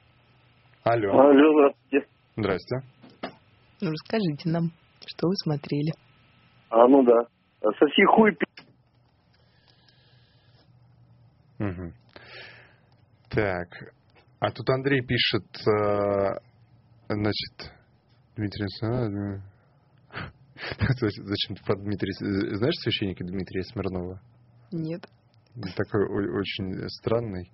[0.85, 1.11] Алло.
[1.11, 2.09] Алло, здравствуйте.
[2.37, 2.77] Здрасте.
[3.81, 4.73] Ну, расскажите нам,
[5.07, 5.93] что вы смотрели.
[6.71, 7.27] А, ну да.
[7.79, 8.47] Соси хуй, пи***.
[11.59, 11.95] Мгм.
[13.31, 13.69] Так.
[14.41, 16.39] А тут Андрей пишет, э,
[17.09, 17.73] значит,
[18.37, 18.67] Дмитрий,
[20.55, 22.13] зачем ты про Дмитрия,
[22.57, 24.21] знаешь священника Дмитрия Смирнова?
[24.73, 25.07] Нет.
[25.77, 27.51] такой очень странный.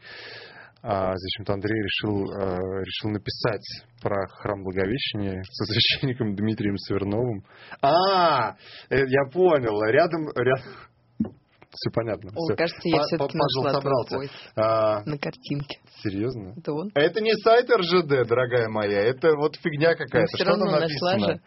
[0.83, 3.63] А зачем-то Андрей решил, э, решил написать
[4.01, 7.45] про храм Благовещения со священником Дмитрием Сверновым.
[7.83, 8.55] А,
[8.89, 9.83] э, я понял.
[9.85, 10.73] Рядом, рядом.
[11.71, 12.31] Все понятно.
[12.35, 12.57] О, всё.
[12.57, 14.17] кажется, я все-таки нашла твой собрался.
[14.17, 15.79] поезд А, на картинке.
[16.03, 16.55] серьезно?
[16.57, 16.91] Это он?
[16.95, 19.03] Это не сайт РЖД, дорогая моя.
[19.03, 20.27] Это вот фигня какая-то.
[20.35, 21.35] все Что там равно нашла написано?
[21.35, 21.41] же.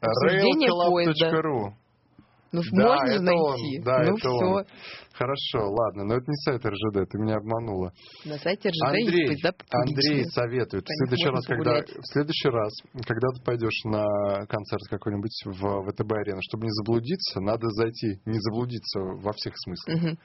[0.00, 1.30] Обсуждение поезда.
[2.52, 3.78] Ну, Да, можно это найти.
[3.78, 4.28] он, да, ну, это все.
[4.28, 4.64] он.
[5.14, 7.92] Хорошо, ладно, но это не сайт РЖД, ты меня обманула.
[8.24, 10.84] На сайте РЖД Андрей, есть поезда Андрей советует.
[10.84, 12.72] В следующий, раз, когда, в следующий раз,
[13.06, 19.00] когда ты пойдешь на концерт какой-нибудь в ВТБ-арену, чтобы не заблудиться, надо зайти, не заблудиться
[19.00, 20.18] во всех смыслах, Мгм.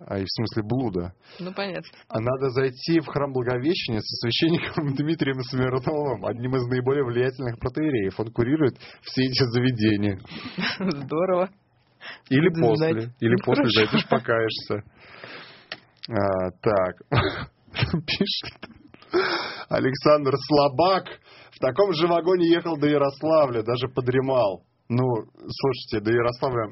[0.00, 1.14] А и в смысле блуда.
[1.40, 1.88] Ну, понятно.
[2.08, 8.18] А надо зайти в храм Благовещения со священником Дмитрием Смирновым, одним из наиболее влиятельных протеереев.
[8.18, 10.20] Он курирует все эти заведения.
[10.78, 11.50] Здорово.
[12.28, 12.92] Или Буду после.
[12.92, 13.10] знать.
[13.20, 13.90] Или Ну, после хорошо.
[13.90, 14.82] зайдешь, покаешься.
[16.08, 16.94] А, так.
[18.06, 18.70] Пишет.
[19.68, 21.06] Александр Слабак
[21.52, 24.62] в таком же вагоне ехал до Ярославля, даже подремал.
[24.88, 25.02] Ну,
[25.34, 26.70] слушайте, до Ярославля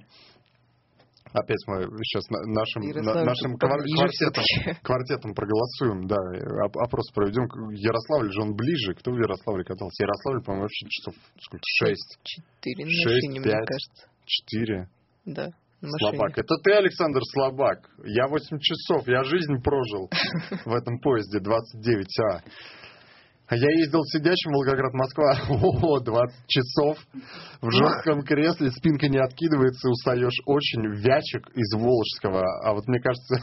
[1.35, 4.45] Опять мы сейчас на- нашим, на- нашим квартетом,
[4.85, 6.17] квартетом проголосуем, да,
[6.65, 7.45] оп- опрос проведем.
[7.75, 8.95] Ярославль же он ближе.
[8.95, 10.05] Кто в Ярославле катался?
[10.05, 11.65] Ярославль, по-моему, вообще часов сколько?
[11.67, 13.67] Шесть, Четыре Шесть, пять.
[13.67, 14.09] кажется.
[14.25, 14.89] четыре.
[15.25, 15.49] Да.
[15.99, 16.39] Слабак.
[16.39, 17.91] Это ты, Александр Слабак.
[18.05, 20.09] Я 8 часов, я жизнь прожил
[20.65, 22.41] в этом поезде 29А.
[23.47, 25.37] А я ездил сидячим Волгоград-Москва.
[25.51, 26.99] О, 20 часов
[27.61, 30.87] в жестком кресле, спинка не откидывается, устаешь очень.
[30.97, 32.43] Вячик из Волжского.
[32.65, 33.37] А вот мне кажется,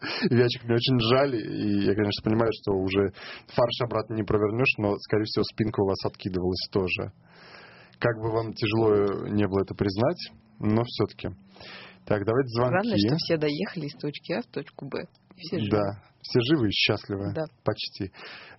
[0.30, 1.34] Вячик мне очень жаль.
[1.36, 3.12] И я, конечно, понимаю, что уже
[3.54, 7.12] фарш обратно не провернешь, но, скорее всего, спинка у вас откидывалась тоже.
[7.98, 11.28] Как бы вам тяжело не было это признать, но все-таки.
[12.04, 12.72] Так, давайте звонки.
[12.72, 15.06] Главное, что все доехали из точки А в точку Б.
[15.36, 15.70] Все живы.
[15.70, 15.84] Да,
[16.22, 17.32] все живы и счастливы.
[17.34, 17.44] Да.
[17.64, 18.10] Почти.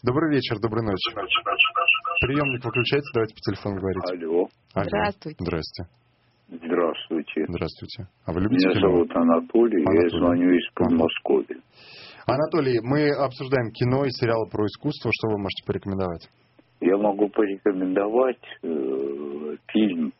[0.03, 1.13] Добрый вечер, доброй ночи.
[2.21, 4.03] Приемник выключайте, давайте по телефону говорить.
[4.09, 4.87] Алло, Алло.
[4.87, 5.37] Здравствуйте.
[5.43, 5.83] Здрасте.
[6.49, 7.45] здравствуйте.
[7.47, 8.07] Здравствуйте.
[8.25, 8.89] А вы любите Меня кино?
[8.89, 10.19] зовут Анатолий, я Анатолий.
[10.19, 10.73] звоню из.
[10.73, 11.61] Подмосковья.
[12.25, 15.11] Анатолий, мы обсуждаем кино и сериалы про искусство.
[15.13, 16.29] Что вы можете порекомендовать?
[16.81, 20.13] Я могу порекомендовать э, фильм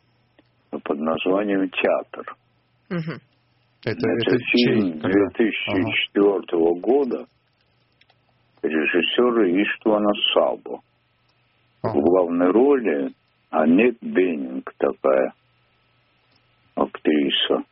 [0.71, 2.35] под названием «Театр».
[2.89, 3.19] Мгм.
[3.85, 5.01] Это, Это, это фильм чей?
[5.01, 5.29] Когда?
[5.37, 7.25] 2004 года
[8.63, 10.81] режиссера Иштвана Сабо.
[11.81, 11.97] Ага.
[11.97, 13.13] В главной роли
[13.49, 15.33] Аннет Беннинг такая
[16.75, 17.63] актриса.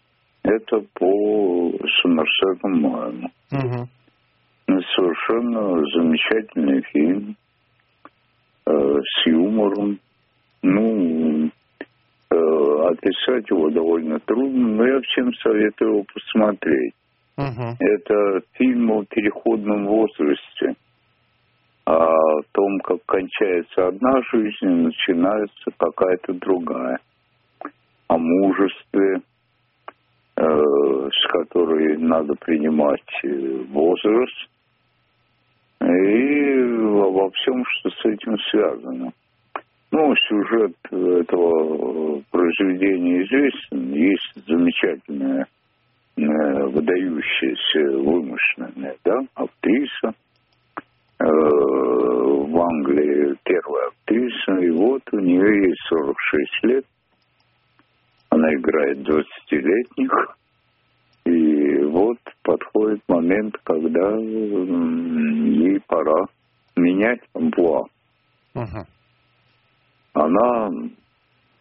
[0.43, 1.71] Это по
[2.01, 3.29] Сомерсету Моему.
[4.67, 7.35] Ну, Совершенно замечательный фильм
[8.65, 9.99] э, с юмором.
[10.61, 11.51] Ну,
[12.87, 16.93] описать его довольно трудно, но я всем советую его посмотреть.
[17.37, 17.75] Мгм.
[17.79, 20.75] Это фильм о переходном возрасте,
[21.85, 26.99] о том, как кончается одна жизнь и начинается какая-то другая,
[28.07, 29.21] о мужестве,
[30.37, 34.49] э, с которой надо принимать э, возраст,
[35.81, 36.45] и
[37.15, 39.11] обо всем, что с этим связано.
[39.91, 43.93] Ну, сюжет этого произведения известен.
[43.93, 45.45] Есть замечательная,
[46.17, 46.21] э,
[46.67, 50.13] выдающаяся, вымышленная да, актриса.
[51.17, 54.53] Э, в Англии первая актриса.
[54.61, 56.85] И вот у нее есть 46 лет.
[58.29, 60.37] Она играет 20-летних.
[61.25, 66.25] И вот подходит момент, когда ей пора
[66.75, 67.85] менять амплуа.
[68.53, 68.85] Мгм.
[70.15, 70.69] Она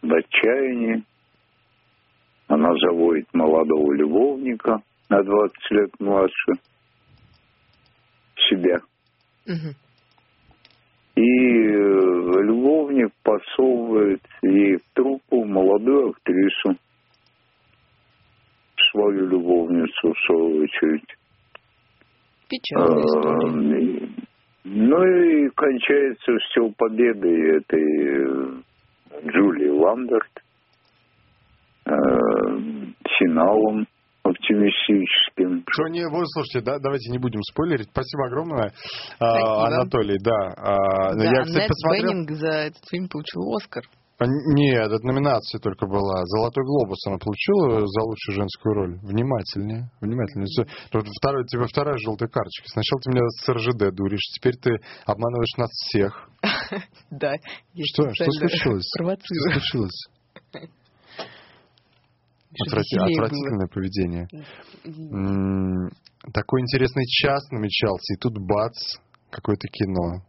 [0.01, 1.03] в отчаянии.
[2.47, 6.53] Она заводит молодого любовника на 20 лет младше
[8.47, 8.79] себя.
[11.15, 16.77] И э, любовник подсовывает ей в труппу молодую актрису,
[18.91, 21.15] свою любовницу, в свою очередь.
[22.49, 24.09] Печальная история.
[24.65, 28.61] Э, Ну и кончается все победой этой э,
[29.27, 30.43] Джулии Ламберт,
[31.85, 31.91] э,
[33.19, 33.87] финалом
[34.23, 35.63] оптимистическим.
[35.69, 37.89] Что не, вот слушайте, да, давайте не будем спойлерить.
[37.91, 38.71] Спасибо огромное,
[39.19, 39.67] а, Спасибо.
[39.67, 40.17] Анатолий.
[40.23, 40.55] Да,
[41.13, 42.09] Да, я, кстати, Аннет посмотрел.
[42.09, 43.83] Беннинг за этот фильм получил Оскар.
[44.17, 46.23] А, Нет, это номинация только была.
[46.25, 48.99] Золотой глобус она получила за лучшую женскую роль.
[49.01, 50.47] Внимательнее, внимательнее.
[50.93, 52.67] Вот Второй, тебе вторая желтая карточка.
[52.69, 54.71] Сначала ты меня с РЖД дуришь, теперь ты
[55.05, 56.29] обманываешь нас всех.
[57.11, 57.33] Да.
[57.83, 58.09] Что?
[58.13, 58.89] Что случилось?
[58.95, 60.07] Что случилось?
[62.57, 63.05] Отврати- было.
[63.05, 64.27] Отвратительное поведение.
[64.85, 65.89] М,
[66.33, 68.97] Такой интересный час намечался, и тут бац,
[69.29, 70.23] какое-то кино.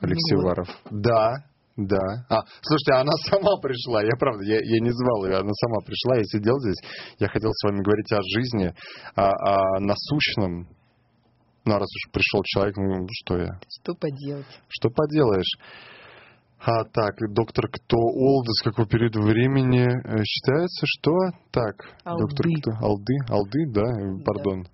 [0.00, 0.44] Алексей Ну вот.
[0.44, 0.68] Уваров.
[0.90, 1.34] Да,
[1.76, 2.24] да.
[2.28, 4.02] А, слушайте, она сама пришла.
[4.02, 6.16] Я правда, я, я не звал ее, она сама пришла.
[6.16, 6.78] Я сидел здесь.
[7.18, 8.74] Я хотел с вами говорить о жизни,
[9.16, 10.68] о, о насущном.
[11.66, 13.58] Ну, а раз уж пришел человек, ну, что я?
[13.80, 14.46] Что поделать?
[14.68, 15.58] Что поделаешь?
[16.60, 21.12] А, так, доктор Кто Олд, с какого периода времени э, считается, что?
[21.50, 21.74] Так,
[22.04, 22.60] доктор Алды.
[22.60, 22.86] Кто?
[22.86, 23.14] Алды?
[23.28, 24.66] Алды, да, пардон.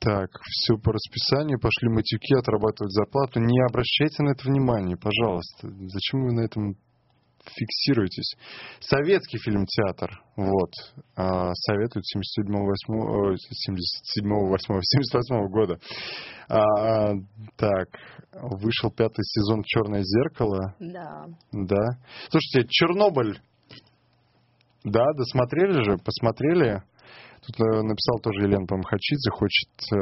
[0.00, 3.40] Так, все по расписанию, пошли матюки, отрабатывать зарплату.
[3.40, 5.68] Не обращайте на это внимания, пожалуйста.
[5.68, 6.76] Зачем вы на этом
[7.44, 8.36] фиксируетесь?
[8.78, 10.70] Советский фильм «Театр», вот,
[11.16, 15.78] а, советуют 77-8, 77-8, 78 года.
[16.48, 17.14] А,
[17.56, 17.88] так,
[18.34, 21.26] вышел пятый сезон «Черное зеркало», Да.
[21.52, 21.98] да.
[22.30, 23.40] Слушайте, Чернобыль,
[24.84, 26.82] да, досмотрели же, посмотрели?
[27.48, 29.96] Тут э, написал тоже Елена Памхачидзе, хочет э,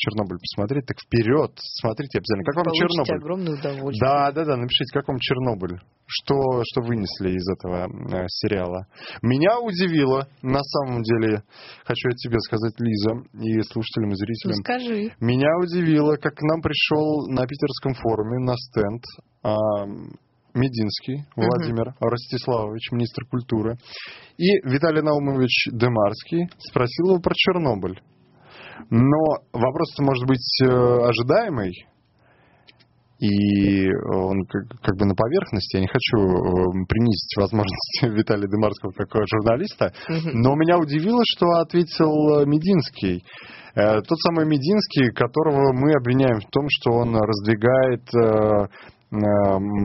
[0.00, 0.86] Чернобыль посмотреть.
[0.86, 1.52] Так вперед,
[1.82, 2.44] смотрите обязательно.
[2.44, 3.20] Как вам Получите Чернобыль?
[3.20, 4.00] огромное удовольствие.
[4.00, 5.76] Да, да, да, напишите, как вам Чернобыль?
[6.06, 8.86] Что, что вынесли из этого э, сериала?
[9.20, 11.42] Меня удивило, на самом деле,
[11.84, 13.12] хочу я тебе сказать, Лиза,
[13.44, 14.56] и слушателям, и Ну зрителям.
[14.64, 15.12] скажи.
[15.20, 19.02] Меня удивило, как к нам пришел на питерском форуме на стенд
[19.42, 19.52] а,
[20.56, 23.76] Мединский Владимир Ростиславович, министр культуры,
[24.38, 28.00] и Виталий Наумович Демарский спросил его про Чернобыль.
[28.90, 31.72] Но вопрос может быть э, ожидаемый,
[33.18, 35.76] и он как, как бы на поверхности.
[35.76, 42.40] Я не хочу э, принизить возможности Виталия Демарского как журналиста, но меня удивило, что ответил
[42.40, 43.24] э, Мединский.
[43.74, 48.08] Тот самый Мединский, которого мы обвиняем в том, что он раздвигает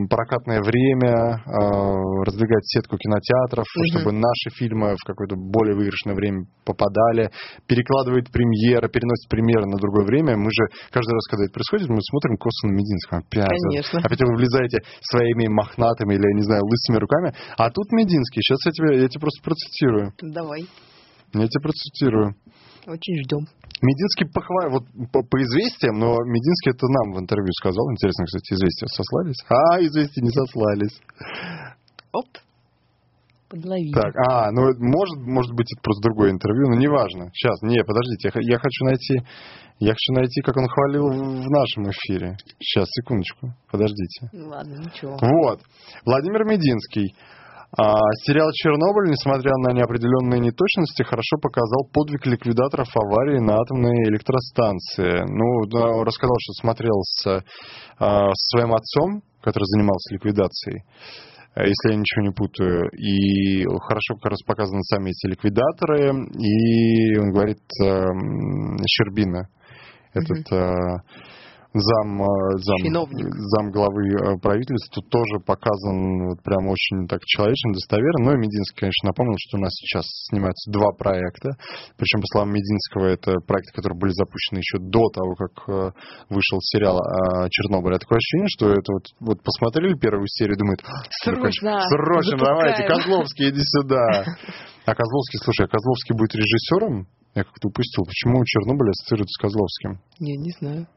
[0.08, 3.86] прокатное время, э, раздвигает сетку кинотеатров, Мгм.
[3.90, 7.30] чтобы наши фильмы в какое-то более выигрышное время попадали,
[7.66, 10.36] перекладывает премьеры, переносит премьеры на другое время.
[10.36, 13.22] Мы же каждый раз, когда это происходит, мы смотрим косо на Мединского.
[13.30, 14.00] Конечно.
[14.00, 17.32] опять вы влезаете своими мохнатыми или, я не знаю, лысыми руками.
[17.56, 18.42] А тут Мединский.
[18.42, 20.12] Сейчас я тебе, я тебе просто процитирую.
[20.20, 20.62] Давай.
[21.34, 22.34] Я тебе процитирую.
[22.86, 23.46] Очень ждем.
[23.82, 27.90] Мединский похвалил, вот по, по известиям, но Мединский это нам в интервью сказал.
[27.90, 29.42] Интересно, кстати, известия сослались?
[29.48, 31.00] А, известия не сослались.
[32.12, 32.26] Оп.
[33.50, 33.92] Подловили.
[33.92, 37.30] Так, а, ну может, может быть, это просто другое интервью, но неважно.
[37.34, 39.20] Сейчас, не, подождите, я, я хочу найти,
[39.78, 42.36] я хочу найти, как он хвалил в в нашем эфире.
[42.60, 44.30] Сейчас, секундочку, подождите.
[44.32, 45.18] Ну Ладно, ничего.
[45.20, 45.60] Вот.
[46.06, 47.14] Владимир Мединский.
[47.74, 47.94] А,
[48.26, 55.24] сериал «Чернобыль», несмотря на неопределенные неточности, хорошо показал подвиг ликвидаторов аварии на атомной электростанции.
[55.26, 57.42] Ну, да, рассказал, что смотрел с,
[57.98, 60.84] а, со своим отцом, который занимался ликвидацией,
[61.54, 62.90] э, если я ничего не путаю.
[62.90, 66.10] И хорошо как раз показаны сами эти ликвидаторы.
[66.36, 69.48] И он говорит, эм, Щербина,
[70.12, 70.98] этот э,
[71.72, 73.32] зам, э, зам, Чиновник.
[73.32, 78.24] зам главы э, правительства тоже показан вот прям очень так человечно, достоверно.
[78.24, 81.56] Но и Мединский, конечно, напомнил, что у нас сейчас снимаются два проекта.
[81.96, 85.90] Причем, по словам Мединского, это проекты, которые были запущены еще до того, как э,
[86.28, 87.96] вышел сериал о Чернобыле.
[87.96, 91.80] А такое ощущение, что это вот, вот посмотрели первую серию думают, «А, Срочно!
[91.88, 93.00] срочно, давайте, запускаем».
[93.00, 94.24] Козловский, иди сюда.
[94.84, 97.06] А Козловский, слушай, а Козловский будет режиссером?
[97.36, 98.04] Я как-то упустил.
[98.04, 100.00] Почему Чернобыль ассоциируется с Козловским?
[100.18, 100.88] Я не знаю.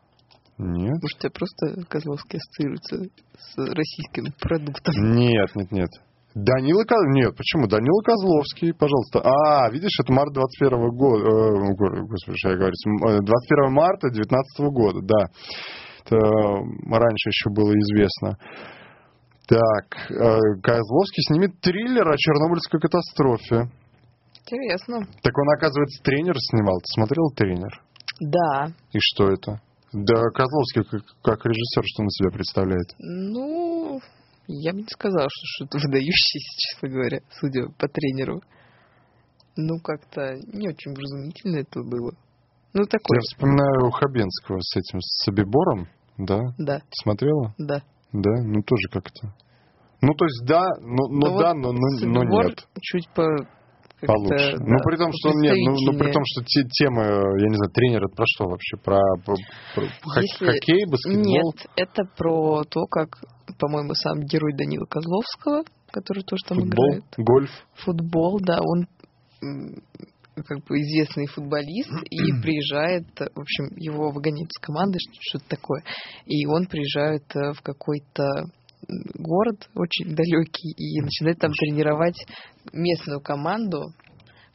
[0.57, 1.02] Нет.
[1.02, 2.95] Может, тебя просто Козловский ассоциируется
[3.38, 4.94] с российским продуктом.
[5.15, 5.90] Нет, нет, нет.
[6.34, 7.22] Данила Козловский.
[7.23, 7.68] Нет, почему?
[7.68, 9.22] Данила Козловский, пожалуйста.
[9.23, 11.23] А, видишь, это март 21 года.
[11.23, 12.73] э, го- Господи, что я говорю.
[12.88, 15.26] М, э, 21 марта 19 года, да.
[16.06, 18.38] Это раньше еще было известно.
[19.48, 23.69] Так, э, Козловский снимет триллер о Чернобыльской катастрофе.
[24.41, 25.06] Интересно.
[25.23, 26.77] Так он, оказывается, тренер снимал.
[26.80, 27.82] Ты смотрел тренер?
[28.19, 28.68] Да.
[28.91, 29.61] И что это?
[29.95, 32.93] Да, Козловский как, как режиссер, что он себя представляет?
[32.99, 34.01] Ну,
[34.47, 38.41] я бы не сказала, что что-то выдающееся, честно говоря, судя по тренеру.
[39.55, 42.11] Ну, как-то не очень вразумительно это было.
[42.73, 43.19] Ну, такое.
[43.19, 46.41] Я вспоминаю Хабенского с этим, с Собибором, да?
[46.57, 47.55] Да, смотрела?
[47.57, 47.81] да.
[48.11, 49.34] Да, ну тоже как-то.
[50.01, 52.67] Ну, то есть да, но, но Ну, да, вот но, но, но нет.
[52.81, 53.26] чуть по...
[54.06, 54.57] как-то, Получше.
[54.60, 57.72] ну, при том, что нет, ну, ну, при том, что те темы, я не знаю,
[57.73, 58.77] тренер это про что вообще?
[58.77, 59.36] Про, про-
[59.76, 61.23] про Если- хоккей, баскетбол?
[61.23, 63.19] Нет, это про то, как,
[63.60, 67.03] по-моему, сам герой Данила Козловского, который тоже там футбол, играет.
[67.18, 67.52] гольф.
[67.76, 68.88] Футбол, да, он
[70.36, 75.49] как бы известный футболист и приезжает, э, в общем, его выгоняют с команды, что- что-то
[75.49, 75.84] такое,
[76.26, 78.23] и он приезжает э, в какой-то
[79.16, 82.18] город очень далекий и начинает там тренировать
[82.74, 83.94] местную команду,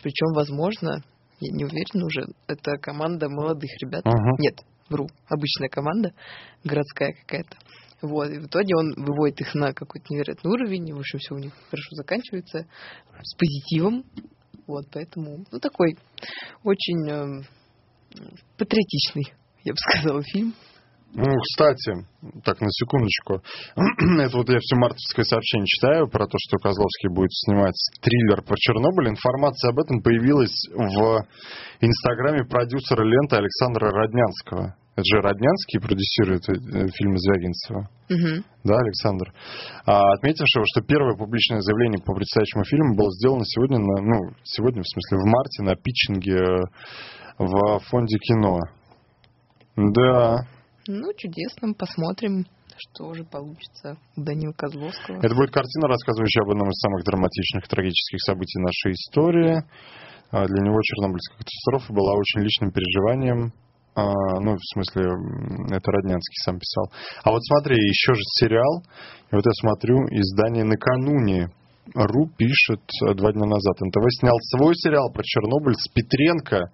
[0.03, 1.03] причем, возможно,
[1.41, 4.03] я не уверена уже, это команда молодых ребят.
[4.05, 4.37] Ага.
[4.39, 6.13] Нет, вру, обычная команда,
[6.65, 7.57] городская какая-то.
[8.03, 11.35] Вот, и в итоге он выводит их на какой-то невероятный уровень, и, в общем, все
[11.35, 12.67] у них хорошо заканчивается,
[13.23, 14.05] с позитивом.
[14.67, 15.99] Вот, поэтому, ну, такой
[16.63, 17.45] очень эм,
[18.57, 19.35] патриотичный,
[19.65, 20.55] я бы сказала, фильм.
[21.13, 22.07] Ну, кстати,
[22.45, 23.43] так, на секундочку.
[24.21, 28.55] Это вот я все мартовское сообщение читаю про то, что Козловский будет снимать триллер про
[28.57, 29.09] Чернобыль.
[29.09, 31.27] Информация об этом появилась в
[31.81, 34.77] инстаграме продюсера ленты Александра Роднянского.
[34.95, 37.89] Это же Роднянский продюсирует э, фильмы Звягинцева.
[38.09, 38.45] Мгм.
[38.65, 39.33] Да, Александр?
[39.87, 44.83] А, отметившего, что первое публичное заявление по предстоящему фильму было сделано сегодня, на, ну, сегодня,
[44.83, 46.63] в смысле, в марте на питчинге э,
[47.39, 48.59] в фонде кино.
[49.77, 50.47] Да,
[50.87, 52.47] Ну, чудесно, посмотрим,
[52.77, 55.19] что уже получится у Данила Козловского.
[55.19, 59.63] Это будет картина, рассказывающая об одном из самых драматичных трагических событий нашей истории.
[60.31, 63.53] А Для него Чернобыльская катастрофа была очень личным переживанием.
[63.95, 65.03] А, Ну, в смысле,
[65.75, 66.91] это Роднянский сам писал.
[67.25, 68.83] А вот смотри, еще же сериал.
[69.33, 71.51] И вот я смотрю, издание «Накануне».
[71.95, 73.81] РУ пишет э, два дня назад.
[73.81, 76.71] НТВ снял свой сериал про Чернобыль с Петренко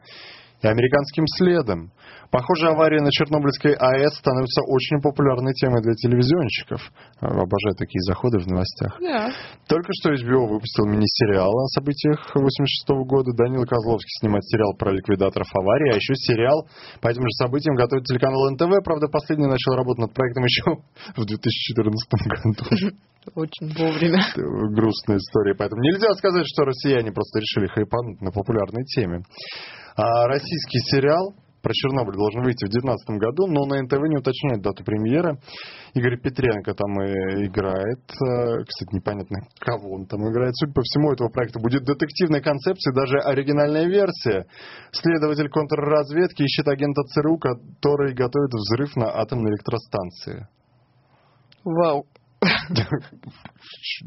[0.62, 1.92] и американским следом.
[2.30, 6.80] Похоже, авария на Чернобыльской АЭС становится очень популярной темой для телевизионщиков.
[7.20, 8.98] А, Обожаю такие заходы в новостях.
[9.00, 9.30] Да.
[9.68, 13.32] Только что HBO выпустил мини-сериал о событиях 86 года.
[13.32, 16.66] Данила Козловский снимает сериал про ликвидаторов аварии, а еще сериал
[17.00, 18.84] по этим же событиям готовит телеканал НТВ.
[18.84, 20.82] Правда, последний начал работать над проектом еще
[21.16, 22.96] в 2014 году.
[23.34, 24.22] Очень вовремя.
[24.74, 25.54] Грустная история.
[25.54, 29.22] Поэтому нельзя сказать, что россияне просто решили хайпануть на популярной теме.
[29.96, 31.34] А российский сериал
[31.66, 35.38] про Чернобыль должен выйти в 2019 году, но на НТВ не уточняет дату премьеры.
[35.94, 38.06] Игорь Петренко там и играет.
[38.06, 40.54] Э, Кстати, непонятно, кого он там играет.
[40.54, 44.46] Судя по всему, у этого проекта будет детективная концепция, даже оригинальная версия.
[44.92, 50.46] Следователь контрразведки ищет агента ЦРУ, который готовит взрыв на атомной электростанции.
[51.64, 52.06] Вау.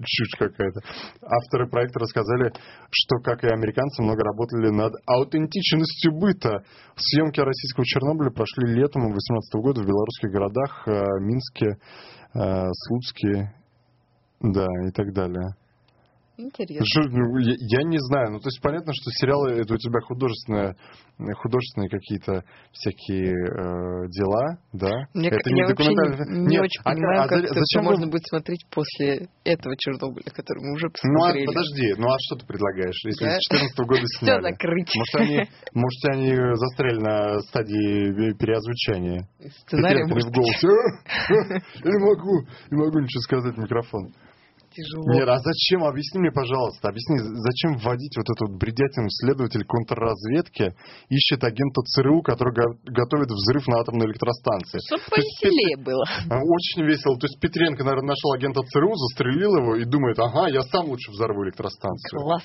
[0.05, 0.81] Чушь какая-то.
[1.21, 2.53] Авторы проекта рассказали,
[2.91, 6.63] что, как и американцы, много работали над аутентичностью быта.
[6.95, 10.91] Съемки российского Чернобыля прошли летом 2018 года в белорусских городах э,
[11.21, 11.77] Минске,
[12.33, 13.53] э, Слуцке,
[14.41, 15.55] да, и так далее.
[16.39, 16.85] Интересно.
[16.87, 18.31] Что, ну, я, я не знаю.
[18.31, 20.75] Ну, то есть понятно, что сериалы это у тебя художественные,
[21.35, 24.91] художественные какие-то всякие э, дела, да?
[25.13, 26.31] Мне, это я не вообще документальный.
[26.31, 28.63] не, не Нет, очень а- понимаю, а как за- это зачем можно вы- будет смотреть
[28.71, 31.45] после этого Чернобыля, который мы уже Ну, а посмотрели.
[31.45, 33.35] подожди, ну а что ты предлагаешь, если Да.
[33.35, 34.41] с 14 года Все сняли?
[34.47, 34.91] закрыть.
[34.95, 35.37] Может, они,
[35.75, 39.27] может, они застряли на стадии переозвучания.
[39.67, 40.67] Сценарий в может быть голосе.
[40.71, 41.19] «А,
[41.83, 44.13] Я не могу, не могу ничего сказать в микрофон.
[44.69, 45.03] Тяжело.
[45.13, 45.83] Нет, а зачем?
[45.83, 46.89] Объясни мне, пожалуйста.
[46.89, 50.73] Объясни, зачем вводить вот эту вот бредятину следователь контрразведки
[51.09, 54.79] ищет агента ЦРУ, который го- готовит взрыв на атомной электростанции.
[54.85, 56.03] Чтоб То есть повеселее было.
[56.29, 57.17] Очень весело.
[57.17, 61.11] То есть Петренко, наверное, нашел агента ЦРУ, застрелил его и думает, ага, я сам лучше
[61.11, 62.21] взорву электростанцию.
[62.21, 62.43] Класс.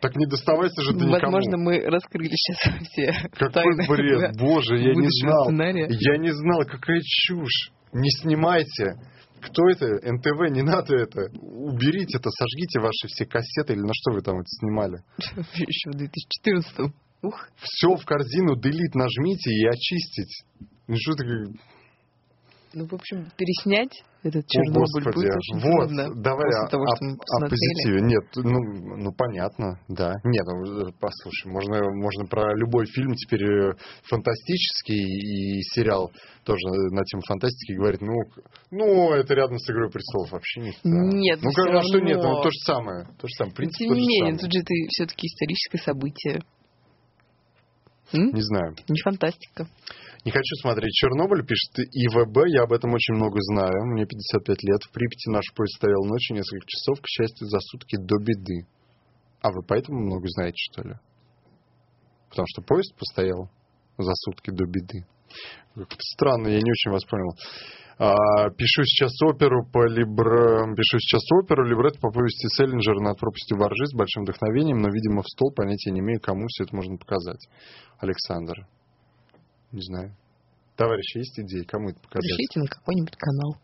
[0.00, 1.32] Так не доставайся же ты никому.
[1.32, 5.44] Возможно, мы раскрыли сейчас все Какой тайны бред, боже, я не знал.
[5.44, 5.86] сценария.
[5.88, 7.70] Я не знал, какая чушь.
[7.92, 8.96] Не снимайте.
[9.46, 9.86] Кто это?
[9.86, 11.30] НТВ, не надо это.
[11.40, 15.02] Уберите это, сожгите ваши все кассеты или на что вы там это снимали.
[15.54, 20.44] Еще в 2014 Ух, Все в корзину, делит нажмите и очистить.
[20.86, 21.24] Ну что ты...
[22.74, 25.14] ну, в общем, переснять этот О, Чернобыль Господи.
[25.14, 26.22] будет очень Вот, трудно.
[26.22, 27.50] давай после о, того, о- что мы о посмотрели.
[27.50, 28.00] позитиве.
[28.02, 30.14] Нет, ну, ну понятно, да.
[30.24, 33.72] Нет, ну, э, послушай, можно, можно про любой фильм теперь э,
[34.04, 36.10] фантастический и сериал
[36.44, 36.60] тоже
[36.90, 38.12] на тему фантастики говорить, ну,
[38.70, 40.72] ну, это рядом с «Игрой престолов» вообще не.
[40.84, 42.08] Нет, ну, как, а что равно.
[42.08, 43.06] нет, ну, то же самое.
[43.18, 46.40] То же самое, принципе, тем не менее, тут же это все-таки историческое событие.
[48.12, 48.32] М?
[48.32, 48.74] Не знаю.
[48.88, 49.66] Не фантастика.
[50.24, 53.84] Не хочу смотреть Чернобыль, пишет ИВБ, я об этом очень много знаю.
[53.92, 57.96] Мне 55 лет, в Припяти наш поезд стоял ночью несколько часов, к счастью, за сутки
[57.96, 58.66] до беды.
[59.42, 60.94] А вы поэтому много знаете, что ли?
[62.30, 63.50] Потому что поезд постоял
[63.98, 65.04] за сутки до беды.
[65.74, 67.36] Как-то странно, я не очень вас понял.
[67.98, 70.74] А, пишу сейчас оперу по либре...
[70.74, 75.22] Пишу сейчас оперу, либретто по повести Селлинджера над пропастью воржи с большим вдохновением, но, видимо,
[75.22, 77.46] в стол понятия не имею, кому все это можно показать.
[77.98, 78.66] Александр.
[79.74, 80.14] Не знаю.
[80.76, 82.22] Товарищи, есть идеи, кому это показать?
[82.22, 83.56] Пришлите на какой-нибудь канал.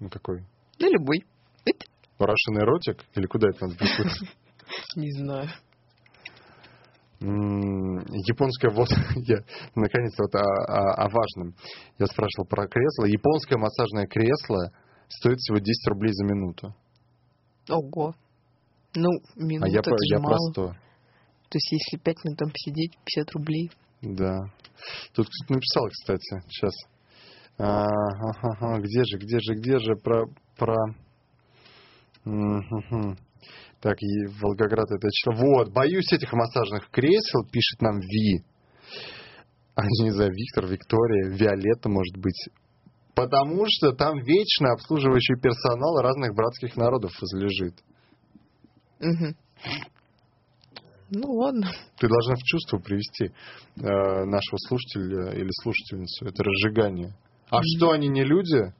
[0.00, 0.44] Ну какой?
[0.80, 1.24] На любой.
[2.18, 3.04] Russian эротик?
[3.14, 4.36] Или куда это надо прикрутить?
[4.96, 5.48] не знаю.
[7.20, 9.38] Японская, вот, я
[9.76, 11.54] наконец-то вот о, о- о важном.
[11.98, 13.04] Я спрашивал про кресло.
[13.04, 14.72] Японское массажное кресло
[15.08, 16.74] стоит всего 10 рублей за минуту.
[17.68, 18.14] Ого.
[18.94, 20.50] Ну, минута а я, это про- я про мало.
[20.52, 20.66] 100.
[20.70, 23.70] То есть, если пять минут там посидеть, 50 рублей.
[24.02, 24.40] Да.
[25.14, 26.74] Тут кто-то написал, кстати, сейчас.
[27.58, 30.26] А, ага, ага, где же, где же, где же про...
[30.56, 30.76] про...
[32.24, 33.16] Мгм.
[33.80, 35.34] Так, и Волгоград это число.
[35.34, 38.42] Вот, боюсь этих массажных кресел, пишет нам Ви.
[39.74, 42.48] А не знаю, Виктор, Виктория, Виолетта, может быть.
[43.14, 47.74] Потому что там вечно обслуживающий персонал разных братских народов возлежит.
[49.00, 49.36] Мгм.
[51.10, 51.70] Ну ладно.
[51.98, 53.30] Ты должна в чувство привести э,
[53.76, 56.26] нашего слушателя или слушательницу.
[56.26, 57.14] Это разжигание.
[57.50, 58.72] А что, они не люди?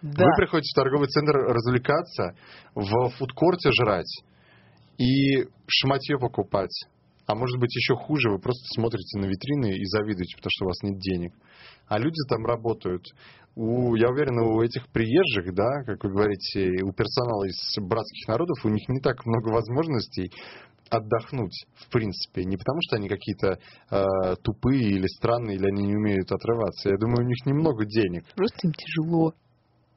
[0.00, 0.24] Да.
[0.24, 2.34] Вы приходите в торговый центр развлекаться,
[2.74, 4.22] в фудкорте жрать
[4.96, 6.86] и шматье покупать.
[7.26, 10.68] А может быть еще хуже, вы просто смотрите на витрины и завидуете, потому что у
[10.68, 11.34] вас нет денег.
[11.86, 13.04] А люди там работают.
[13.54, 18.64] У, я уверен, у этих приезжих, да, как вы говорите, у персонала из братских народов,
[18.64, 20.32] у них не так много возможностей
[20.90, 22.44] отдохнуть, в принципе.
[22.44, 23.58] Не потому, что они какие-то
[23.90, 26.90] э, тупые или странные, или они не умеют отрываться.
[26.90, 28.24] Я думаю, у них немного денег.
[28.34, 29.34] Просто им тяжело.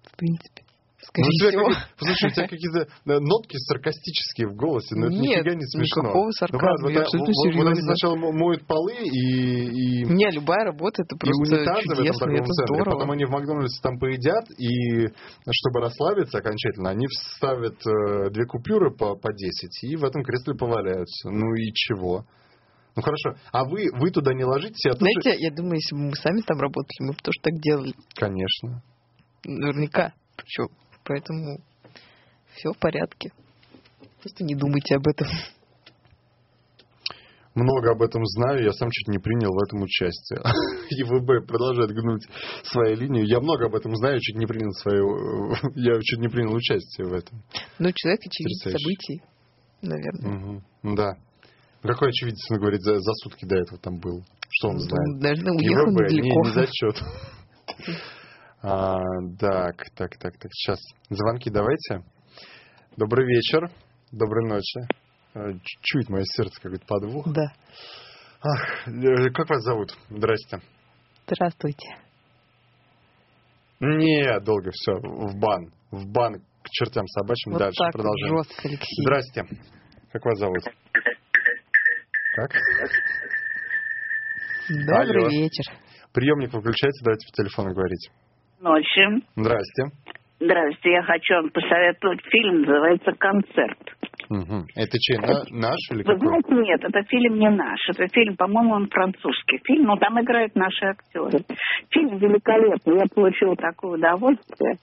[0.04, 0.61] В принципе.
[1.02, 1.66] Ну, Скорее у тебя всего.
[1.66, 5.66] какие- Послушай, у тебя какие-то э, нотки саркастические в голосе, но это Нет, нифига не
[5.66, 6.02] смешно.
[6.04, 7.82] никакого Ну, сарказма, вот, я э, абсолютно вот- вот они серьезно.
[7.82, 9.22] сначала мо- моют полы и,
[9.66, 12.76] и, Не, любая работа это и просто унитазы в этом чудесно, торговом это центре.
[12.76, 12.94] здорово.
[12.96, 15.08] Потом они в Макдональдсе там поедят, и
[15.50, 20.54] чтобы расслабиться окончательно, они вставят э, две купюры по, по 10 и в этом кресле
[20.54, 21.30] поваляются.
[21.30, 22.26] Ну и чего?
[22.96, 23.36] Ну хорошо.
[23.52, 24.94] А вы, вы туда не ложитесь, я.
[24.94, 27.94] Знаете, я думаю, если бы мы сами там работали, мы бы тоже так делали.
[28.16, 28.84] Конечно.
[29.46, 30.14] Наверняка.
[30.38, 30.68] Причем,
[31.04, 31.60] поэтому
[32.56, 33.32] все в порядке.
[34.22, 35.28] Просто не думайте об этом.
[37.54, 40.40] Много об этом знаю, я сам чуть не принял в этом участие.
[40.90, 42.26] ЕВБ продолжает гнуть
[42.64, 43.26] свою линию.
[43.26, 45.54] Я много об этом знаю, чуть не принял свою...
[45.76, 47.44] Я чуть не принял участие в этом.
[47.78, 49.22] Ну, человек очевидец событий,
[49.82, 50.32] наверное.
[50.32, 50.96] Мгм.
[50.96, 51.16] Да.
[51.84, 54.24] Ну, Какой очевидец, он говорит, за, за сутки до этого там был?
[54.50, 55.22] Что он Ну, знает?
[55.22, 56.46] Наверное, уехал ЕВБ, не, недалеко.
[56.46, 57.04] не зачет.
[58.64, 59.00] А,
[59.40, 60.52] так, так, так, так.
[60.54, 60.80] Сейчас
[61.10, 62.04] звонки давайте.
[62.98, 63.70] Добрый вечер.
[64.12, 64.88] Доброй ночи.
[65.34, 67.28] А, ч- Чует мое сердце какой-то подвох.
[67.34, 67.54] Да.
[68.44, 69.96] Ах, э, как вас зовут?
[70.10, 70.60] Здрасте.
[71.28, 71.88] Здравствуйте.
[73.80, 75.72] Не, долго, все, в бан.
[75.90, 77.54] В бан к чертям собачьим.
[77.54, 78.38] Вот Дальше так продолжаем.
[78.38, 79.04] жестко, Алексей.
[79.06, 79.44] Здрасте.
[80.12, 80.64] Как вас зовут?
[82.36, 82.52] Как?
[84.70, 85.30] Добрый Алло.
[85.30, 85.74] вечер.
[86.14, 88.12] Приемник выключайте, давайте по телефону говорить.
[88.62, 89.24] Ночи.
[89.36, 89.84] Здрасте.
[90.40, 93.78] Здравствуйте, я хочу вам посоветовать фильм, называется «Концерт».
[94.30, 94.64] Мгм.
[94.76, 96.20] Это чей, на- наш или Вы какой?
[96.20, 97.80] знаете, нет, это фильм не наш.
[97.90, 101.40] Это фильм, по-моему, он французский фильм, но там играют наши актеры.
[101.90, 104.76] Фильм великолепный, я получила такое удовольствие.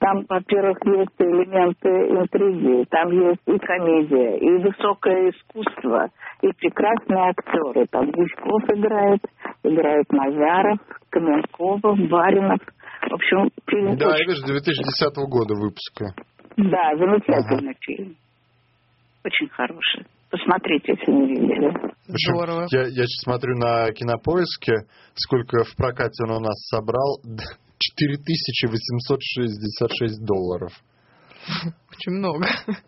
[0.00, 6.08] Там, во-первых, есть элементы интриги, там есть и комедия, и высокое искусство,
[6.42, 7.86] и прекрасные актеры.
[7.90, 9.20] Там Гуськов играет,
[9.64, 10.78] играет Назаров,
[11.10, 12.60] Каменкова, Баринов.
[13.02, 16.14] В общем, фильм Да, я очень вижу, 2010 года выпуска.
[16.56, 18.16] Да, замечательный фильм.
[19.24, 20.06] Очень хороший.
[20.30, 21.68] Посмотрите, если не видели.
[21.70, 22.66] В общем, Здорово.
[22.70, 27.20] Я, я сейчас смотрю на кинопоиске, сколько в прокате он у нас собрал.
[27.82, 30.72] 4866 долларов.
[31.90, 32.46] Очень много.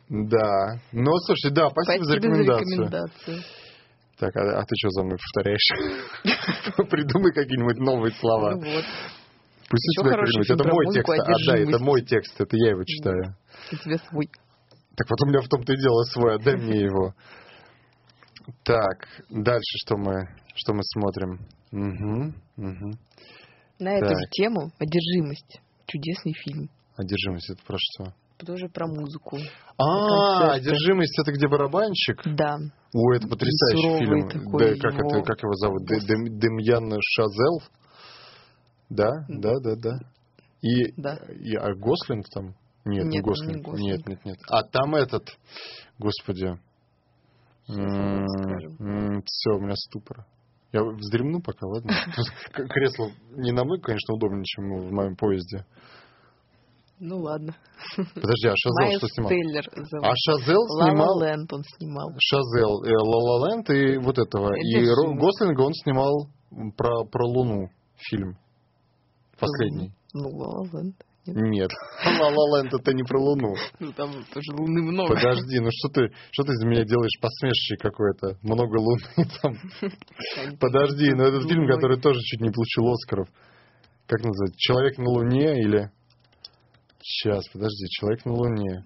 [0.08, 0.78] Да.
[0.92, 2.60] Ну, слушай, да, спасибо, за рекомендацию.
[2.60, 3.42] рекомендацию.
[4.18, 5.68] Так, а, а ты что за мной повторяешь?
[6.88, 8.52] Придумай какие-нибудь новые слова.
[8.52, 8.84] Ну вот.
[9.74, 11.10] У тебя фильм Это мой текст.
[11.10, 13.36] А, да, это мой текст, это я его читаю.
[13.72, 14.28] У тебя свой.
[14.96, 17.14] Так вот у меня в том-то и дело свой, отдай мне его.
[18.62, 21.46] Так, дальше что мы, что мы смотрим?
[21.72, 22.90] Угу, угу.
[23.80, 24.18] На эту Так.
[24.18, 25.60] же тему «Одержимость».
[25.86, 26.70] Чудесный фильм.
[26.96, 28.14] Одержимость, это про что?
[28.38, 29.38] Тоже про музыку.
[29.78, 32.22] А, одержимость это где барабанщик?
[32.36, 32.56] Да.
[32.92, 34.28] Ой, это потрясающий фильм.
[34.28, 35.82] да, как его это, как его зовут?
[35.86, 37.62] Демьян Шазел?
[38.88, 39.98] Да, да, да, да.
[40.62, 41.18] И, Да.
[41.28, 42.54] и а Гослинг там?
[42.84, 43.56] Нет, не Нет, там Гослинг.
[43.56, 43.80] не Гослинг.
[43.80, 44.38] Нет, нет, нет.
[44.48, 45.36] А там этот,
[45.98, 46.58] господи.
[47.66, 50.26] Все, у меня ступор.
[50.72, 51.92] Я вздремну пока, ладно?
[52.52, 55.64] Кресло не намного, конечно, удобнее, чем в моем поезде.
[56.98, 57.54] Ну ладно.
[57.96, 59.30] Подожди, а Шазел что снимал?
[59.30, 60.06] Зовут.
[60.06, 61.18] А Шазел «Ла снимал...
[61.18, 62.10] Ла Ленд» он снимал.
[62.18, 64.54] Шазел, э, Ла Ла и вот этого.
[64.54, 64.84] И
[65.18, 66.28] Гослинга он снимал
[66.76, 68.36] про, про Луну фильм.
[69.38, 69.92] Последний.
[70.12, 70.96] Ну, «Ла Ла Ленд».
[71.26, 71.70] Нет.
[72.04, 73.54] Ла Ла Ленд это не про Луну.
[73.80, 75.14] Ну, там тоже луны много.
[75.14, 78.38] Подожди, ну что ты, что ты из меня делаешь посмешище какое-то?
[78.42, 79.00] Много луны
[79.42, 79.54] там.
[80.60, 83.28] Подожди, ну этот фильм, который тоже чуть не получил Оскаров.
[84.06, 84.58] Как называется?
[84.58, 85.90] Человек на Луне или...
[87.00, 88.84] Сейчас, подожди, Человек на Луне.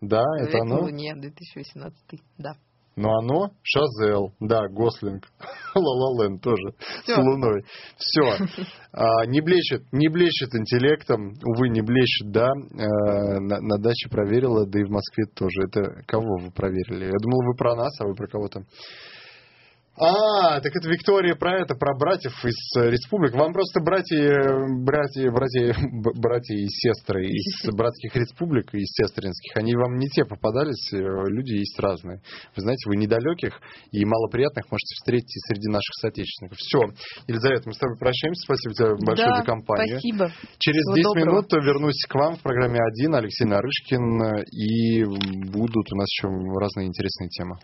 [0.00, 0.82] Да, это «Человек на оно?
[0.84, 2.20] Луне», 2018.
[2.38, 2.52] Да.
[2.96, 5.24] Но оно Шазел, да, Гослинг,
[5.74, 7.20] Ла Ленд тоже с Всё.
[7.20, 7.64] Луной.
[7.96, 8.46] Все.
[9.26, 12.46] не блещет, не блещет интеллектом, увы, не блещет, да.
[12.46, 15.62] Э, на, на даче проверила, да и в Москве тоже.
[15.66, 17.06] Это кого вы проверили?
[17.06, 18.60] Я думал, вы про нас, а вы про кого-то.
[19.96, 23.32] А, так это Виктория про это, про братьев из э, республик.
[23.34, 25.76] Вам просто братья, э, братья, братья,
[26.20, 30.96] братья и сестры из братских республик и из сестринских, они вам не те попадались, э,
[30.98, 32.18] люди есть разные.
[32.56, 33.54] Вы знаете, вы недалеких
[33.92, 36.58] и малоприятных можете встретить среди наших соотечественников.
[36.58, 36.80] Все,
[37.28, 38.42] Елизавета, мы с тобой прощаемся.
[38.42, 40.00] Спасибо тебе большое да, за компанию.
[40.00, 40.32] спасибо.
[40.58, 41.24] Через Всего 10 доброго.
[41.24, 45.04] минут вернусь к вам в программе «Один», Алексей Нарышкин, и
[45.54, 46.26] будут у нас еще
[46.58, 47.58] разные интересные темы.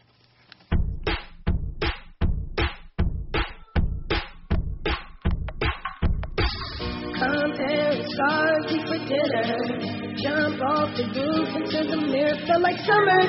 [12.71, 13.23] Like summer.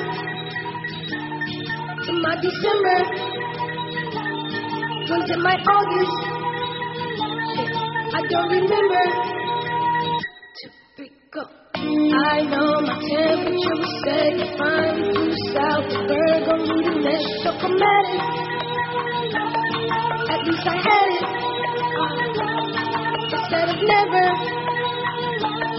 [2.22, 2.98] my December?
[5.08, 6.18] When's it my August?
[8.14, 9.04] I don't remember.
[10.58, 11.42] Two, three, go.
[11.74, 14.98] I know my temperature was set fine.
[15.10, 18.22] Flew south to Virgo, need a mesh, chocomatic.
[20.30, 21.26] At least I had it.
[23.34, 24.26] Instead of never.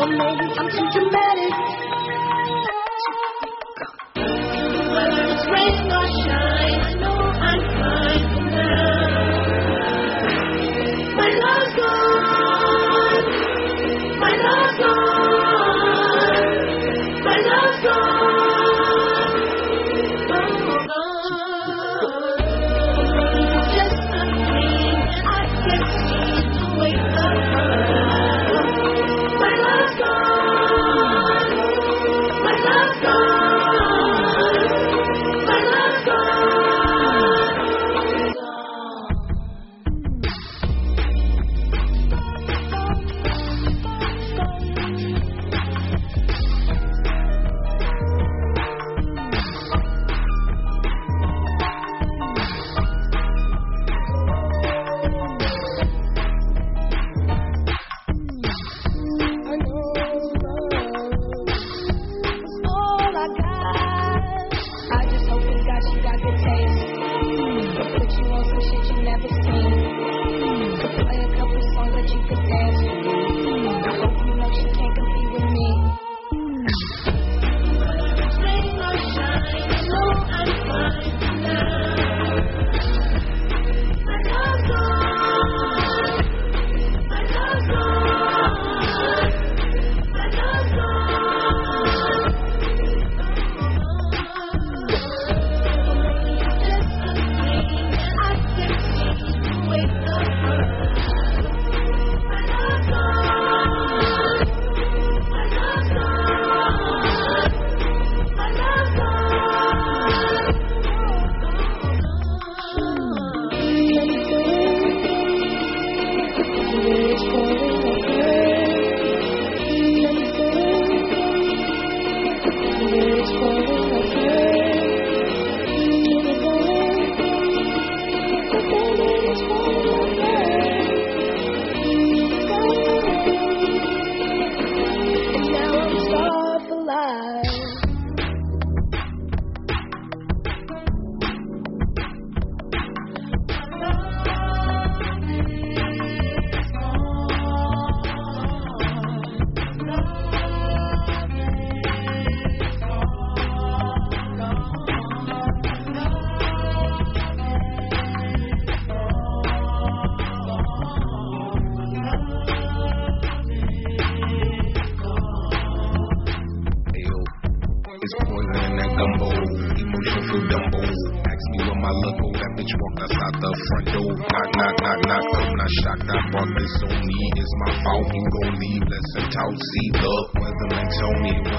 [0.02, 1.93] Or maybe I'm too dramatic.
[4.94, 7.18] Whether it's rain or shine, I know
[7.50, 9.03] I'm fine for now.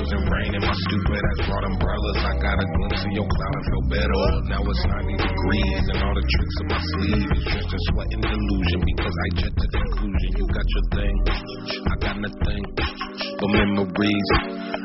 [0.05, 0.61] Me it wasn't raining.
[0.61, 2.19] My stupid ass brought umbrellas.
[2.21, 4.25] I got a glimpse of your cloud and feel better.
[4.53, 8.09] Now it's 90 degrees and all the tricks in my sleeve is just a sweat
[8.13, 10.31] and delusion because I jumped to conclusion.
[10.37, 11.15] You got your thing.
[11.89, 12.65] I got nothing
[13.41, 14.29] but memories.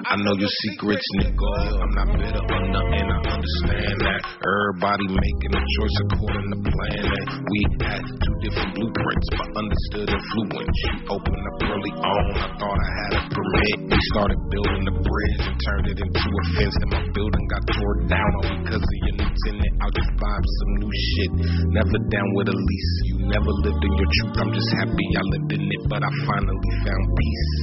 [0.10, 1.54] I know your secrets, nigga.
[1.80, 3.08] I'm not bitter or nothing.
[3.10, 4.22] I understand that.
[4.26, 7.04] Everybody making a choice according to plan.
[7.04, 10.78] And we had two different blueprints, but understood influence.
[10.82, 12.26] You opened up early on.
[12.36, 13.78] I thought I had a permit.
[13.90, 16.76] We started building the bridge and turned it into a fence.
[16.86, 19.74] And my building got torn down all because of your new tenant.
[19.82, 21.32] I'll just vibe some new shit.
[21.74, 22.94] Never down with a lease.
[23.10, 24.36] You never lived in your truth.
[24.38, 27.56] I'm just happy I lived in it, but I finally found peace.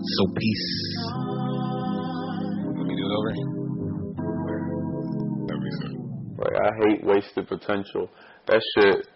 [0.00, 0.70] So peace.
[2.80, 3.32] Let me do it over.
[6.42, 8.10] Like I hate wasted potential.
[8.48, 9.06] That shit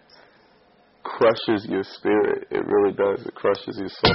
[1.03, 2.47] crushes your spirit.
[2.51, 3.25] It really does.
[3.25, 4.13] It crushes your soul.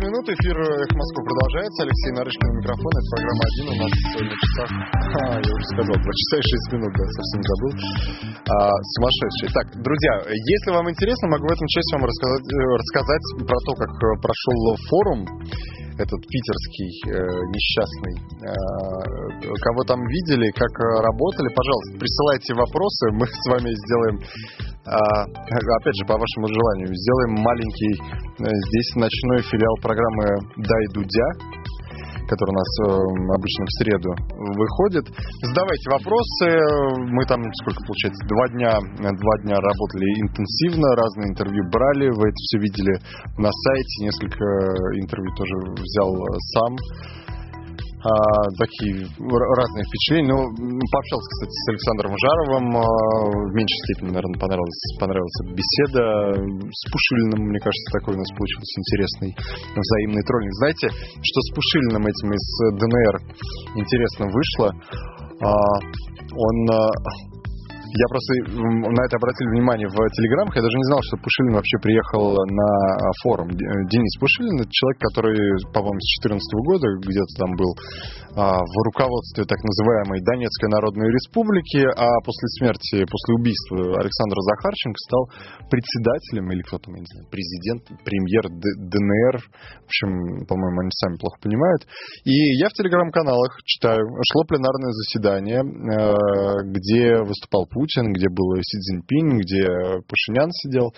[0.00, 0.24] Минут.
[0.28, 1.78] Эфир «Эхо Москвы» продолжается.
[1.84, 2.96] Алексей Нарышкин у микрофона.
[3.00, 4.70] Это программа «Один» у нас на часах.
[5.10, 7.72] А, я уже сказал, два часа и шесть минут, да, совсем забыл.
[8.46, 9.48] А, сумасшедший.
[9.50, 13.70] Так, друзья, если вам интересно, могу в этом части вам рассказать, э, рассказать про то,
[13.74, 14.56] как э, прошел
[14.86, 15.20] форум
[16.00, 17.20] этот питерский э,
[17.52, 18.14] несчастный.
[18.40, 24.16] Э, кого там видели, как э, работали, пожалуйста, присылайте вопросы, мы с вами сделаем,
[24.88, 30.24] а, опять же, по вашему желанию, сделаем маленький э, здесь ночной филиал программы
[30.56, 31.28] «Дай Дудя»,
[32.30, 32.86] который у нас э,
[33.34, 34.10] обычно в среду
[34.54, 35.04] выходит.
[35.42, 36.46] Задавайте вопросы.
[37.10, 42.06] Мы там, сколько получается, два дня, два дня работали интенсивно, разные интервью брали.
[42.14, 42.94] Вы это все видели
[43.42, 43.94] на сайте.
[44.06, 44.46] Несколько
[45.02, 46.72] интервью тоже взял э, сам.
[48.00, 48.08] А,
[48.56, 50.32] такие разные впечатления.
[50.32, 52.66] Ну, пообщался, кстати, с Александром Жаровым.
[52.72, 56.32] а, В меньшей степени, наверное, понравилась, понравилась беседа
[56.72, 57.44] с Пушилиным.
[57.44, 59.30] Мне кажется, такой у нас получился интересный
[59.76, 60.54] взаимный троллинг.
[60.64, 60.88] Знаете,
[61.20, 62.44] что с Пушилиным этим из
[62.80, 63.14] ДНР
[63.76, 64.72] интересно вышло?
[65.44, 65.52] А,
[66.32, 66.56] Он
[67.90, 70.54] я просто на это обратил внимание в телеграммах.
[70.54, 72.68] Я даже не знал, что Пушилин вообще приехал на
[73.22, 73.48] форум.
[73.50, 73.56] Э,
[73.90, 75.38] Денис Пушилин это человек, который,
[75.74, 77.72] по-моему, с 2014 года где-то там был
[78.36, 84.98] а, в руководстве так называемой Донецкой Народной Республики, а после смерти, после убийства Александра Захарченко
[85.02, 85.24] стал
[85.66, 89.34] председателем, или кто там, я не знаю, президент, премьер ДНР.
[89.42, 91.82] В общем, по-моему, они сами плохо понимают.
[92.22, 93.98] И я в телеграм-каналах читаю,
[94.30, 99.64] шло пленарное заседание, э, где выступал Путин, где был Си Цзиньпинь, где
[100.06, 100.92] Пашинян сидел.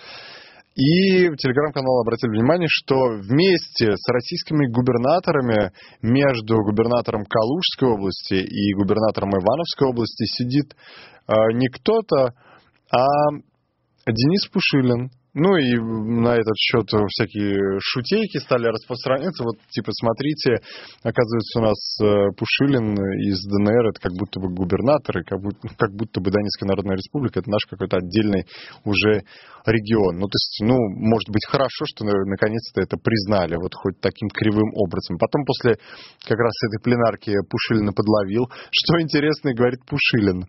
[0.75, 8.73] И в телеграм-канал обратили внимание, что вместе с российскими губернаторами между губернатором Калужской области и
[8.73, 10.75] губернатором Ивановской области сидит
[11.27, 12.33] э, не кто-то,
[12.91, 13.05] а
[14.07, 15.09] Денис Пушилин.
[15.33, 19.43] Ну и на этот счет всякие шутейки стали распространяться.
[19.43, 20.61] Вот типа, смотрите,
[21.01, 25.67] оказывается, у нас э, Пушилин из ДНР, это как будто бы губернатор, и как будто,
[25.75, 28.45] как будто бы Донецкая Народная Республика, это наш какой-то отдельный
[28.85, 29.25] уже
[29.65, 30.21] регион.
[30.21, 34.29] Ну, то есть, ну, может быть, хорошо, что на- наконец-то это признали, вот хоть таким
[34.29, 35.17] кривым образом.
[35.17, 35.77] Потом после
[36.27, 38.51] как раз этой пленарки Пушилина подловил.
[38.69, 40.45] Что интересно, говорит Пушилин.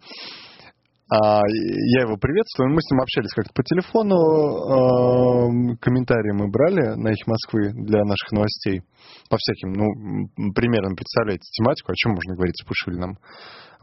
[1.14, 2.74] А, я его приветствую.
[2.74, 4.16] Мы с ним общались как-то по телефону.
[5.78, 8.82] Комментарии мы брали на их Москвы для наших новостей.
[9.30, 9.86] По всяким, ну,
[10.54, 13.18] примерно представляете тематику, о чем можно говорить с Пушилиным.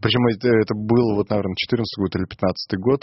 [0.02, 3.02] Причем это, это был, вот, наверное, 14 год или 15 год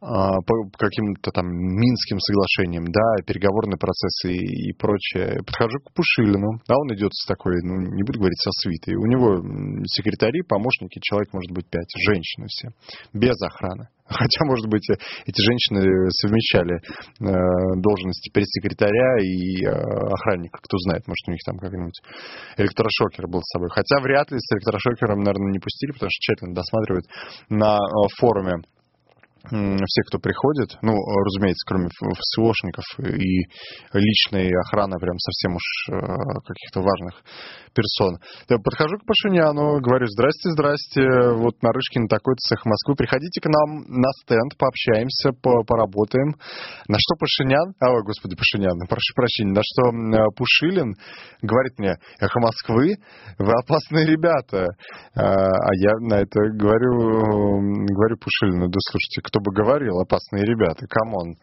[0.00, 5.42] по каким-то там Минским соглашениям, да, переговорные процессы и, и прочее.
[5.44, 8.94] Подхожу к Пушилину, а он идет с такой, ну, не буду говорить со свитой.
[8.94, 9.42] У него
[9.86, 12.68] секретари, помощники, человек может быть пять, женщины все,
[13.12, 13.88] без охраны.
[14.08, 21.28] Хотя, может быть, эти женщины совмещали э, должности пресс-секретаря и э, охранника, кто знает, может,
[21.28, 22.00] у них там как-нибудь
[22.56, 23.68] электрошокер был с собой.
[23.70, 27.04] Хотя вряд ли с электрошокером, наверное, не пустили, потому что тщательно досматривают
[27.50, 28.62] на э, форуме
[29.44, 33.44] все, кто приходит, ну, разумеется, кроме ФСОшников и
[33.92, 37.22] личной охраны прям совсем уж э, каких-то важных
[37.74, 38.18] персон.
[38.48, 41.02] Я подхожу к Пашиняну, говорю, здрасте, здрасте,
[41.36, 46.34] вот Нарышкин такой-то Эхо Москвы, приходите к нам на стенд, пообщаемся, по- поработаем.
[46.88, 49.92] На что Пашинян, а, ой, господи, Пашинян, прошу прощения, на что
[50.36, 50.94] Пушилин
[51.42, 52.96] говорит мне, эхо Москвы,
[53.38, 54.66] вы опасные ребята.
[55.14, 60.86] А а я на это говорю, говорю Пушилину, да слушайте, кто бы говорил, опасные ребята,
[60.88, 61.36] come on.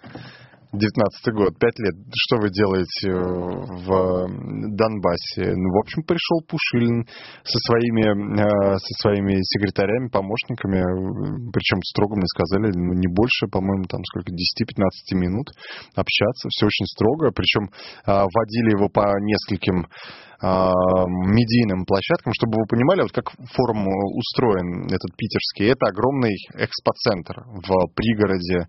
[0.73, 1.95] 19 год, 5 лет.
[2.13, 4.27] Что вы делаете э, в
[4.75, 5.53] Донбассе?
[5.55, 7.05] Ну, в общем, пришел Пушилин
[7.43, 10.81] со своими, э, со своими секретарями, помощниками,
[11.51, 15.47] причем строго мне сказали, ну, не больше, по-моему, там сколько, 10-15 минут
[15.95, 16.49] общаться.
[16.49, 19.87] Все очень строго, причем э, водили его по нескольким
[20.41, 25.71] медийным площадкам, чтобы вы понимали, вот как форум устроен этот питерский.
[25.71, 28.67] Это огромный экспоцентр в пригороде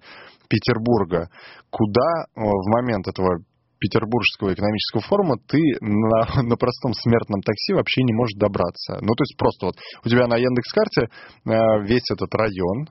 [0.49, 1.29] Петербурга,
[1.71, 3.39] куда э, в момент этого
[3.79, 8.99] Петербургского экономического форума ты на, на простом смертном такси вообще не можешь добраться.
[9.01, 12.89] Ну, то есть просто вот у тебя на Яндекс.Карте э, весь этот район,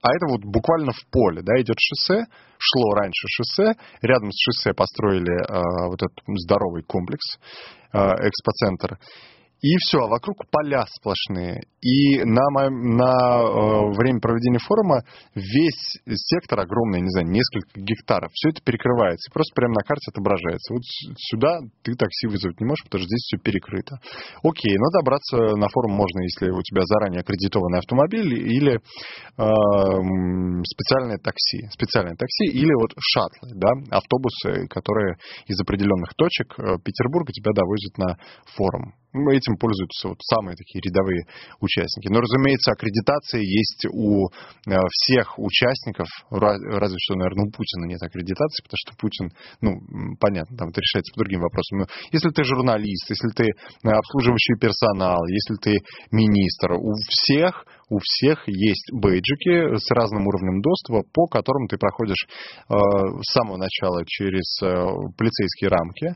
[0.00, 2.26] а это вот буквально в поле, да, идет шоссе,
[2.58, 7.38] шло раньше шоссе, рядом с шоссе построили э, вот этот здоровый комплекс,
[7.92, 8.98] э, экспоцентр,
[9.60, 11.62] и все, вокруг поля сплошные.
[11.82, 15.02] И на, на э, время проведения форума
[15.34, 19.30] весь сектор огромный, не знаю, несколько гектаров, все это перекрывается.
[19.30, 20.74] И просто прямо на карте отображается.
[20.74, 20.82] Вот
[21.18, 23.98] сюда ты такси вызвать не можешь, потому что здесь все перекрыто.
[24.42, 28.80] Окей, но добраться на форум можно, если у тебя заранее аккредитованный автомобиль или э,
[30.66, 31.66] специальное такси.
[31.70, 37.98] Специальное такси или вот шаттлы, да, автобусы, которые из определенных точек э, Петербурга тебя довозят
[37.98, 38.18] на
[38.54, 38.94] форум.
[39.32, 41.24] Эти этим пользуются вот самые такие рядовые
[41.60, 42.08] участники.
[42.08, 48.02] Но, разумеется, аккредитация есть у э, всех участников, ра- разве что, наверное, у Путина нет
[48.02, 49.30] аккредитации, потому что Путин,
[49.60, 49.80] ну,
[50.20, 51.78] понятно, там это решается по другим вопросам.
[51.80, 55.78] Но если ты журналист, если ты э, обслуживающий персонал, если ты
[56.10, 62.26] министр, у всех у всех есть бейджики с разным уровнем доступа, по которым ты проходишь
[62.28, 64.66] э, с самого начала через э,
[65.16, 66.14] полицейские рамки,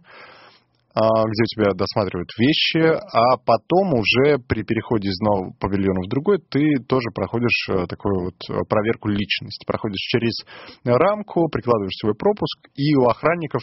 [0.95, 6.39] где у тебя досматривают вещи, а потом уже при переходе из одного павильона в другой
[6.39, 9.65] ты тоже проходишь э, такую вот э, проверку личности.
[9.67, 10.45] Проходишь через
[10.85, 13.63] рамку, прикладываешь свой пропуск, и у охранников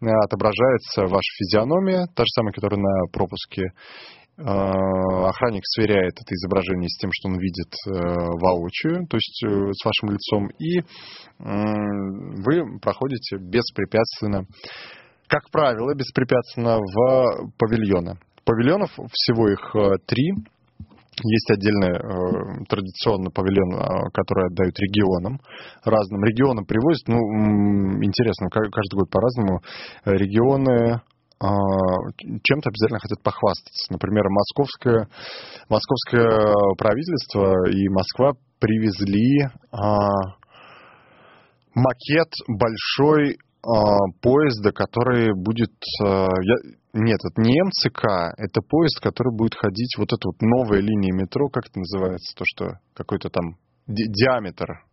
[0.00, 3.70] э, отображается ваша физиономия, та же самая, которая на пропуске.
[4.36, 10.48] Охранник сверяет это изображение с тем, что он видит воочию, то есть с вашим лицом,
[10.58, 10.80] и
[11.38, 14.44] вы проходите беспрепятственно
[15.28, 18.18] как правило, беспрепятственно в павильоны.
[18.44, 20.32] Павильонов всего их э, три.
[21.22, 25.40] Есть отдельный э, традиционный павильон, э, который отдают регионам.
[25.84, 27.08] Разным регионам привозят.
[27.08, 27.16] Ну,
[28.02, 29.60] интересно, ка- каждый год по-разному.
[30.04, 31.46] Регионы э,
[32.42, 33.92] чем-то обязательно хотят похвастаться.
[33.92, 35.08] Например, московское,
[35.68, 40.08] московское правительство и Москва привезли а,
[41.74, 43.36] макет большой
[44.20, 45.72] поезда, который будет...
[46.02, 50.80] а, я- нет, это не МЦК, это поезд, который будет ходить, вот эта вот новая
[50.80, 54.84] линия метро, как это называется, то, что какой-то там ди- диаметр.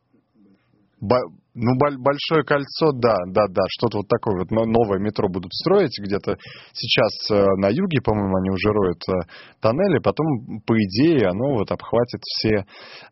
[0.99, 5.27] Ба- ну, боль- большое кольцо, да, да, да, что-то вот такое вот но- новое метро
[5.27, 6.37] будут строить где-то
[6.73, 9.27] сейчас э, на юге, по-моему, они уже роют э,
[9.59, 10.25] тоннели, потом,
[10.65, 12.63] по идее, оно вот обхватит все, э,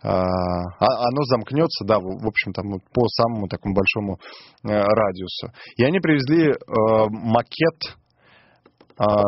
[0.04, 4.18] а- оно замкнется, да, в общем, там вот по самому такому большому
[4.64, 5.52] радиусу.
[5.78, 6.54] И они привезли
[7.10, 7.98] макет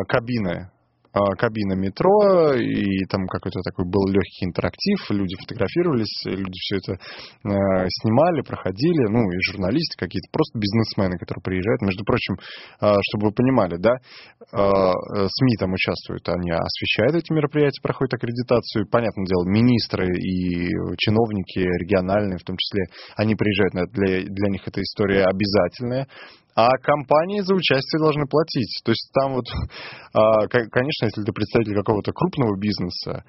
[0.08, 0.70] кабины,
[1.14, 7.88] кабина метро, и там какой-то такой был легкий интерактив, люди фотографировались, люди все это э,
[8.02, 11.82] снимали, проходили, ну и журналисты какие-то, просто бизнесмены, которые приезжают.
[11.82, 17.82] Между прочим, э, чтобы вы понимали, да, э, СМИ там участвуют, они освещают эти мероприятия,
[17.82, 22.86] проходят аккредитацию, понятное дело, министры и чиновники региональные в том числе,
[23.16, 26.08] они приезжают, для, для них эта история обязательная,
[26.56, 28.82] а компании за участие должны платить.
[28.84, 29.45] То есть там вот,
[30.14, 33.23] а, ко- конечно, если ты представитель какого-то крупного бизнеса,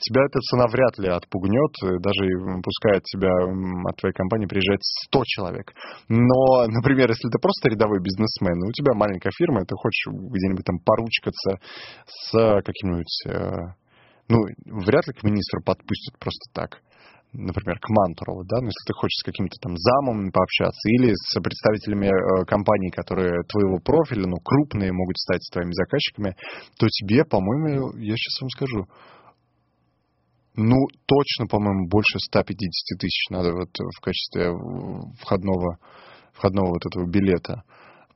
[0.00, 2.24] тебя эта цена вряд ли отпугнет, э, даже
[2.62, 5.72] пускай от тебя, от твоей компании приезжает 100 человек.
[6.08, 10.64] Но, например, если ты просто рядовой бизнесмен, у тебя маленькая фирма, и ты хочешь где-нибудь
[10.64, 11.60] там поручкаться
[12.06, 13.14] с каким-нибудь...
[13.28, 13.76] э,
[14.28, 16.80] ну, вряд ли к министру подпустят просто так
[17.32, 21.40] например, к Мантурову, да, но если ты хочешь с каким-то там замом пообщаться или с
[21.40, 26.36] представителями э, компаний, которые твоего профиля, ну, крупные могут стать твоими заказчиками,
[26.78, 28.86] то тебе, по-моему, я сейчас вам скажу,
[30.54, 30.76] ну,
[31.06, 34.52] точно, по-моему, больше 150 тысяч надо вот в качестве
[35.20, 35.78] входного,
[36.34, 37.62] входного вот этого билета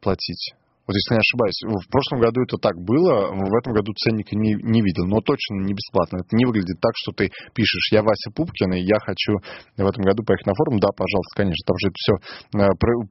[0.01, 0.55] платить.
[0.86, 4.54] Вот если не ошибаюсь, в прошлом году это так было, в этом году ценника не,
[4.54, 6.22] не видел, но точно не бесплатно.
[6.22, 9.42] Это не выглядит так, что ты пишешь, я Вася Пупкин, и я хочу
[9.76, 10.78] в этом году поехать на форум.
[10.78, 12.14] Да, пожалуйста, конечно, там же это все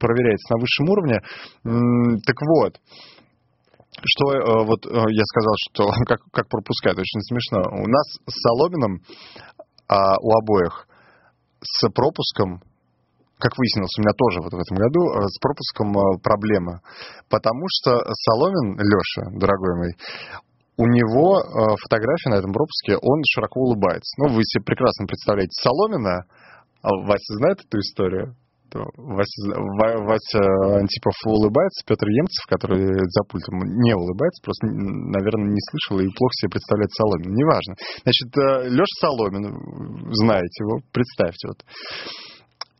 [0.00, 1.20] проверяется на высшем уровне.
[2.24, 2.80] Так вот,
[4.04, 7.60] что э, вот э, я сказал, что как, как пропускать, очень смешно.
[7.60, 9.00] У нас с Соломиным
[9.88, 10.86] а, у обоих
[11.62, 12.60] с пропуском
[13.38, 16.80] как выяснилось, у меня тоже вот в этом году э, с пропуском э, проблемы.
[17.28, 19.92] Потому что Соломин, Леша, дорогой мой,
[20.78, 24.16] у него э, фотография на этом пропуске, он широко улыбается.
[24.20, 26.24] Ну, вы себе прекрасно представляете Соломина,
[26.80, 28.36] а Вася знает эту историю?
[28.72, 30.42] То Вася, Ва- Вася
[30.80, 36.34] Антипов улыбается, Петр Емцев, который за пультом, не улыбается, просто, наверное, не слышал и плохо
[36.40, 37.30] себе представляет Соломина.
[37.30, 37.72] Неважно.
[38.02, 38.28] Значит,
[38.72, 39.44] Леша Соломин,
[40.12, 41.62] знаете его, представьте вот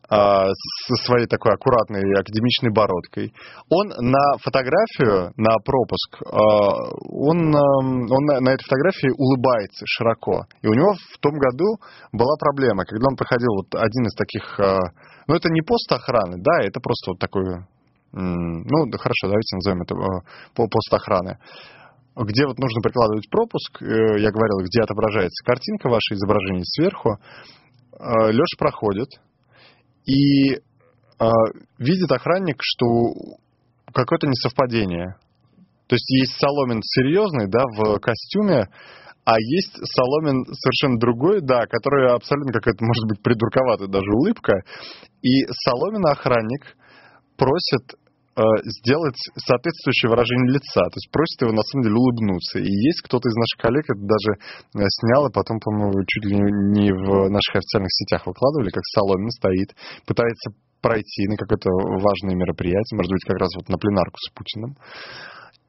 [0.08, 3.34] со своей такой аккуратной академичной бородкой.
[3.68, 10.46] Он на фотографию, на пропуск, а, он, ам, он на, этой фотографии улыбается широко.
[10.62, 11.78] И у него в том году
[12.12, 14.78] была проблема, когда он проходил вот один из таких, а,
[15.26, 17.66] ну это не пост охраны, да, это просто вот такой,
[18.12, 20.20] ну хорошо, давайте назовем это а,
[20.54, 21.38] по пост охраны
[22.18, 27.18] где вот нужно прикладывать пропуск, э, я говорил, где отображается картинка, ваше изображение сверху.
[28.00, 29.08] Леша проходит,
[30.06, 30.60] и э,
[31.78, 32.86] видит охранник, что
[33.92, 35.16] какое-то несовпадение.
[35.88, 38.68] То есть есть Соломин серьезный, да, в костюме,
[39.24, 44.62] а есть Соломин совершенно другой, да, который абсолютно какая-то, может быть, придурковатая даже улыбка.
[45.22, 46.76] И Соломин охранник
[47.36, 47.98] просит
[48.36, 50.84] сделать соответствующее выражение лица.
[50.84, 52.60] То есть просит его на самом деле улыбнуться.
[52.60, 56.36] И есть кто-то из наших коллег это даже э, снял, и потом, по-моему, чуть ли
[56.36, 59.72] не в наших официальных сетях выкладывали, как Соломин стоит,
[60.04, 60.52] пытается
[60.84, 64.76] пройти на какое-то важное мероприятие, может быть, как раз вот на пленарку с Путиным.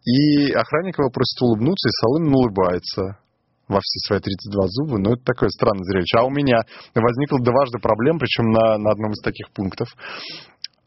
[0.04, 3.20] И охранник его просит улыбнуться, и Соломин улыбается
[3.68, 6.20] во все свои 32 зуба, но это такое странное зрелище.
[6.20, 6.64] А у меня
[6.96, 9.88] возникло дважды проблем, причем на, на одном из таких пунктов.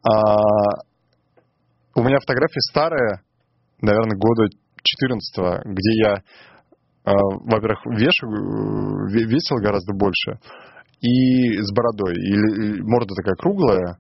[0.05, 0.37] А,
[1.95, 3.23] у меня фотография старая,
[3.81, 4.49] наверное, года
[4.83, 6.15] 14 где я,
[7.05, 10.39] а, во-первых, вешаю, ве- весил гораздо больше,
[11.01, 13.99] и с бородой, и, и морда такая круглая,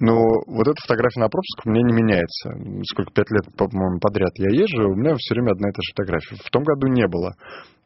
[0.00, 0.16] но
[0.46, 2.50] вот эта фотография на пропуск у меня не меняется.
[2.90, 5.92] Сколько, пять лет, по-моему, подряд я езжу, у меня все время одна и та же
[5.94, 6.36] фотография.
[6.42, 7.36] В том году не было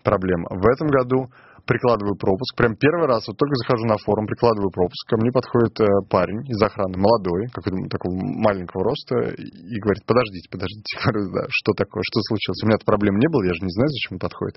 [0.02, 0.44] проблем.
[0.48, 1.28] В этом году
[1.66, 2.56] прикладываю пропуск.
[2.56, 5.02] Прям первый раз, вот только захожу на форум, прикладываю пропуск.
[5.10, 10.48] Ко мне подходит э, парень из охраны, молодой, какой-то такого маленького роста, и говорит, подождите,
[10.48, 10.90] подождите.
[10.94, 12.62] Я говорю, да, что такое, что случилось?
[12.62, 14.56] У меня проблем не было, я же не знаю, зачем он подходит.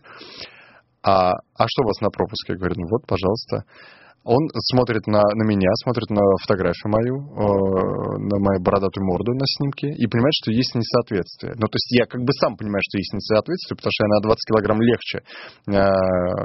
[1.02, 2.54] А, а что у вас на пропуске?
[2.54, 3.66] Я говорю, ну вот, пожалуйста.
[4.24, 9.48] Он смотрит на, на меня, смотрит на фотографию мою, э, на мою бородатую морду на
[9.58, 11.54] снимке и понимает, что есть несоответствие.
[11.56, 14.22] Ну, то есть я как бы сам понимаю, что есть несоответствие, потому что я на
[14.22, 15.72] 20 килограмм легче э,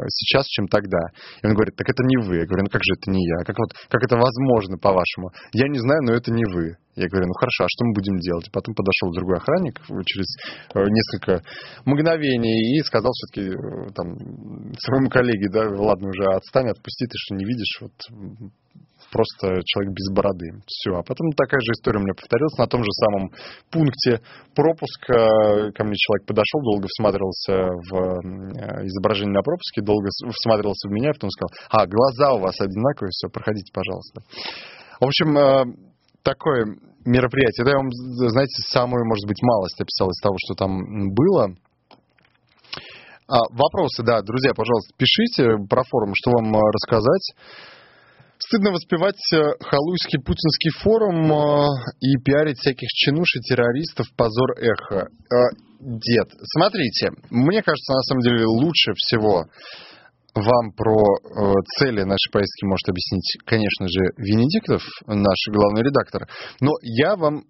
[0.09, 1.11] сейчас, чем тогда.
[1.43, 2.43] И он говорит, так это не вы.
[2.43, 3.45] Я говорю, ну как же это не я?
[3.45, 5.35] Как, вот, как это возможно, по-вашему?
[5.53, 6.79] Я не знаю, но это не вы.
[6.97, 8.51] Я говорю, ну хорошо, а что мы будем делать?
[8.53, 10.29] Потом подошел другой охранник через
[10.75, 11.43] э, несколько
[11.85, 14.15] мгновений и сказал все-таки э, там
[14.79, 17.93] своему коллеге, да, ладно уже, отстань, отпусти, ты что не видишь, вот
[19.15, 20.59] просто человек без бороды.
[20.67, 20.99] Все.
[20.99, 23.31] А потом такая же история у меня повторилась на том же самом
[23.71, 24.21] пункте
[24.55, 25.71] пропуска.
[25.71, 27.55] Ко мне человек подошел, долго всматривался
[27.87, 32.61] в э, изображение на пропуске, долго всматривался в меня, потом сказал, а, глаза у вас
[32.61, 34.23] одинаковые, все, проходите, пожалуйста.
[35.01, 35.65] В общем, э,
[36.25, 36.65] такое
[37.05, 37.65] мероприятие.
[37.65, 41.55] Да, я вам, знаете, самую, может быть, малость описал из того, что там было.
[43.29, 47.33] А, вопросы, да, друзья, пожалуйста, пишите про форум, что вам э, рассказать.
[48.39, 51.69] Стыдно воспевать э, халуйский путинский форум э,
[52.01, 55.09] и пиарить всяких чинуш и террористов позор эхо.
[55.33, 55.37] Э,
[55.81, 59.45] Дед, смотрите, мне кажется, на самом деле лучше всего
[60.35, 66.29] вам про э, цели нашей поездки может объяснить, конечно же, Венедиктов, наш главный редактор.
[66.61, 67.45] Но я вам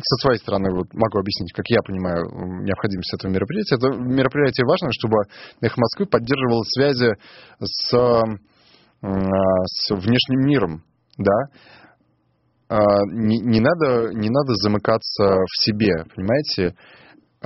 [0.00, 2.24] со своей стороны вот могу объяснить, как я понимаю
[2.62, 3.76] необходимость этого мероприятия.
[3.76, 5.16] Это мероприятие важно, чтобы
[5.60, 7.12] Эхо Москвы поддерживало связи
[7.60, 8.20] с, а,
[9.02, 10.84] с внешним миром,
[11.16, 11.32] да.
[12.68, 16.76] А, Не, не надо, не надо замыкаться в себе, понимаете?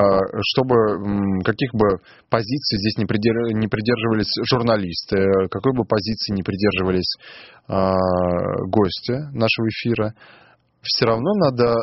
[0.01, 1.99] А, чтобы каких бы
[2.31, 7.17] позиций здесь не придерживались журналисты, какой бы позиции не придерживались
[7.69, 7.97] а,
[8.67, 10.15] гости нашего эфира,
[10.83, 11.75] все равно надо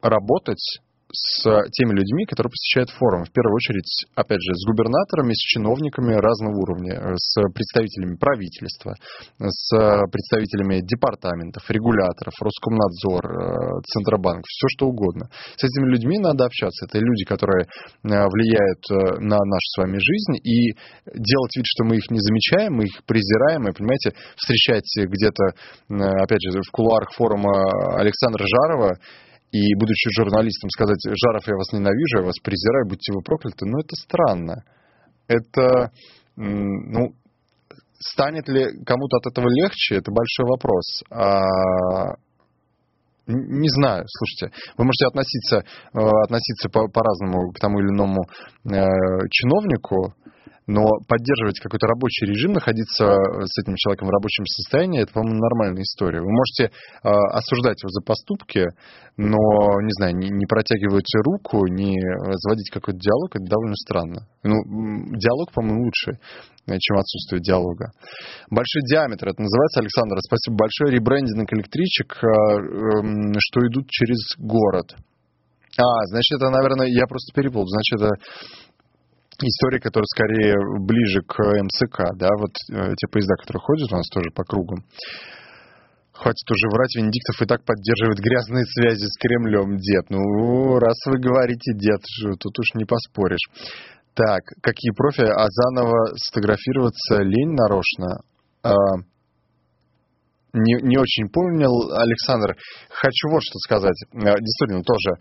[0.00, 0.80] работать
[1.12, 1.42] с
[1.72, 3.24] теми людьми, которые посещают форум.
[3.24, 8.94] В первую очередь, опять же, с губернаторами, с чиновниками разного уровня, э, с представителями правительства,
[9.38, 9.68] с
[10.10, 15.28] представителями департаментов, регуляторов, Роскомнадзор, э, Центробанк, все что угодно.
[15.56, 16.86] С этими людьми надо общаться.
[16.86, 17.68] Это люди, которые э,
[18.02, 18.82] влияют
[19.20, 20.72] на нашу с вами жизнь, и
[21.14, 25.54] делать вид, что мы их не замечаем, мы их презираем, и, понимаете, встречать где-то,
[26.22, 28.98] опять же, в кулуарах форума Александра Жарова,
[29.52, 33.78] и, будучи журналистом, сказать, Жаров, я вас ненавижу, я вас презираю, будьте вы прокляты, ну,
[33.80, 34.64] это странно.
[35.26, 35.90] Это,
[36.36, 37.14] ну,
[37.98, 41.02] станет ли кому-то от этого легче, это большой вопрос.
[41.10, 41.42] А,
[43.26, 48.22] не знаю, слушайте, вы можете относиться, э, относиться по- по-разному к тому или иному
[48.64, 48.70] э,
[49.30, 50.14] чиновнику,
[50.70, 55.42] но поддерживать какой-то рабочий режим, находиться э, с этим человеком в рабочем состоянии, это, по-моему,
[55.42, 56.20] нормальная история.
[56.22, 58.62] Вы можете э, осуждать его за поступки,
[59.16, 59.42] но,
[59.82, 64.28] не знаю, не, не протягивать руку, не э, заводить какой-то диалог, это довольно странно.
[64.44, 64.54] Ну,
[65.18, 66.22] диалог, по-моему, лучше,
[66.70, 67.90] э, чем отсутствие диалога.
[68.48, 70.94] Большой диаметр, это называется, Александр, спасибо большое.
[70.94, 74.94] Ребрендинг электричек, э, эм, что идут через город.
[75.78, 77.66] А, значит, это, наверное, я просто перепутал.
[77.66, 78.10] Значит, это
[79.48, 80.54] история, которая скорее
[80.84, 84.76] ближе к МЦК, да, вот э, те поезда, которые ходят у нас тоже по кругу.
[86.12, 90.10] Хватит уже врать, Венедиктов и так поддерживает грязные связи с Кремлем, дед.
[90.10, 92.02] Ну, раз вы говорите, дед,
[92.38, 93.48] тут уж не поспоришь.
[94.14, 98.20] Так, какие профи, а заново сфотографироваться лень нарочно?
[100.52, 102.56] Не, не очень понял, Александр.
[102.90, 103.94] Хочу вот что сказать.
[104.14, 105.14] Э, Действительно, тоже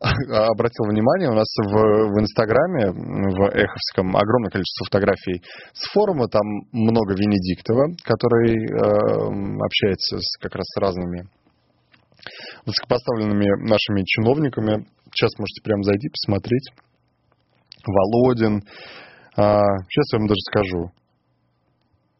[0.48, 5.42] обратил внимание, у нас в, в Инстаграме, в Эховском, огромное количество фотографий
[5.74, 6.42] с форума, там
[6.72, 11.28] много Венедиктова, который э, общается с, как раз с разными
[12.64, 14.86] высокопоставленными нашими чиновниками.
[15.12, 16.70] Сейчас можете прямо зайти, посмотреть.
[17.86, 18.62] Володин.
[19.36, 20.90] А, сейчас я вам даже скажу.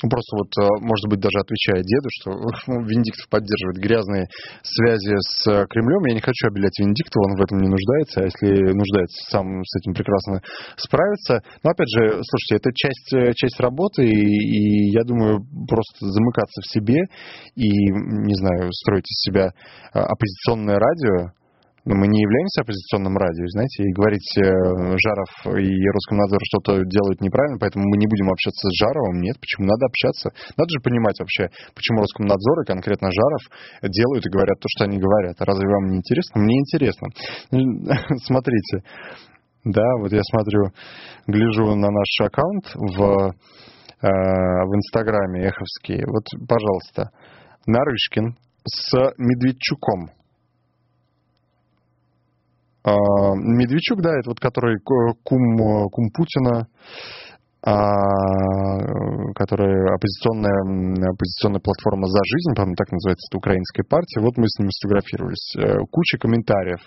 [0.02, 4.28] Ну, просто вот, э, может быть, даже отвечая деду, что ну, Венедиктов поддерживает грязные
[4.62, 6.06] связи с э, Кремлем.
[6.08, 9.76] Я не хочу обелять Венедиктова, он в этом не нуждается, а если нуждается, сам с
[9.76, 10.40] этим прекрасно
[10.76, 11.42] справится.
[11.62, 16.62] Но, опять же, слушайте, это часть, э, часть работы, и, и я думаю, просто замыкаться
[16.62, 17.04] в себе
[17.56, 19.52] и, не знаю, строить из себя
[19.92, 21.32] оппозиционное радио,
[21.84, 24.44] но мы не являемся оппозиционным радио, знаете, и говорить э,
[25.00, 29.20] Жаров и Роскомнадзор что-то делают неправильно, поэтому мы не будем общаться с Жаровым.
[29.20, 29.66] Нет, почему?
[29.66, 30.30] Надо общаться.
[30.56, 33.42] Надо же понимать вообще, почему Роскомнадзор и конкретно Жаров
[33.82, 35.40] делают и говорят то, что они говорят.
[35.40, 36.40] Разве вам не интересно?
[36.40, 37.08] Мне интересно.
[38.28, 38.84] Смотрите.
[39.64, 40.72] Да, вот я смотрю,
[41.26, 43.34] гляжу на наш аккаунт в,
[44.00, 46.02] э, в Инстаграме Эховский.
[46.06, 47.10] Вот, пожалуйста,
[47.66, 48.36] Нарышкин
[48.66, 50.19] с Медведчуком.
[52.82, 52.92] А,
[53.34, 56.66] Медведчук, да, это вот который ку- кум, кум Путина,
[59.34, 64.20] которая оппозиционная, оппозиционная платформа «За жизнь», по-моему, так называется, это украинская партия.
[64.20, 65.56] Вот мы с ним сфотографировались.
[65.56, 66.80] Э, Куча комментариев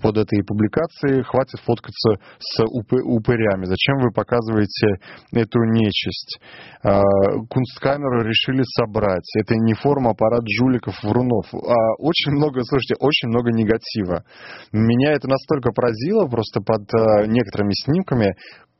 [0.00, 1.22] под этой публикацией.
[1.22, 3.64] Хватит фоткаться с упы- упырями.
[3.64, 5.00] Зачем вы показываете
[5.32, 6.38] эту нечисть?
[6.82, 7.02] А,
[7.48, 9.26] Кунсткамеру решили собрать.
[9.40, 11.46] Это не форма аппарат жуликов, врунов.
[11.54, 14.24] А, Очень много, слушайте, очень много негатива.
[14.72, 18.36] Меня это настолько поразило просто под э, некоторыми снимками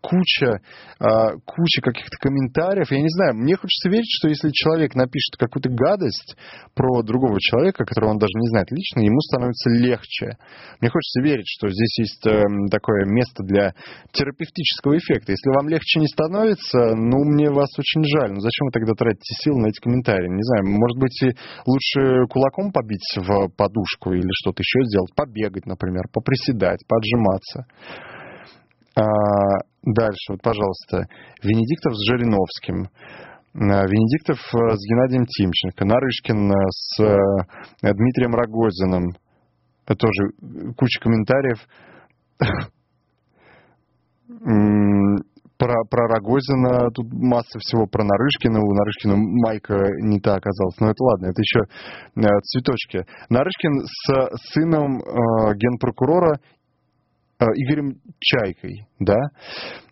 [0.06, 0.62] куча,
[1.00, 2.90] а, куча каких-то комментариев.
[2.90, 6.36] Я не знаю, мне хочется верить, что если человек напишет какую-то гадость
[6.74, 10.38] про другого человека, которого он даже не знает лично, ему становится легче.
[10.80, 13.74] Мне хочется верить, что здесь есть эм, такое место для
[14.12, 15.32] терапевтического эффекта.
[15.32, 18.30] Если вам легче не становится, ну, мне вас очень жаль.
[18.32, 20.28] Ну, зачем вы тогда тратите силы на эти комментарии?
[20.28, 21.34] Не знаю, может быть, и
[21.66, 27.66] лучше кулаком побить в подушку или что-то еще сделать, побегать, например, поприседать, поджиматься.
[28.96, 29.02] А,
[29.82, 31.06] дальше, вот, пожалуйста,
[31.42, 32.88] Венедиктов с Жириновским.
[33.54, 39.16] А, Венедиктов э, с Геннадием Тимченко, Нарышкин э, с э, Дмитрием Рогозиным.
[39.86, 40.32] Тоже
[40.76, 41.58] куча комментариев.
[45.58, 48.60] Про, про Рогозина тут масса всего, про Нарышкина.
[48.60, 50.78] У Нарышкина майка не та оказалась.
[50.80, 51.64] Но это ладно, это еще
[52.42, 53.06] цветочки.
[53.30, 54.98] Нарышкин с сыном
[55.56, 56.40] генпрокурора
[57.44, 59.85] Игорем Чайкой, да, Э,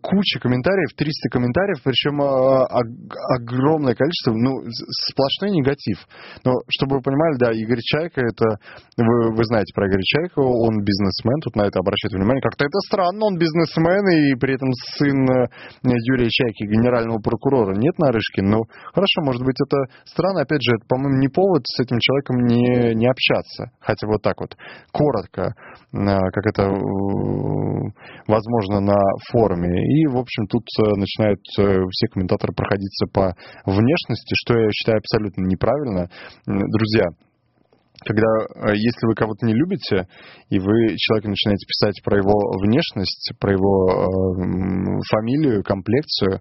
[0.00, 4.64] куча комментариев, 300 комментариев, причем э, ог- огромное количество, ну,
[5.10, 5.98] сплошной негатив.
[6.44, 8.58] Но, чтобы вы понимали, да, Игорь Чайка, это,
[8.96, 12.78] вы, вы знаете про Игоря Чайка, он бизнесмен, тут на это обращают внимание, как-то это
[12.86, 15.48] странно, он бизнесмен, и при этом сын э,
[15.82, 17.74] Юрия Чайки, генерального прокурора.
[17.76, 18.62] Нет, Нарышкин, ну,
[18.92, 22.94] хорошо, может быть, это странно, опять же, это, по-моему, не повод с этим человеком не,
[22.94, 23.70] не общаться.
[23.80, 24.56] Хотя вот так вот,
[24.92, 25.54] коротко,
[25.92, 27.74] э, как это э,
[28.26, 28.98] возможно на
[29.30, 29.73] форуме.
[29.74, 33.34] И, в общем, тут э, начинают э, все комментаторы проходиться по
[33.64, 36.10] внешности, что я считаю абсолютно неправильно.
[36.46, 37.06] Друзья,
[38.04, 40.08] когда, э, если вы кого-то не любите,
[40.50, 46.40] и вы человеку начинаете писать про его внешность, про его э, фамилию, комплекцию,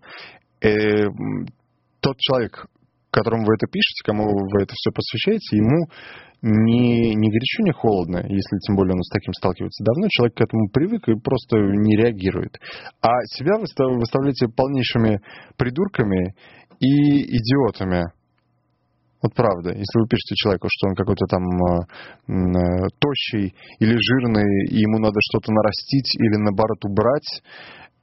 [0.61, 1.07] э,
[2.01, 2.65] тот человек,
[3.11, 5.87] которому вы это пишете, кому вы это все посвящаете, ему
[6.43, 10.41] не, не горячо, не холодно, если тем более он с таким сталкивается давно, человек к
[10.41, 12.59] этому привык и просто не реагирует.
[13.01, 15.21] А себя вы ста- выставляете полнейшими
[15.55, 16.35] придурками
[16.81, 18.11] и идиотами.
[19.21, 19.69] Вот правда.
[19.69, 21.79] Если вы пишете человеку, что он какой-то там э,
[22.27, 27.41] э, тощий или жирный, и ему надо что-то нарастить или наоборот убрать,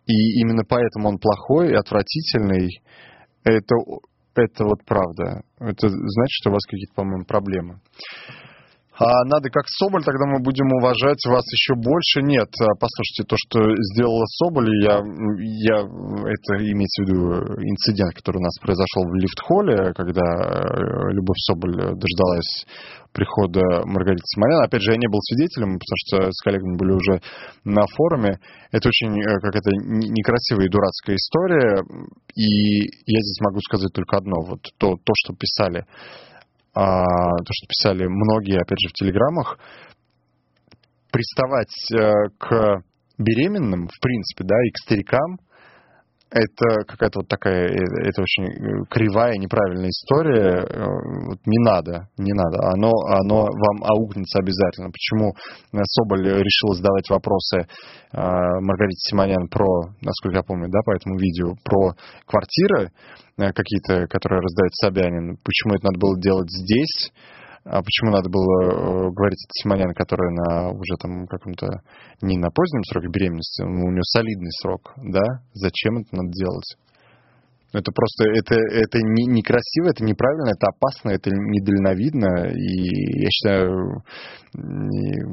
[0.07, 2.81] и именно поэтому он плохой и отвратительный,
[3.45, 3.75] это,
[4.35, 5.43] это вот правда.
[5.59, 7.81] Это значит, что у вас какие-то, по-моему, проблемы.
[9.01, 12.21] А надо как Соболь, тогда мы будем уважать вас еще больше.
[12.21, 13.65] Нет, а, послушайте, то, что
[13.97, 17.25] сделала Соболь, я, я, это имеется в виду
[17.65, 22.69] инцидент, который у нас произошел в лифт-холле, когда э, Любовь Соболь дождалась
[23.17, 24.65] прихода Маргариты Симонян.
[24.65, 27.23] Опять же, я не был свидетелем, потому что с коллегами были уже
[27.65, 28.37] на форуме.
[28.71, 31.81] Это очень э, как это некрасивая и дурацкая история.
[32.37, 34.45] И я здесь могу сказать только одно.
[34.45, 35.87] Вот то, то что писали
[36.75, 39.59] а, то, что писали многие, опять же, в телеграммах,
[41.11, 42.83] приставать э, к
[43.19, 45.39] беременным, в принципе, да, и к старикам,
[46.31, 50.63] это какая-то вот такая, э, это очень э, кривая, неправильная история.
[50.63, 50.87] Э,
[51.29, 52.71] Вот не надо, не надо.
[52.71, 54.91] Оно, оно вам аукнется обязательно.
[54.91, 55.35] Почему
[55.73, 57.67] Соболь решил задавать вопросы
[58.13, 59.67] Маргарите Симонян про,
[60.01, 61.95] насколько я помню, да, по этому видео, про
[62.27, 62.91] квартиры
[63.37, 65.37] какие-то, которые раздает Собянин.
[65.45, 67.13] Почему это надо было делать здесь?
[67.65, 71.83] А почему надо было э, говорить это Симонян, которая на уже там каком-то
[72.23, 75.21] не на позднем сроке беременности, но у нее солидный срок, да?
[75.53, 76.77] Зачем это надо делать?
[77.73, 82.51] Это просто, это, это не, некрасиво, это неправильно, это опасно, это недальновидно.
[82.51, 84.03] И я считаю,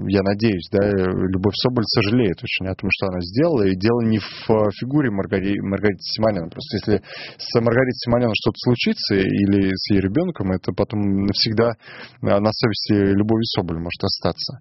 [0.08, 3.64] я надеюсь, да, Любовь Соболь сожалеет очень о том, что она сделала.
[3.64, 6.50] И дело не в фигуре Маргари, Маргариты Симонян.
[6.50, 7.02] Просто если
[7.38, 11.74] с Маргаритой Симонян что-то случится или с ее ребенком, это потом навсегда
[12.22, 14.60] на совести Любови Соболь может остаться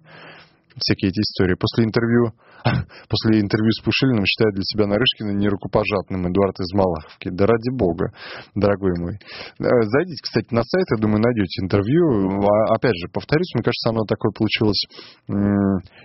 [0.79, 1.55] всякие эти истории.
[1.55, 2.31] После интервью,
[3.09, 7.29] после интервью с Пушилиным считает для себя Нарышкина нерукопожатным Эдуард из Малаховки.
[7.29, 8.13] Да ради бога,
[8.55, 9.15] дорогой мой.
[9.59, 12.41] Э, Зайдите, кстати, на сайт, я думаю, найдете интервью.
[12.43, 14.85] А, Опять же, повторюсь, мне кажется, оно такое получилось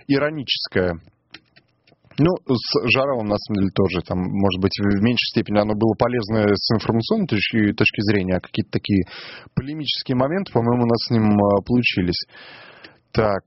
[0.07, 0.99] ироническое.
[2.19, 5.95] Ну, с Жаровым, на самом деле, тоже, там, может быть, в меньшей степени оно было
[5.97, 9.05] полезно с информационной точки, точки зрения, а какие-то такие
[9.55, 12.21] полемические моменты, по-моему, у нас с ним а, получились.
[13.11, 13.43] Так,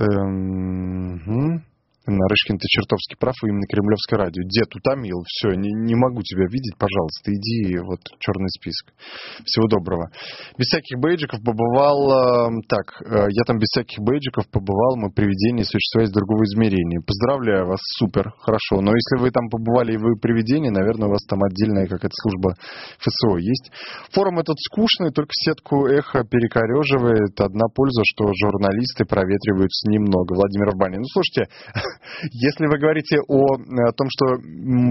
[0.00, 1.69] Um, hmm.
[2.06, 4.42] Нарышкин, ты чертовски прав, именно Кремлевское радио.
[4.48, 8.96] Дед утомил, все, не, не могу тебя видеть, пожалуйста, иди, вот, черный список.
[9.44, 10.08] Всего доброго.
[10.56, 15.64] Без всяких бейджиков побывал, э, так, э, я там без всяких бейджиков побывал, мы привидение,
[15.64, 17.04] существа из другого измерения.
[17.04, 18.80] Поздравляю вас, супер, хорошо.
[18.80, 22.56] Но если вы там побывали и вы привидение, наверное, у вас там отдельная какая-то служба
[22.96, 23.70] ФСО есть.
[24.16, 27.36] Форум этот скучный, только сетку эхо перекореживает.
[27.40, 30.34] Одна польза, что журналисты проветриваются немного.
[30.34, 30.96] Владимир Бани.
[30.96, 31.48] Ну, слушайте,
[32.32, 34.36] если вы говорите о, о том, что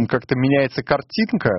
[0.08, 1.52] как-то меняется картинка,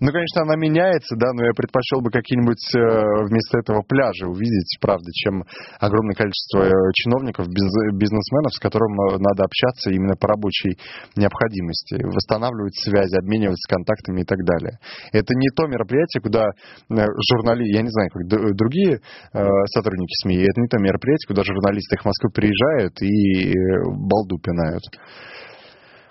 [0.00, 4.76] ну, конечно, она меняется, да, но я предпочел бы какие-нибудь э, вместо этого пляжи увидеть,
[4.80, 5.44] правда, чем
[5.80, 10.78] огромное количество э, чиновников, биз- бизнесменов, с которым э, надо общаться именно по рабочей
[11.16, 14.78] необходимости, восстанавливать связи, обмениваться контактами и так далее.
[15.12, 16.50] Это не то мероприятие, куда
[16.88, 19.00] журналисты, я не знаю, как другие
[19.32, 19.44] э,
[19.74, 24.38] сотрудники СМИ, это не то мероприятие, куда журналисты их в Москву приезжают и э, балду
[24.38, 24.82] пинают.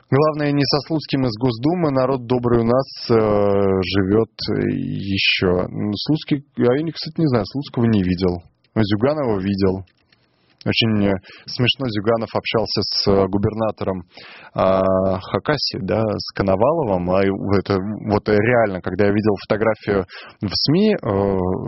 [0.10, 4.32] Главное, не со Слуцким из Госдумы, народ добрый у нас э, живет
[4.70, 5.68] еще.
[5.96, 8.44] Слуцкий, а я, кстати, не знаю, Слуцкого не видел.
[8.76, 9.86] Зюганова видел.
[10.66, 11.14] Очень э,
[11.46, 14.04] смешно Зюганов общался с э, губернатором
[14.54, 14.82] а,
[15.20, 17.12] Хакасии, да, с Коноваловым.
[17.12, 17.78] А это
[18.10, 20.06] вот реально, когда я видел фотографию
[20.42, 20.98] в СМИ, э,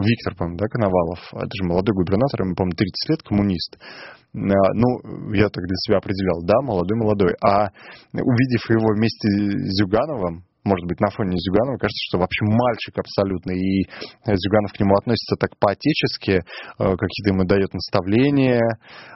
[0.02, 3.78] Виктор, по-моему, да, Коновалов, это же молодой губернатор, ему, по-моему, 30 лет, коммунист.
[3.78, 4.40] А,
[4.74, 7.36] Ну, я так для себя определял, да, молодой-молодой.
[7.44, 7.70] А
[8.14, 13.52] увидев его вместе с Зюгановым, может быть, на фоне Зюганова кажется, что вообще мальчик абсолютно,
[13.52, 13.88] и
[14.28, 16.44] Зюганов к нему относится так по-отечески, э,
[16.78, 18.62] какие-то ему дает наставления.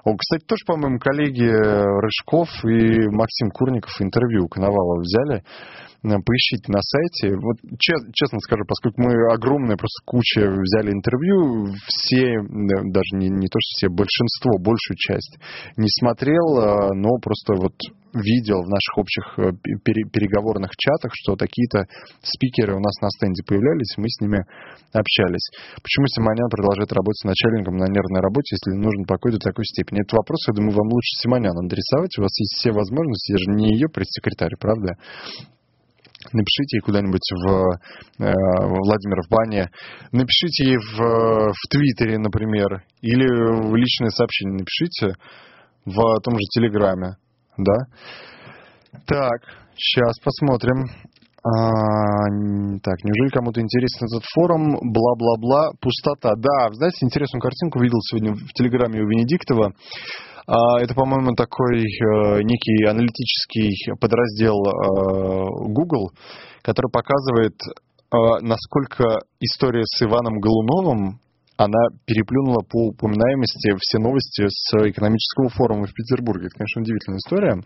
[0.03, 5.44] О, кстати, тоже, по-моему, коллеги Рыжков и Максим Курников интервью у Коновалова взяли.
[6.03, 7.36] Э, Поищите на сайте.
[7.38, 13.30] Вот че- честно скажу, поскольку мы огромная просто куча взяли интервью, все, да, даже не,
[13.30, 15.38] не то, что все, большинство, большую часть
[15.78, 17.73] не смотрел, э, но просто вот
[18.14, 19.53] видел в наших общих э,
[19.86, 21.86] пере- переговорных чатах, что такие-то
[22.22, 24.44] спикеры у нас на стенде появлялись, мы с ними
[24.91, 25.48] общались.
[25.80, 30.02] Почему Симонян продолжает работать начальником на нервной работе, если нужен покой до такой степени?
[30.02, 32.18] Это вопрос, я думаю, вам лучше Симонян адресовать.
[32.18, 34.98] У вас есть все возможности, я же не ее пресс-секретарь, правда?
[36.31, 37.48] Напишите ей куда-нибудь в
[38.19, 39.69] э, Владимир в бане.
[40.11, 45.15] Напишите ей в, в Твиттере, например, или в личное сообщение напишите
[45.85, 47.15] в том же Телеграме,
[47.57, 47.76] да?
[49.07, 49.41] Так,
[49.76, 50.85] сейчас посмотрим.
[51.43, 51.49] А,
[52.84, 54.77] так, неужели кому-то интересен этот форум?
[54.80, 55.72] Бла-бла-бла.
[55.81, 56.35] Пустота.
[56.35, 59.73] Да, знаете, интересную картинку видел сегодня в Телеграме у Венедиктова.
[60.47, 66.11] А, Это, по-моему, такой э, некий аналитический подраздел э, Google,
[66.61, 71.19] который показывает, э, насколько история с Иваном Голуновым
[71.57, 76.47] она переплюнула по упоминаемости все новости с экономического форума в Петербурге.
[76.47, 77.61] Это, конечно, удивительная история.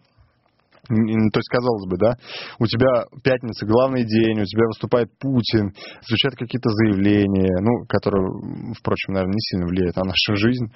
[0.88, 2.18] То есть, казалось бы, да,
[2.60, 5.73] у тебя пятница, главный день, у тебя выступает Путин,
[6.07, 10.68] звучат какие-то заявления, ну, которые, впрочем, наверное, не сильно влияют на нашу жизнь.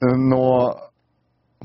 [0.00, 0.89] Но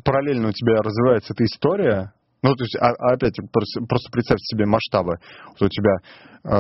[0.03, 4.65] параллельно у тебя развивается эта история, ну, то есть, а- а опять, просто, представьте себе
[4.65, 5.15] масштабы.
[5.49, 5.97] Вот у тебя
[6.47, 6.51] э,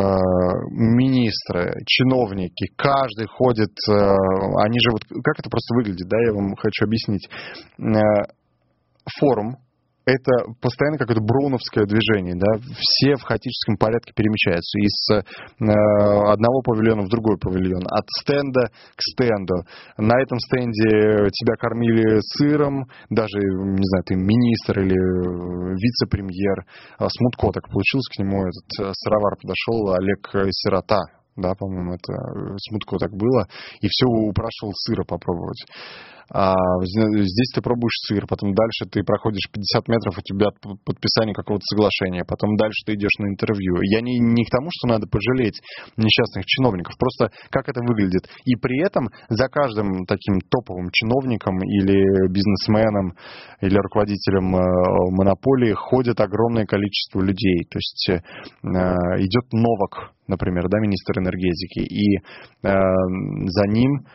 [0.71, 6.55] министры, чиновники, каждый ходит, э, они же вот, как это просто выглядит, да, я вам
[6.55, 7.29] хочу объяснить.
[7.77, 8.33] Э,
[9.19, 9.57] форум,
[10.05, 14.77] это постоянно какое-то броуновское движение, да, все в хаотическом порядке перемещаются.
[14.79, 15.21] Из э,
[16.31, 19.65] одного павильона в другой павильон, от стенда к стенду.
[19.97, 26.65] На этом стенде тебя кормили сыром, даже, не знаю, ты министр или э, вице-премьер,
[26.97, 31.01] А Смутко так получилось, к нему этот э, сыровар подошел, Олег э, Сирота,
[31.35, 33.47] да, по-моему, это э, с Мутко так было,
[33.81, 35.65] и все упрашивал сыра попробовать.
[36.31, 40.47] А здесь ты пробуешь сыр, потом дальше ты проходишь 50 метров, у тебя
[40.83, 43.77] подписание какого-то соглашения, потом дальше ты идешь на интервью.
[43.83, 45.61] Я не, не к тому, что надо пожалеть
[45.97, 48.27] несчастных чиновников, просто как это выглядит.
[48.45, 53.13] И при этом за каждым таким топовым чиновником или бизнесменом
[53.61, 54.61] или руководителем э,
[55.11, 57.65] монополии ходит огромное количество людей.
[57.69, 58.17] То есть э,
[59.21, 62.19] идет Новак, например, да, министр энергетики, и э,
[62.63, 64.05] за ним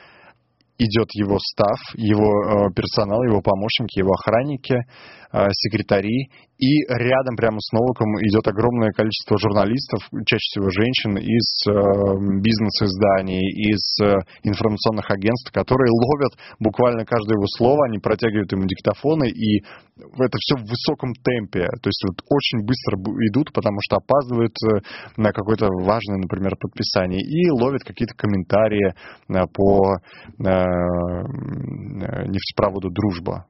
[0.80, 4.84] идет его став, его э, персонал, его помощники, его охранники,
[5.32, 11.48] э, секретари, и рядом прямо с Новаком идет огромное количество журналистов, чаще всего женщин, из
[11.64, 11.72] э,
[12.44, 19.30] бизнес-изданий, из э, информационных агентств, которые ловят буквально каждое его слово, они протягивают ему диктофоны,
[19.30, 19.64] и
[20.20, 22.96] это все в высоком темпе, то есть вот очень быстро
[23.32, 24.80] идут, потому что опаздывают э,
[25.16, 30.50] на какое-то важное, например, подписание, и ловят какие-то комментарии э, по э, э,
[32.28, 33.46] нефтепроводу «Дружба»,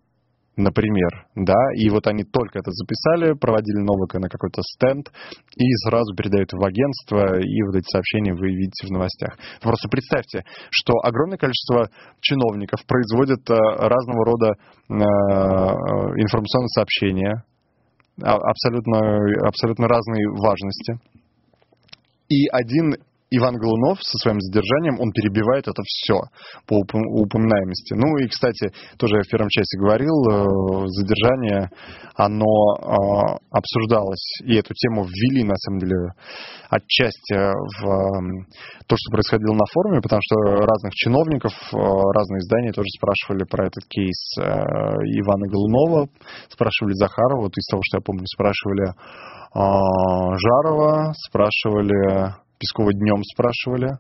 [0.63, 5.11] например, да, и вот они только это записали, проводили Новака на какой-то стенд
[5.57, 9.37] и сразу передают в агентство, и вот эти сообщения вы видите в новостях.
[9.63, 11.89] Просто представьте, что огромное количество
[12.21, 14.95] чиновников производят э, разного рода э,
[16.23, 17.45] информационные сообщения,
[18.23, 20.99] а- абсолютно, абсолютно разной важности.
[22.29, 22.95] И один
[23.31, 26.19] Иван Голунов со своим задержанием, он перебивает это все
[26.67, 27.95] по упом- упоминаемости.
[27.95, 31.71] Ну и, кстати, тоже я в первом часе говорил, э, задержание,
[32.17, 35.97] оно э, обсуждалось, и эту тему ввели, на самом деле,
[36.71, 37.83] отчасти в
[38.87, 43.67] то, что происходило на форуме, потому что разных чиновников, э, разные издания тоже спрашивали про
[43.67, 46.09] этот кейс э, Ивана Голунова,
[46.49, 48.93] спрашивали Захарова, вот из того, что я помню, спрашивали э,
[49.55, 53.97] Жарова, спрашивали Пескова днем спрашивали,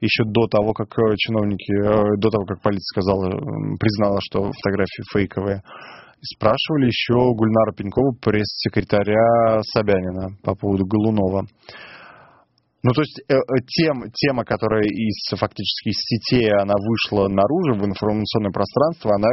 [0.00, 3.28] еще до того, как э, чиновники, э, до того, как полиция сказала,
[3.80, 5.62] признала, что фотографии фейковые.
[6.22, 11.46] Спрашивали еще Гульнара Пенькова, пресс-секретаря Собянина по поводу Голунова.
[12.84, 13.34] Ну, то есть э,
[13.66, 19.28] тем, тема, которая из фактически из сетей, она вышла наружу в информационное пространство, она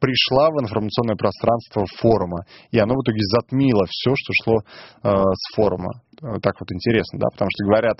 [0.00, 4.58] пришла в информационное пространство форума, и оно в итоге затмило все, что шло
[5.04, 6.02] э, с форума.
[6.22, 7.96] Э, Так вот интересно, да, потому что говорят,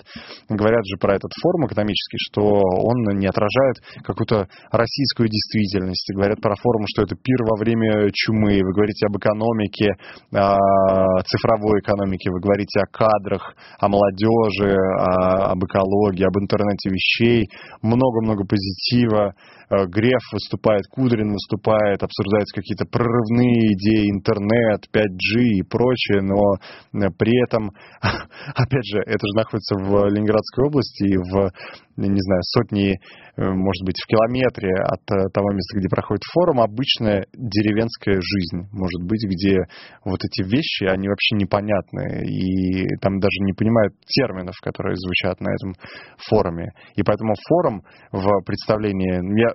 [0.49, 6.09] говорят же про этот форум экономический, что он не отражает какую-то российскую действительность.
[6.13, 8.59] Говорят про форум, что это пир во время чумы.
[8.63, 9.93] Вы говорите об экономике,
[10.33, 17.49] о цифровой экономике, вы говорите о кадрах, о молодежи, о- об экологии, об интернете вещей.
[17.81, 19.33] Много-много позитива.
[19.69, 26.55] Э, Греф выступает, Кудрин выступает, обсуждаются какие-то прорывные идеи, интернет, 5G и прочее, но
[26.93, 27.71] э, при этом,
[28.55, 31.51] опять же, это же находится в Ленинградской области и в,
[32.05, 32.97] не знаю, сотни, э,
[33.41, 39.01] может быть, в километре от э, того места, где проходит форум, обычная деревенская жизнь, может
[39.03, 39.65] быть, где
[40.05, 45.49] вот эти вещи, они вообще непонятны, и там даже не понимают терминов, которые звучат на
[45.49, 45.73] этом
[46.29, 46.69] форуме.
[46.95, 49.17] И поэтому форум в представлении...
[49.17, 49.49] ну, Я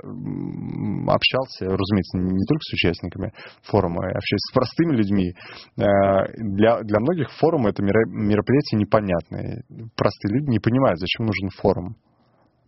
[1.14, 3.32] общался, разумеется, не только с участниками
[3.62, 5.32] форума, я общаюсь с простыми людьми.
[5.78, 9.62] Э, Для, для многих форум это меро- мероприятие непонятное.
[9.96, 11.96] Простые люди не понимают, зачем нужен форум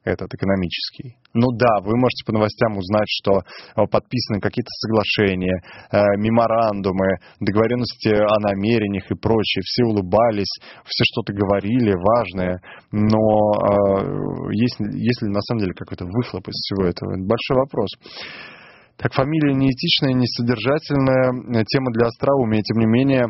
[0.04, 1.16] этот экономический.
[1.32, 5.60] Ну да, вы можете по новостям узнать, что э, подписаны какие-то соглашения,
[5.90, 9.62] э, меморандумы, договоренности о намерениях и прочее.
[9.64, 10.52] Все улыбались,
[10.84, 12.60] все что-то говорили важное,
[12.92, 17.12] но э, есть, есть ли на самом деле какой-то выхлоп из всего этого?
[17.12, 17.90] Это большой вопрос.
[18.96, 23.26] Так, фамилия неэтичная, несодержательная, э, тема для остроумия, тем не менее,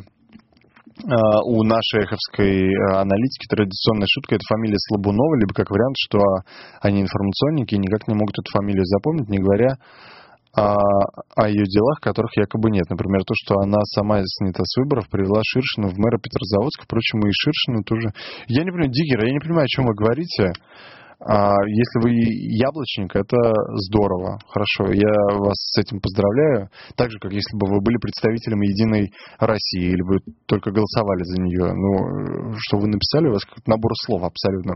[1.03, 6.21] у нашей эховской э, аналитики традиционная шутка это фамилия Слабунова, либо как вариант, что
[6.81, 9.77] они информационники и никак не могут эту фамилию запомнить, не говоря
[10.55, 10.77] о,
[11.35, 12.89] о ее делах, которых якобы нет.
[12.89, 16.85] Например, то, что она сама снята с выборов, привела Ширшину в мэра Петрозаводска.
[16.85, 18.15] Впрочем, и Ширшину тоже...
[18.47, 20.53] Я не понимаю, Диггер, я не понимаю, о чем вы говорите.
[21.21, 23.37] А если вы яблочник, это
[23.89, 26.69] здорово, хорошо, я вас с этим поздравляю.
[26.97, 31.41] Так же, как если бы вы были представителем Единой России, или вы только голосовали за
[31.41, 31.73] нее.
[31.73, 34.75] Ну, что вы написали, у вас какой-то набор слов абсолютно.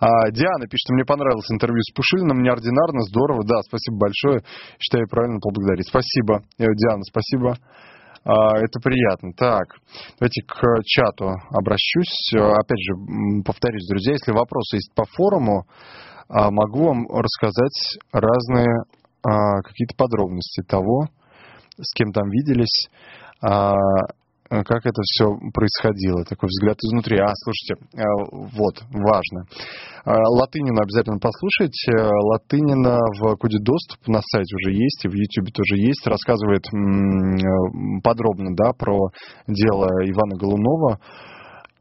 [0.00, 4.42] А, Диана пишет, мне понравилось интервью с Пушилиным, неординарно, здорово, да, спасибо большое,
[4.80, 5.88] считаю правильно поблагодарить.
[5.88, 7.58] Спасибо, Э, Диана, спасибо.
[8.24, 9.32] А, Это приятно.
[9.36, 9.76] Так,
[10.18, 12.32] давайте к чату обращусь.
[12.34, 15.66] Э, Опять же, повторюсь, друзья, если вопросы есть по форуму,
[16.28, 18.84] а, могу вам рассказать разные
[19.22, 21.08] а, какие-то подробности того,
[21.78, 22.88] с кем там виделись.
[24.50, 27.18] Э, как это все происходило, такой взгляд изнутри.
[27.18, 28.02] А, слушайте, э,
[28.56, 29.46] вот, важно.
[30.04, 31.92] Э, Латынина обязательно послушайте.
[31.96, 36.06] Латынина в коде доступ на сайте уже есть, и в Ютубе тоже есть.
[36.06, 36.64] Рассказывает
[38.02, 39.08] подробно, да, про
[39.46, 41.00] дело Ивана Голунова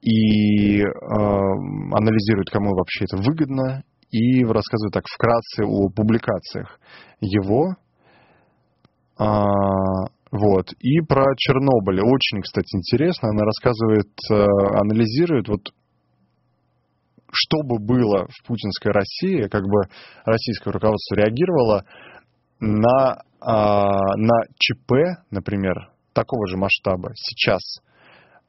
[0.02, 6.80] и анализирует, кому вообще это выгодно, и рассказывает так вкратце о публикациях
[7.22, 7.76] его.
[9.18, 9.44] А,
[10.34, 10.74] вот.
[10.80, 12.02] И про Чернобыль.
[12.02, 13.30] Очень, кстати, интересно.
[13.30, 14.44] Она рассказывает, э,
[14.82, 15.72] анализирует, вот
[17.32, 19.84] что бы было в путинской России, как бы
[20.26, 21.86] российское руководство реагировало
[22.60, 27.62] на, а, на ЧП, например, такого же масштаба сейчас,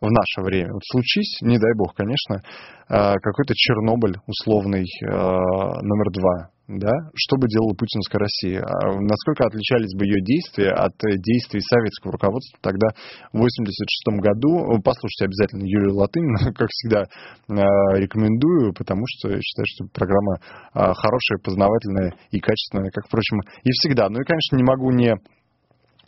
[0.04, 0.72] в наше время.
[0.72, 2.42] Вот случись, не дай бог, конечно,
[2.88, 8.64] а, какой-то Чернобыль условный а, номер два, да, что бы делала путинская Россия?
[8.64, 12.88] А Насколько отличались бы ее действия от действий советского руководства тогда,
[13.32, 14.80] в 1986 году?
[14.82, 17.04] Послушайте обязательно Юрию Латынину, как всегда,
[17.48, 20.40] рекомендую, потому что я считаю, что программа
[20.72, 24.08] хорошая, познавательная и качественная, как, впрочем, и всегда.
[24.08, 25.16] Ну и, конечно, не могу не,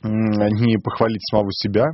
[0.04, 1.84] не похвалить самого себя.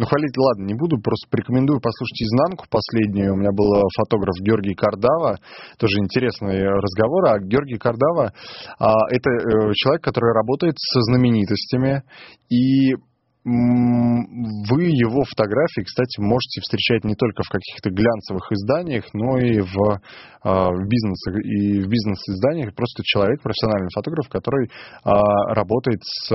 [0.00, 3.34] Ну, хвалить, ладно, не буду, просто порекомендую послушать изнанку последнюю.
[3.34, 5.36] У меня был э, фотограф Георгий Кардава,
[5.76, 7.26] тоже интересный разговор.
[7.26, 8.32] А Георгий Кардава
[8.78, 12.02] а, это э, человек, который работает со знаменитостями,
[12.48, 12.94] и
[13.42, 20.00] вы его фотографии, кстати, можете встречать не только в каких-то глянцевых изданиях, но и в,
[20.42, 22.74] а, в бизнес и в бизнес-изданиях.
[22.74, 24.70] Просто человек, профессиональный фотограф, который
[25.04, 26.30] а, работает с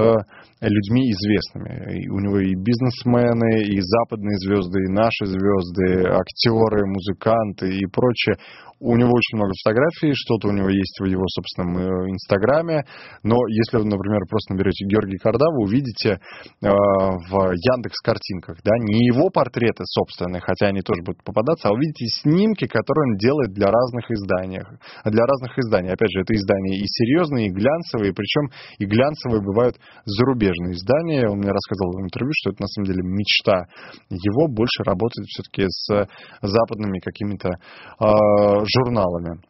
[0.62, 2.02] людьми известными.
[2.02, 8.38] И у него и бизнесмены, и западные звезды, и наши звезды, актеры, музыканты и прочее.
[8.80, 12.84] У него очень много фотографий, что-то у него есть в его собственном э, инстаграме.
[13.24, 18.76] Но если вы, например, просто наберете Георгий Карда, вы увидите э, в Яндекс картинках, да,
[18.80, 23.54] не его портреты собственные, хотя они тоже будут попадаться, а увидите снимки, которые он делает
[23.54, 24.60] для разных изданий.
[25.06, 25.92] Для разных изданий.
[25.96, 31.30] Опять же, это издания и серьезные, и глянцевые, причем и глянцевые бывают зарубежные издания.
[31.30, 33.72] Он мне рассказывал в интервью, что это на самом деле мечта
[34.10, 36.08] его больше работать все-таки с
[36.42, 39.42] западными какими-то э, журналами.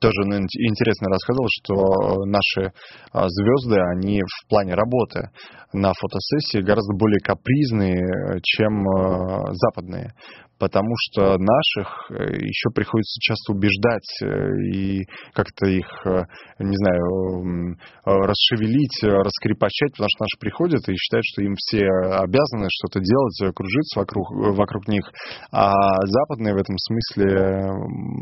[0.00, 2.72] Тоже ну, ин- интересно рассказывал, что наши
[3.12, 5.30] а, звезды, они в плане работы
[5.72, 10.12] на фотосессии гораздо более капризные, э, чем э, западные.
[10.60, 14.28] Потому что наших э, еще приходится часто убеждать э,
[14.76, 16.24] и как-то их, э,
[16.58, 21.80] не знаю, расшевелить, раскрепощать, потому что наши приходят и считают, что им все
[22.20, 24.26] обязаны что-то делать, кружиться вокруг,
[24.58, 25.04] вокруг них.
[25.50, 25.72] А
[26.04, 27.64] западные в этом смысле,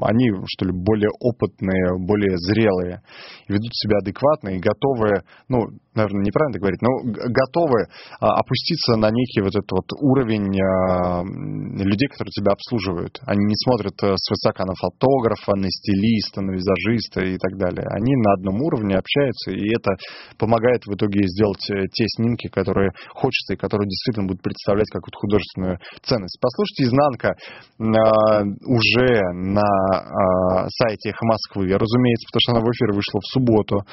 [0.03, 3.03] они, что ли, более опытные, более зрелые,
[3.49, 5.67] ведут себя адекватно и готовы, ну,
[5.99, 7.87] наверное, неправильно говорить, но готовы
[8.21, 13.21] а, опуститься на некий вот этот вот уровень а, людей, которые тебя обслуживают.
[13.27, 17.87] Они не смотрят э, свысока на фотографа, на стилиста, на визажиста и так далее.
[17.91, 19.97] Они на одном уровне общаются, и это
[20.39, 25.19] помогает в итоге сделать э, те снимки, которые хочется и которые действительно будут представлять какую-то
[25.19, 26.39] художественную ценность.
[26.41, 27.35] Послушайте «Изнанка»
[27.79, 33.27] а, уже на а, сайте «Эхо Москвы», разумеется, потому что она в эфир вышла в
[33.27, 33.85] субботу.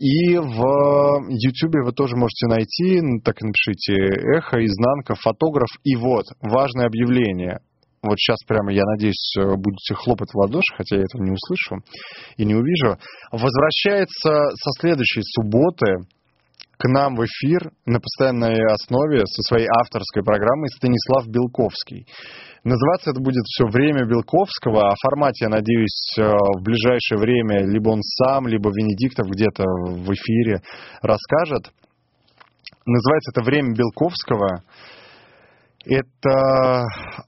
[0.00, 3.92] И в Ютубе вы тоже можете найти, так и напишите
[4.34, 5.68] «Эхо», «Изнанка», «Фотограф».
[5.84, 7.58] И вот, важное объявление.
[8.02, 11.84] Вот сейчас прямо, я надеюсь, э, будете хлопать в ладоши, хотя я этого не услышу
[12.38, 12.96] и не увижу.
[13.30, 15.96] Возвращается со следующей субботы
[16.80, 22.06] к нам в эфир на постоянной основе со своей авторской программой Станислав Белковский.
[22.64, 27.90] Называться это будет все «Время Белковского», о формате, я надеюсь, э, в ближайшее время либо
[27.90, 30.62] он сам, либо Венедиктов где-то в эфире
[31.02, 31.70] расскажет.
[32.86, 34.62] Называется это «Время Белковского».
[35.86, 36.84] Это,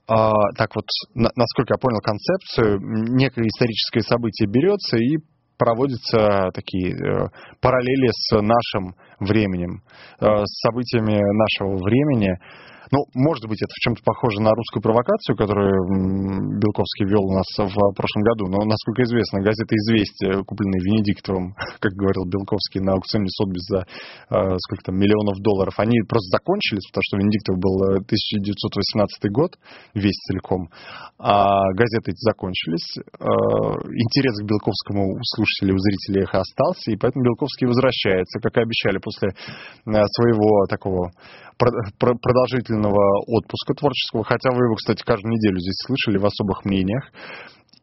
[0.07, 2.79] а, так вот, на- насколько я понял концепцию,
[3.15, 5.17] некое историческое событие берется и
[5.63, 7.27] проводятся такие э,
[7.61, 9.81] параллели с нашим временем,
[10.19, 12.37] э, с событиями нашего времени.
[12.93, 17.49] Ну, может быть, это в чем-то похоже на русскую провокацию, которую Белковский вел у нас
[17.57, 23.33] в прошлом году, но, насколько известно, газета «Известия», купленная Венедиктовым, как говорил Белковский, на аукционе
[23.33, 28.05] Сотбис за э, сколько там, миллионов долларов, они просто закончились, потому что Венедиктов был э,
[28.05, 29.57] 1918 год,
[29.97, 30.69] весь целиком,
[31.17, 33.01] а газеты эти закончились.
[33.17, 33.25] Э,
[33.89, 38.61] интерес к Белковскому у слушателей, у зрителей их остался, и поэтому Белковский возвращается, как и
[38.61, 41.09] обещали, после э, своего такого
[41.57, 42.15] про-
[42.83, 47.03] продолжительного отпуска творческого, хотя вы его, кстати, каждую неделю здесь слышали в особых мнениях.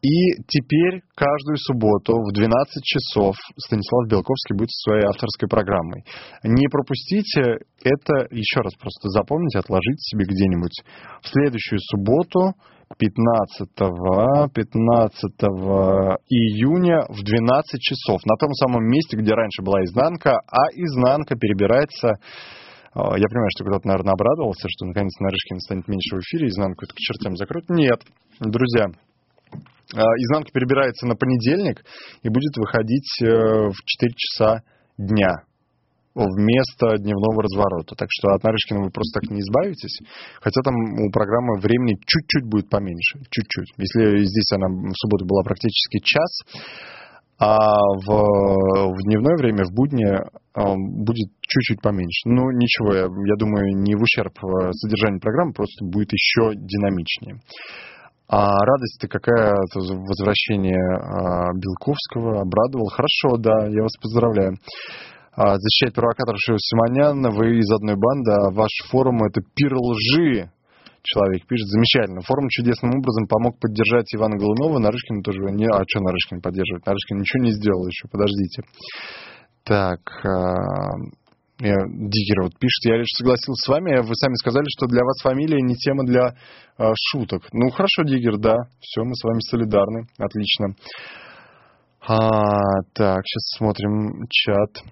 [0.02, 6.04] И теперь каждую субботу в 12 часов Станислав Белковский будет со своей авторской программой.
[6.42, 10.82] Не пропустите это, еще раз просто запомните, отложите себе где-нибудь
[11.22, 12.54] в следующую субботу,
[12.96, 15.32] 15, 15
[16.28, 22.14] июня в 12 часов на том самом месте, где раньше была изнанка, а изнанка перебирается
[22.94, 26.94] я понимаю, что кто-то, наверное, обрадовался, что наконец Нарышкин станет меньше в эфире, изнанку это
[26.94, 27.68] к чертям закроют.
[27.70, 28.02] Нет,
[28.40, 28.86] друзья,
[29.94, 31.84] а, изнанка перебирается на понедельник
[32.22, 34.62] и будет выходить э, в 4 часа
[34.98, 35.44] дня
[36.14, 37.94] вместо дневного разворота.
[37.94, 39.98] Так что от Нарышкина вы просто так не избавитесь.
[40.40, 43.18] Хотя там у программы времени чуть-чуть будет поменьше.
[43.30, 43.70] Чуть-чуть.
[43.78, 46.42] Если здесь она в субботу была практически час,
[47.40, 52.28] а в, в дневное время, в будни а, будет чуть-чуть поменьше.
[52.28, 57.40] Ну, ничего, я, я думаю, не в ущерб э, содержанию программы, просто будет еще динамичнее.
[58.28, 62.88] А радость-то какая возвращение а, Белковского обрадовал.
[62.88, 64.58] Хорошо, да, я вас поздравляю.
[65.32, 70.50] А, защищает провокатор Шева Симонян, вы из одной банды, а ваш форум это пир лжи.
[71.02, 72.20] Человек пишет, замечательно.
[72.22, 74.78] Форум чудесным образом помог поддержать Ивана Голунова.
[74.78, 75.66] Нарышкин тоже не...
[75.66, 76.86] А что Нарышкин поддерживает?
[76.86, 78.62] Нарышкин ничего не сделал еще, подождите.
[79.64, 80.00] Так,
[81.60, 85.20] я, Диггер вот пишет, я лишь согласился с вами, вы сами сказали, что для вас
[85.22, 86.34] фамилия не тема для
[86.78, 87.42] э, шуток.
[87.52, 90.74] Ну, хорошо, Диггер, да, все, мы с вами солидарны, отлично.
[92.00, 94.82] А, так, сейчас смотрим чат.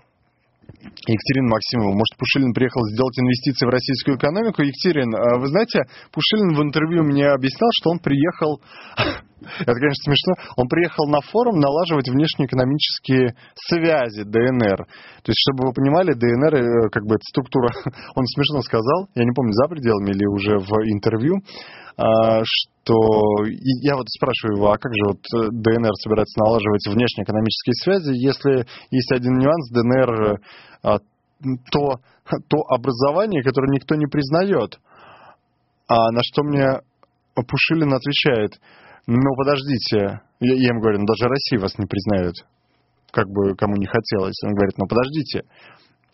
[0.81, 4.63] Екатерина Максимова, может, Пушилин приехал сделать инвестиции в российскую экономику?
[4.63, 5.83] Екатерин, вы знаете,
[6.13, 8.61] Пушилин в интервью мне объяснял, что он приехал,
[8.97, 14.87] это, конечно, смешно, он приехал на форум налаживать внешнеэкономические связи ДНР.
[15.23, 17.69] То есть, чтобы вы понимали, ДНР, э, как бы, эта структура,
[18.15, 22.95] он смешно сказал, я не помню, за пределами или уже в интервью, а, что
[23.47, 28.67] я вот спрашиваю его, а как же вот э, ДНР собирается налаживать внешнеэкономические связи, если
[28.91, 30.41] есть один нюанс, ДНР
[30.85, 30.99] а,
[31.73, 32.01] то,
[32.49, 34.79] то образование, которое никто не признает.
[35.89, 36.67] А на что мне
[37.35, 38.61] Пушилин отвечает,
[39.07, 42.35] ну подождите, я, я ему говорю, ну даже Россия вас не признает,
[43.11, 44.41] как бы кому не хотелось.
[44.45, 45.43] Он говорит, ну подождите,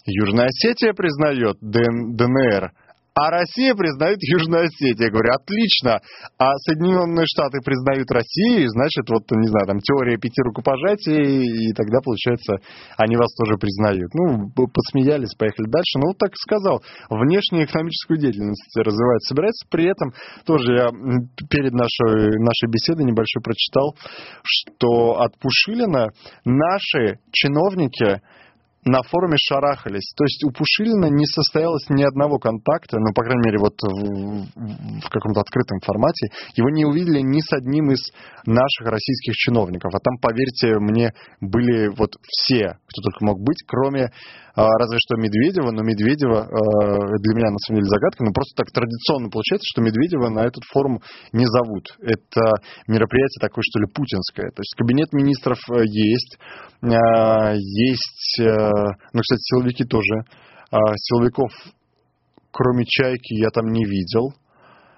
[0.07, 2.73] Южная Осетия признает ДН, ДНР,
[3.15, 5.07] а Россия признает Южную Осетию.
[5.07, 6.01] Я говорю, отлично.
[6.37, 12.01] А Соединенные Штаты признают Россию, значит, вот, не знаю, там теория пяти рукопожатий, и тогда,
[12.03, 12.59] получается,
[12.99, 14.11] они вас тоже признают.
[14.15, 16.03] Ну, посмеялись, поехали дальше.
[16.03, 16.83] Ну, вот так и сказал.
[17.09, 19.67] Внешнюю экономическую деятельность развивать собирается.
[19.71, 20.13] При этом
[20.45, 20.91] тоже я
[21.49, 23.95] перед нашей, нашей беседой небольшой прочитал,
[24.43, 26.11] что от Пушилина
[26.45, 28.21] наши чиновники
[28.85, 30.13] на форуме шарахались.
[30.17, 35.01] То есть у Пушилина не состоялось ни одного контакта, ну, по крайней мере, вот в,
[35.01, 36.29] в каком-то открытом формате.
[36.57, 38.01] Его не увидели ни с одним из
[38.47, 39.93] наших российских чиновников.
[39.95, 44.11] А там, поверьте мне, были вот все, кто только мог быть, кроме
[44.57, 48.55] а, разве что Медведева, но Медведева а, для меня на самом деле загадка, но просто
[48.63, 51.01] так традиционно получается, что Медведева на этот форум
[51.33, 51.91] не зовут.
[52.01, 54.51] Это мероприятие такое, что ли, путинское.
[54.55, 56.39] То есть кабинет министров э, есть,
[56.83, 58.71] а, есть, э,
[59.13, 60.25] ну, кстати, силовики тоже.
[60.97, 61.51] Силовиков,
[62.51, 64.35] кроме Чайки, я там не видел.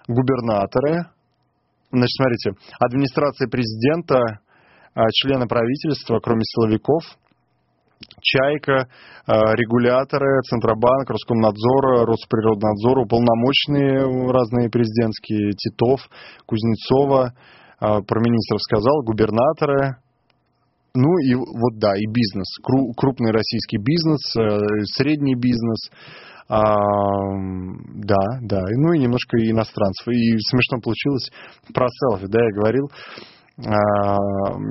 [0.08, 1.06] Губернаторы.
[1.90, 4.40] Значит, смотрите, администрация президента,
[5.12, 7.02] члены правительства, кроме силовиков–
[8.20, 8.88] Чайка,
[9.26, 16.00] э, регуляторы, Центробанк, Роскомнадзор, Росприроднадзор, уполномоченные разные президентские, Титов,
[16.46, 17.32] Кузнецова, э,
[17.80, 19.96] про министров сказал, губернаторы,
[20.96, 22.46] ну и вот да, и бизнес,
[22.96, 25.90] крупный российский бизнес, э, средний бизнес,
[26.48, 26.74] а,
[27.94, 30.06] да, да, ну и немножко иностранцев.
[30.08, 31.30] И смешно получилось
[31.74, 32.88] про селфи, да, я говорил,
[33.58, 34.16] а,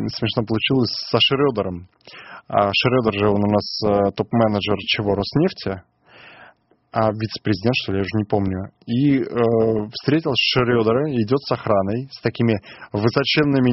[0.07, 1.87] смешно получилось со Шредером.
[2.47, 5.81] А Шредер же он у нас э, топ-менеджер чего, Роснефти,
[6.95, 8.71] а вице-президент, что ли, я уже не помню.
[8.87, 9.25] И э,
[9.91, 12.55] встретил Шредера, идет с охраной, с такими
[12.93, 13.69] высоченными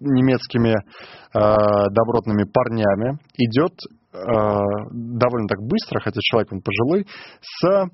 [0.00, 3.74] немецкими э, добротными парнями, идет
[4.14, 4.18] э,
[4.90, 7.06] довольно так быстро, хотя человек он пожилой,
[7.42, 7.90] с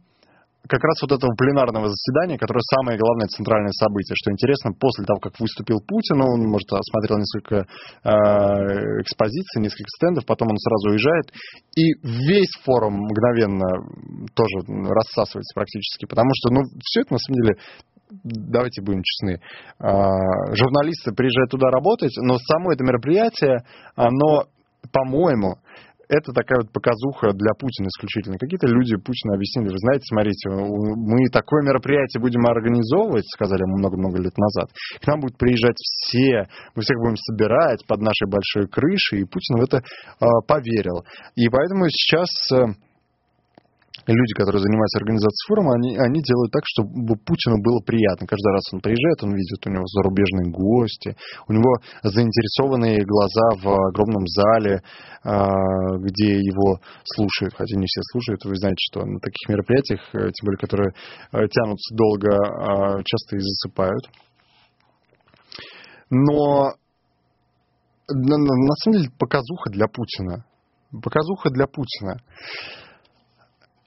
[0.69, 4.15] как раз вот этого пленарного заседания, которое самое главное центральное событие.
[4.15, 7.65] Что интересно, после того, как выступил Путин, он, может, осмотрел несколько
[8.05, 8.11] э,
[9.01, 11.33] экспозиций, несколько стендов, потом он сразу уезжает,
[11.75, 13.67] и весь форум мгновенно
[14.35, 17.57] тоже рассасывается практически, потому что, ну, все это, на самом деле,
[18.25, 19.41] давайте будем честны,
[19.79, 23.65] а, журналисты приезжают туда работать, но само это мероприятие,
[23.97, 24.45] оно,
[24.93, 25.57] по-моему,
[26.09, 28.39] это такая вот показуха для Путина исключительно.
[28.39, 34.19] Какие-то люди Путину объяснили, вы знаете, смотрите, мы такое мероприятие будем организовывать, сказали ему много-много
[34.21, 34.73] лет назад.
[35.01, 39.61] К нам будут приезжать все, мы всех будем собирать под нашей большой крышей, и Путин
[39.61, 41.05] в это э, поверил.
[41.37, 42.73] И поэтому сейчас э,
[44.15, 48.27] люди, которые занимаются организацией форума, они, они делают так, чтобы Путину было приятно.
[48.27, 51.17] Каждый раз он приезжает, он видит, у него зарубежные гости,
[51.49, 54.81] у него заинтересованные глаза в огромном зале,
[55.25, 55.49] а,
[56.01, 58.45] где его слушают, хотя не все слушают.
[58.45, 60.91] Вы знаете, что на таких мероприятиях, э, тем более, которые
[61.33, 64.05] э, тянутся долго, а, часто и засыпают.
[66.11, 66.73] Но
[68.09, 70.45] на, самом деле показуха для Путина.
[71.03, 72.17] Показуха для Путина.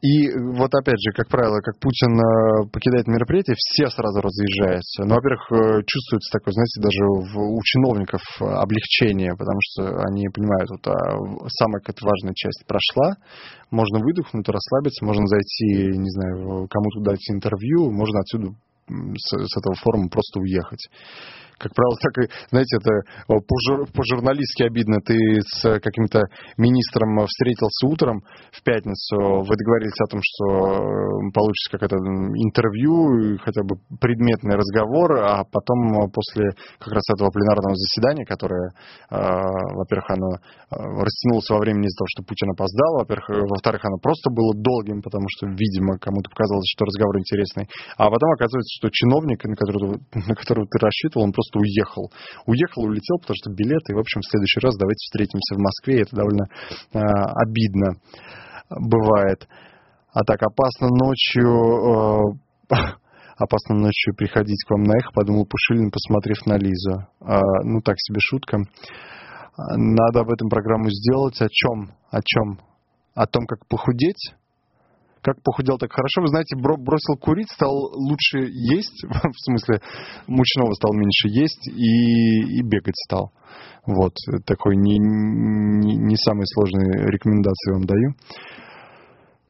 [0.01, 5.05] И вот опять же, как правило, как Путин э, покидает мероприятие, все сразу разъезжаются.
[5.05, 7.01] Ну, во-первых, э, чувствуется такое, знаете, даже
[7.37, 13.13] у чиновников э, облегчение, потому что они понимают, вот а, самая какая-то важная часть прошла,
[13.69, 18.57] можно выдохнуть, расслабиться, можно зайти, не знаю, кому-то дать интервью, можно отсюда
[18.89, 20.81] с, с этого форума просто уехать.
[21.61, 24.97] Как правило, так и, знаете, это э, по-жур- по-журналистски обидно.
[25.05, 25.13] Ты
[25.45, 26.25] с каким-то
[26.57, 33.61] министром встретился утром в пятницу, вы договорились о том, что э, получится какое-то интервью, хотя
[33.61, 36.49] бы предметный разговор, а потом э, после
[36.81, 38.73] как раз этого пленарного заседания, которое,
[39.13, 43.85] э, во-первых, оно э, растянулось во времени из-за того, что Путин опоздал, во-первых, э, во-вторых,
[43.85, 47.69] оно просто было долгим, потому что, видимо, кому-то показалось, что разговор интересный,
[48.01, 52.11] а потом оказывается, что чиновник, на которого, на которого ты рассчитывал, он просто уехал.
[52.45, 56.01] Уехал, улетел, потому что билеты, и, в общем, в следующий раз давайте встретимся в Москве,
[56.01, 56.45] это довольно
[56.93, 57.99] э, обидно
[58.69, 59.47] бывает.
[60.13, 62.37] А так, опасно ночью...
[62.69, 62.75] э,
[63.37, 67.07] опасно ночью приходить к вам на эхо, подумал Пушилин, посмотрев на Лизу.
[67.21, 68.59] А, ну, так себе шутка.
[69.57, 71.41] Надо об этом программу сделать.
[71.41, 71.91] О чем?
[72.09, 72.59] О чем?
[73.13, 74.33] О том, как похудеть?
[75.21, 76.21] Как похудел так хорошо.
[76.21, 79.81] Вы знаете, бро- бросил курить, стал лучше есть, в смысле,
[80.27, 83.31] мучного стал меньше есть и, и бегать стал.
[83.85, 84.13] Вот,
[84.45, 88.13] такой не, не, не самые сложные рекомендации вам даю.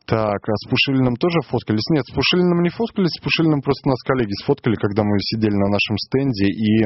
[0.06, 1.88] Так, а с Пушилиным тоже фоткались?
[1.92, 5.70] Нет, с Пушилиным не фоткались, с Пушилиным просто нас коллеги сфоткали, когда мы сидели на
[5.70, 6.86] нашем стенде и,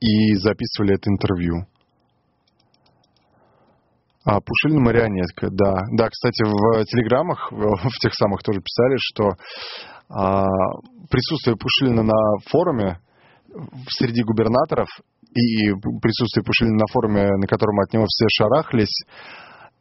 [0.00, 1.66] и записывали это интервью.
[4.24, 5.74] А, Пушилин марионетка, да.
[5.92, 9.32] Да, кстати, в телеграммах, в тех самых тоже писали, что
[10.08, 10.46] а,
[11.10, 13.00] присутствие Пушилина на форуме
[13.88, 14.88] среди губернаторов
[15.34, 19.04] и присутствие Пушилина на форуме, на котором от него все шарахлись,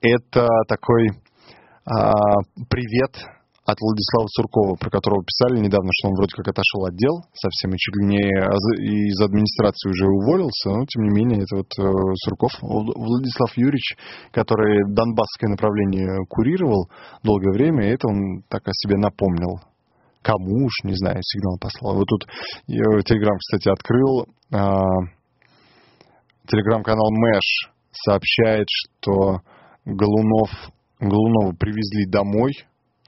[0.01, 1.11] это такой
[1.85, 2.11] а,
[2.69, 3.15] привет
[3.65, 7.71] от Владислава Суркова, про которого писали недавно, что он вроде как отошел от дел совсем
[7.71, 8.23] и чуть ли не
[9.07, 13.95] из администрации уже уволился, но тем не менее это вот э, Сурков, Вл- Владислав Юрьевич,
[14.31, 16.89] который донбасское направление курировал
[17.23, 19.59] долгое время, это он так о себе напомнил.
[20.21, 21.95] Кому уж, не знаю, сигнал послал.
[21.95, 22.27] Вот тут
[22.67, 24.25] я Телеграм, кстати, открыл.
[24.53, 24.81] а,
[26.47, 29.41] Телеграм-канал Мэш сообщает, что
[29.85, 30.49] Голунов,
[30.99, 32.51] Голунова привезли домой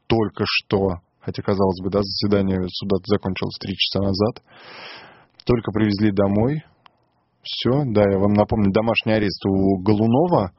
[0.08, 4.44] только что, хотя, казалось бы, да, заседание суда закончилось три часа назад,
[5.46, 6.64] только привезли домой.
[7.42, 10.52] Все, да, я вам напомню, домашний арест у Голунова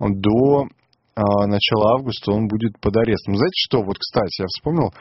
[0.00, 0.66] до
[1.14, 3.36] а, начала августа он будет под арестом.
[3.36, 4.92] Знаете что, вот, кстати, я вспомнил,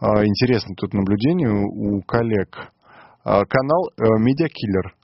[0.00, 2.72] а, интересное тут наблюдение у коллег.
[3.24, 4.94] А, Канал э, Медиакиллер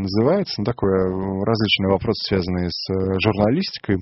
[0.00, 3.96] называется, ну, такое э, различные вопросы, связанные с э, журналистикой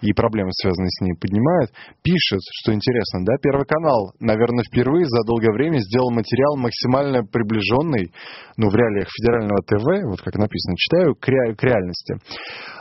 [0.00, 1.70] и проблемы, связанные с ней, поднимает,
[2.02, 8.12] пишет, что интересно, да, Первый канал, наверное, впервые за долгое время сделал материал максимально приближенный,
[8.56, 12.16] ну, в реалиях федерального ТВ, вот как написано, читаю, к, ре- к реальности.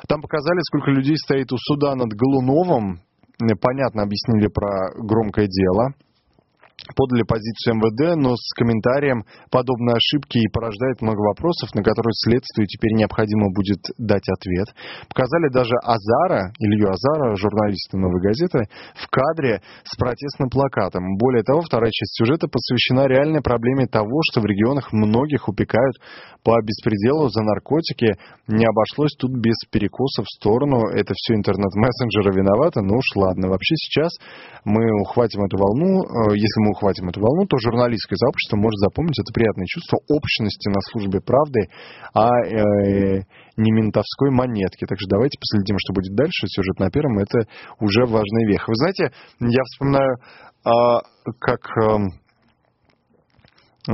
[0.07, 3.01] Там показали, сколько людей стоит у суда над Голуновым,
[3.59, 5.93] понятно объяснили про громкое дело,
[6.95, 12.67] подали позицию МВД, но с комментарием подобные ошибки и порождает много вопросов, на которые следствию
[12.67, 14.67] теперь необходимо будет дать ответ.
[15.07, 21.17] Показали даже Азара, Илью Азара, журналиста «Новой газеты», в кадре с протестным плакатом.
[21.17, 25.95] Более того, вторая часть сюжета посвящена реальной проблеме того, что в регионах многих упекают
[26.43, 28.17] по беспределу за наркотики.
[28.47, 30.89] Не обошлось тут без перекосов в сторону.
[30.89, 32.81] Это все интернет-мессенджеры виноваты.
[32.81, 33.47] Ну уж ладно.
[33.47, 34.11] Вообще сейчас
[34.65, 36.01] мы ухватим эту волну.
[36.01, 40.69] Э, Если мы ухватим эту волну, то журналистское сообщество может запомнить это приятное чувство общности
[40.69, 41.69] на службе правды,
[42.13, 43.23] а э,
[43.57, 44.85] не ментовской монетки.
[44.85, 46.47] Так что давайте последим, что будет дальше.
[46.47, 47.47] Сюжет на первом– это
[47.79, 48.65] уже важная веха.
[48.67, 50.17] Вы знаете, я вспоминаю,
[50.63, 51.01] а,
[51.39, 51.59] как...
[51.83, 52.07] эм,
[53.87, 53.93] э,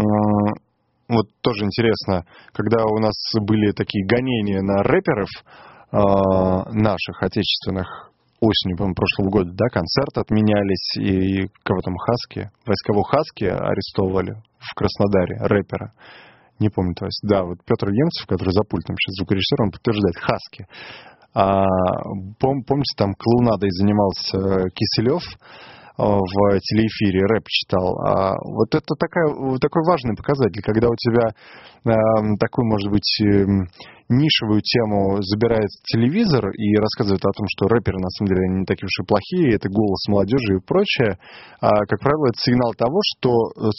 [1.09, 5.30] вот тоже интересно, когда у нас были такие гонения на рэперов,
[5.89, 13.45] наших отечественных осенью, по-моему, прошлого года, да, концерты отменялись, и кого там, Хаски, войскового Хаски
[13.45, 15.93] арестовывали в Краснодаре, рэпера.
[16.59, 20.17] Не помню, то есть, да, вот Петр Емцев, который за пультом сейчас звукорежиссер, он подтверждает,
[20.17, 20.66] Хаски.
[21.33, 21.66] А,
[22.41, 25.22] пом- помните, там клоунадой занимался Киселев,
[25.98, 28.00] в телеэфире рэп читал.
[28.01, 29.26] А вот это такая,
[29.59, 33.45] такой важный показатель, когда у тебя э, такой, может быть, э,
[34.09, 38.85] нишевую тему забирает телевизор и рассказывает о том, что рэперы на самом деле не такие
[38.85, 41.17] уж и плохие, это голос молодежи и прочее,
[41.59, 43.32] а, как правило, это сигнал того, что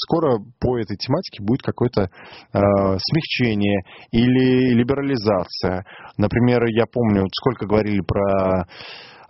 [0.05, 2.09] скоро по этой тематике будет какое-то э,
[2.53, 3.83] смягчение
[4.13, 5.85] или либерализация.
[6.17, 8.67] Например, я помню, сколько говорили про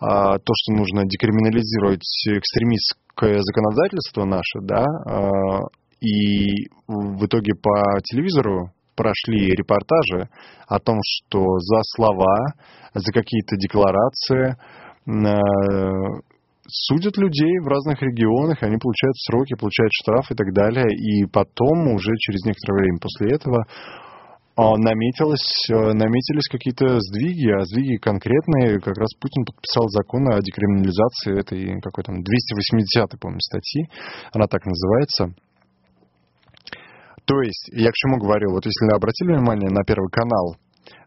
[0.00, 5.60] то, что нужно декриминализировать экстремистское законодательство наше, да, а,
[6.00, 10.28] и в итоге по телевизору прошли репортажи
[10.66, 12.36] о том, что за слова,
[12.94, 14.56] за какие-то декларации
[15.06, 15.40] а,
[16.68, 21.88] судят людей в разных регионах, они получают сроки, получают штраф и так далее, и потом
[21.94, 24.07] уже через некоторое время после этого а,
[24.58, 28.80] наметилось, э, наметились какие-то сдвиги, а сдвиги конкретные.
[28.80, 33.86] Как раз Путин подписал закон о декриминализации этой какой там 280 помню, статьи.
[34.32, 35.34] Она так называется.
[37.24, 40.56] То есть, я к чему говорю, вот если обратили внимание на Первый канал,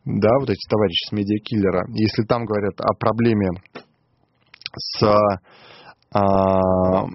[0.06, 3.50] да, вот эти товарищи с медиакиллера, если там говорят о проблеме
[4.78, 5.04] с
[6.14, 7.06] а,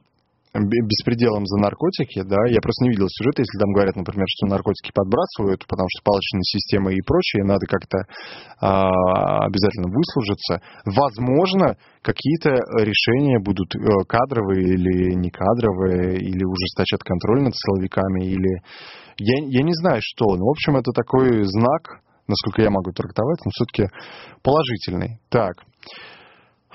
[0.65, 4.93] беспределом за наркотики, да, я просто не видел сюжета, если там говорят, например, что наркотики
[4.95, 7.99] подбрасывают, потому что палочная система и прочее, надо как-то
[8.61, 10.61] а, обязательно выслужиться.
[10.85, 18.63] Возможно, какие-то решения будут э, кадровые или не кадровые, или ужесточат контроль над силовиками, или...
[19.19, 20.37] Я, я не знаю, что.
[20.37, 23.91] Ну, в общем, это такой знак, насколько я могу трактовать, но все-таки
[24.43, 25.19] положительный.
[25.31, 25.65] Так.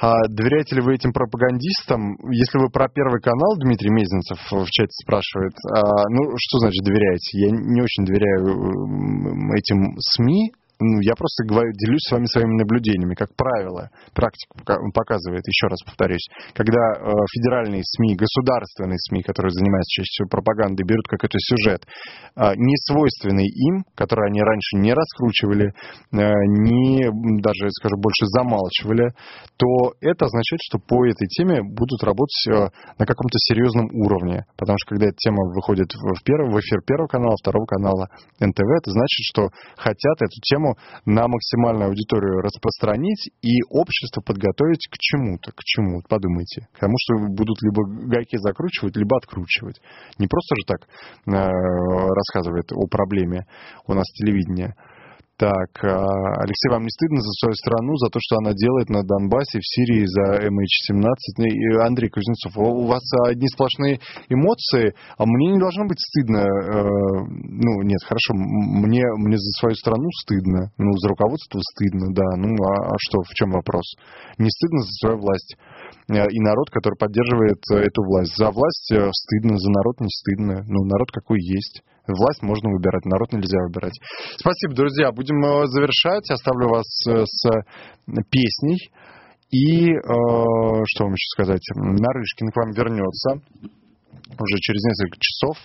[0.01, 2.17] А доверяете ли вы этим пропагандистам?
[2.31, 7.37] Если вы про Первый канал, Дмитрий Мезенцев в чате спрашивает, а, ну, что значит доверяете?
[7.37, 12.57] Я не очень доверяю м, этим СМИ, ну, я просто говорю, делюсь с вами своими
[12.57, 13.13] наблюдениями.
[13.13, 19.51] Как правило, практика пока- показывает, еще раз повторюсь, когда э, федеральные СМИ, государственные СМИ, которые
[19.53, 24.93] занимаются чаще всего пропагандой, берут какой-то сюжет, э, не свойственный им, который они раньше не
[24.93, 27.05] раскручивали, э, не,
[27.41, 29.13] даже, скажу, больше замалчивали,
[29.61, 34.45] то это означает, что по этой теме будут работать э, на каком-то серьезном уровне.
[34.57, 38.65] Потому что когда эта тема выходит в первый, в эфир Первого канала, Второго канала НТВ,
[38.81, 40.70] это значит, что хотят эту тему
[41.05, 45.51] на максимальную аудиторию распространить и общество подготовить к чему-то.
[45.51, 46.01] К чему?
[46.07, 46.67] Подумайте.
[46.73, 49.81] К тому, что будут либо гайки закручивать, либо откручивать.
[50.19, 53.45] Не просто же так э, рассказывает о проблеме
[53.87, 54.75] у нас телевидение.
[55.41, 56.05] Так, а,
[56.45, 59.65] Алексей, вам не стыдно за свою страну, за то, что она делает на Донбассе, в
[59.65, 61.49] Сирии, за MH17?
[61.49, 63.97] И, Андрей Кузнецов, у вас одни сплошные
[64.29, 66.45] эмоции, а мне не должно быть стыдно.
[66.45, 66.85] э,
[67.57, 72.37] Ну, нет, хорошо, мне, мне за свою страну стыдно, ну, за руководство стыдно, да.
[72.37, 73.97] Ну, а, а что, в чем вопрос?
[74.37, 75.57] Не стыдно за свою власть
[76.07, 78.37] э, и народ, который поддерживает э, эту власть.
[78.37, 80.61] За власть э, стыдно, за народ не стыдно.
[80.69, 81.81] Ну, народ какой есть.
[82.07, 83.93] Власть можно выбирать, народ нельзя выбирать.
[84.37, 85.11] Спасибо, друзья.
[85.11, 86.29] Будем э, завершать.
[86.29, 87.49] Оставлю вас э, с
[88.29, 88.91] песней.
[89.51, 91.61] И э, что вам еще сказать?
[91.75, 93.41] Нарышкин к вам вернется
[94.39, 95.57] уже через несколько часов.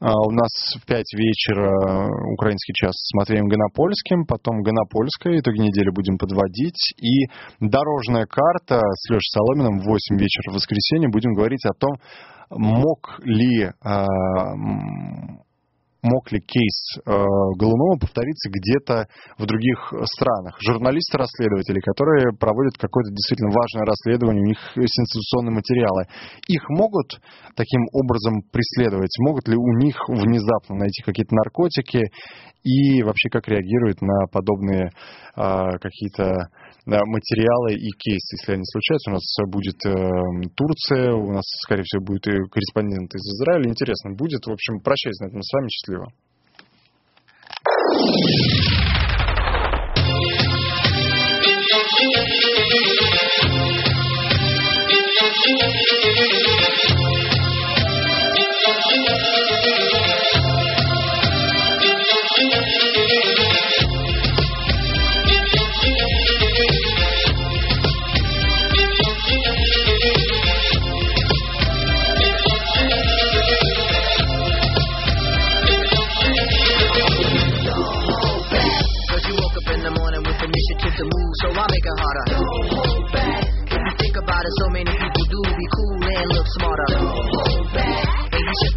[0.00, 0.50] А, У нас
[0.80, 6.94] в 5 вечера украинский час с Матвеем Гонопольским, потом Гонопольская, итоги недели будем подводить.
[6.96, 7.28] И
[7.60, 11.92] дорожная карта с Лешей Соломиным в 8 вечера в воскресенье будем говорить о том,
[12.48, 15.40] мог ли м,
[16.02, 17.10] мог ли кейс э,
[17.56, 19.06] Голунова повториться где-то
[19.38, 20.56] в других странах.
[20.60, 26.06] Журналисты-расследователи, которые проводят какое-то действительно важное расследование, у них сенсационные материалы,
[26.48, 27.20] их могут
[27.54, 29.12] таким образом преследовать?
[29.20, 32.10] Могут ли у них внезапно найти какие-то наркотики?
[32.62, 34.90] И вообще как реагируют на подобные
[35.36, 36.48] э, какие-то
[36.86, 39.10] материалы и кейсы, если они случаются.
[39.10, 43.68] У нас будет э, Турция, у нас, скорее всего, будет и корреспондент из Израиля.
[43.68, 44.46] Интересно будет.
[44.46, 45.68] В общем, прощаюсь на этом с вами.
[45.68, 45.89] Счастливо.
[45.90, 46.06] Zero.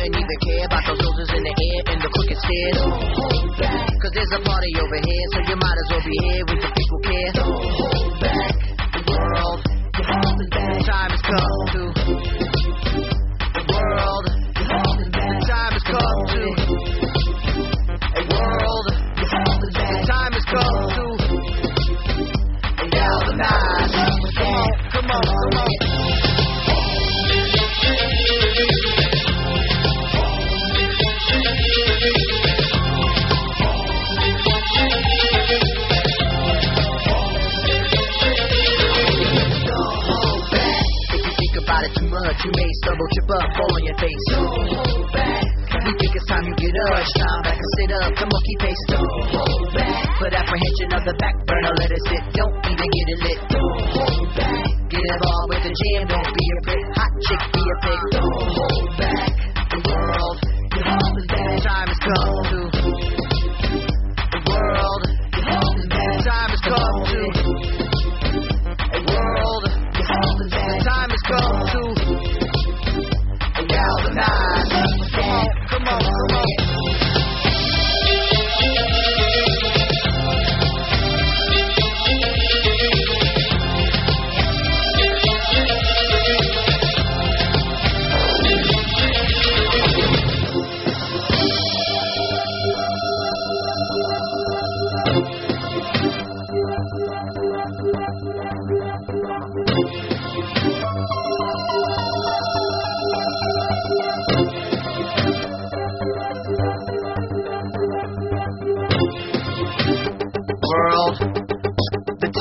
[0.03, 2.75] And even care about those roses in the air and the crooked stairs.
[3.55, 3.87] Back.
[4.03, 6.71] Cause there's a party over here, so you might as well be here with the
[6.75, 7.31] people care.
[7.39, 8.51] Don't hold back.
[8.83, 10.03] The world, the
[10.83, 11.87] time has come to.
[13.47, 14.25] The world,
[14.59, 14.67] the
[15.47, 16.51] time has come to.
[18.03, 19.27] A world, the
[20.03, 21.15] time has come to.
[22.75, 23.95] And Galvanize.
[24.19, 25.82] Come on, come on, come on.
[42.83, 44.25] You trip up, fall on your face.
[44.31, 45.43] Don't hold back.
[45.83, 46.99] We think it's time you get up.
[46.99, 48.09] It's time back and sit up.
[48.15, 48.83] Come on, keep pace.
[48.91, 50.03] Don't hold back.
[50.19, 52.23] Put apprehension of the back burner, let it sit.
[52.35, 53.39] Don't even get it lit.
[53.51, 54.63] Don't hold back.
[54.91, 56.01] Get involved with the jam.
[56.11, 56.85] Don't be a prick.
[56.95, 57.99] Hot chick, be a pig.
[58.11, 59.31] Don't hold back.
[59.71, 60.37] The world,
[60.71, 60.81] the
[61.63, 62.72] time has come to.
[75.93, 76.62] Come on.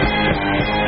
[0.00, 0.87] Thank you.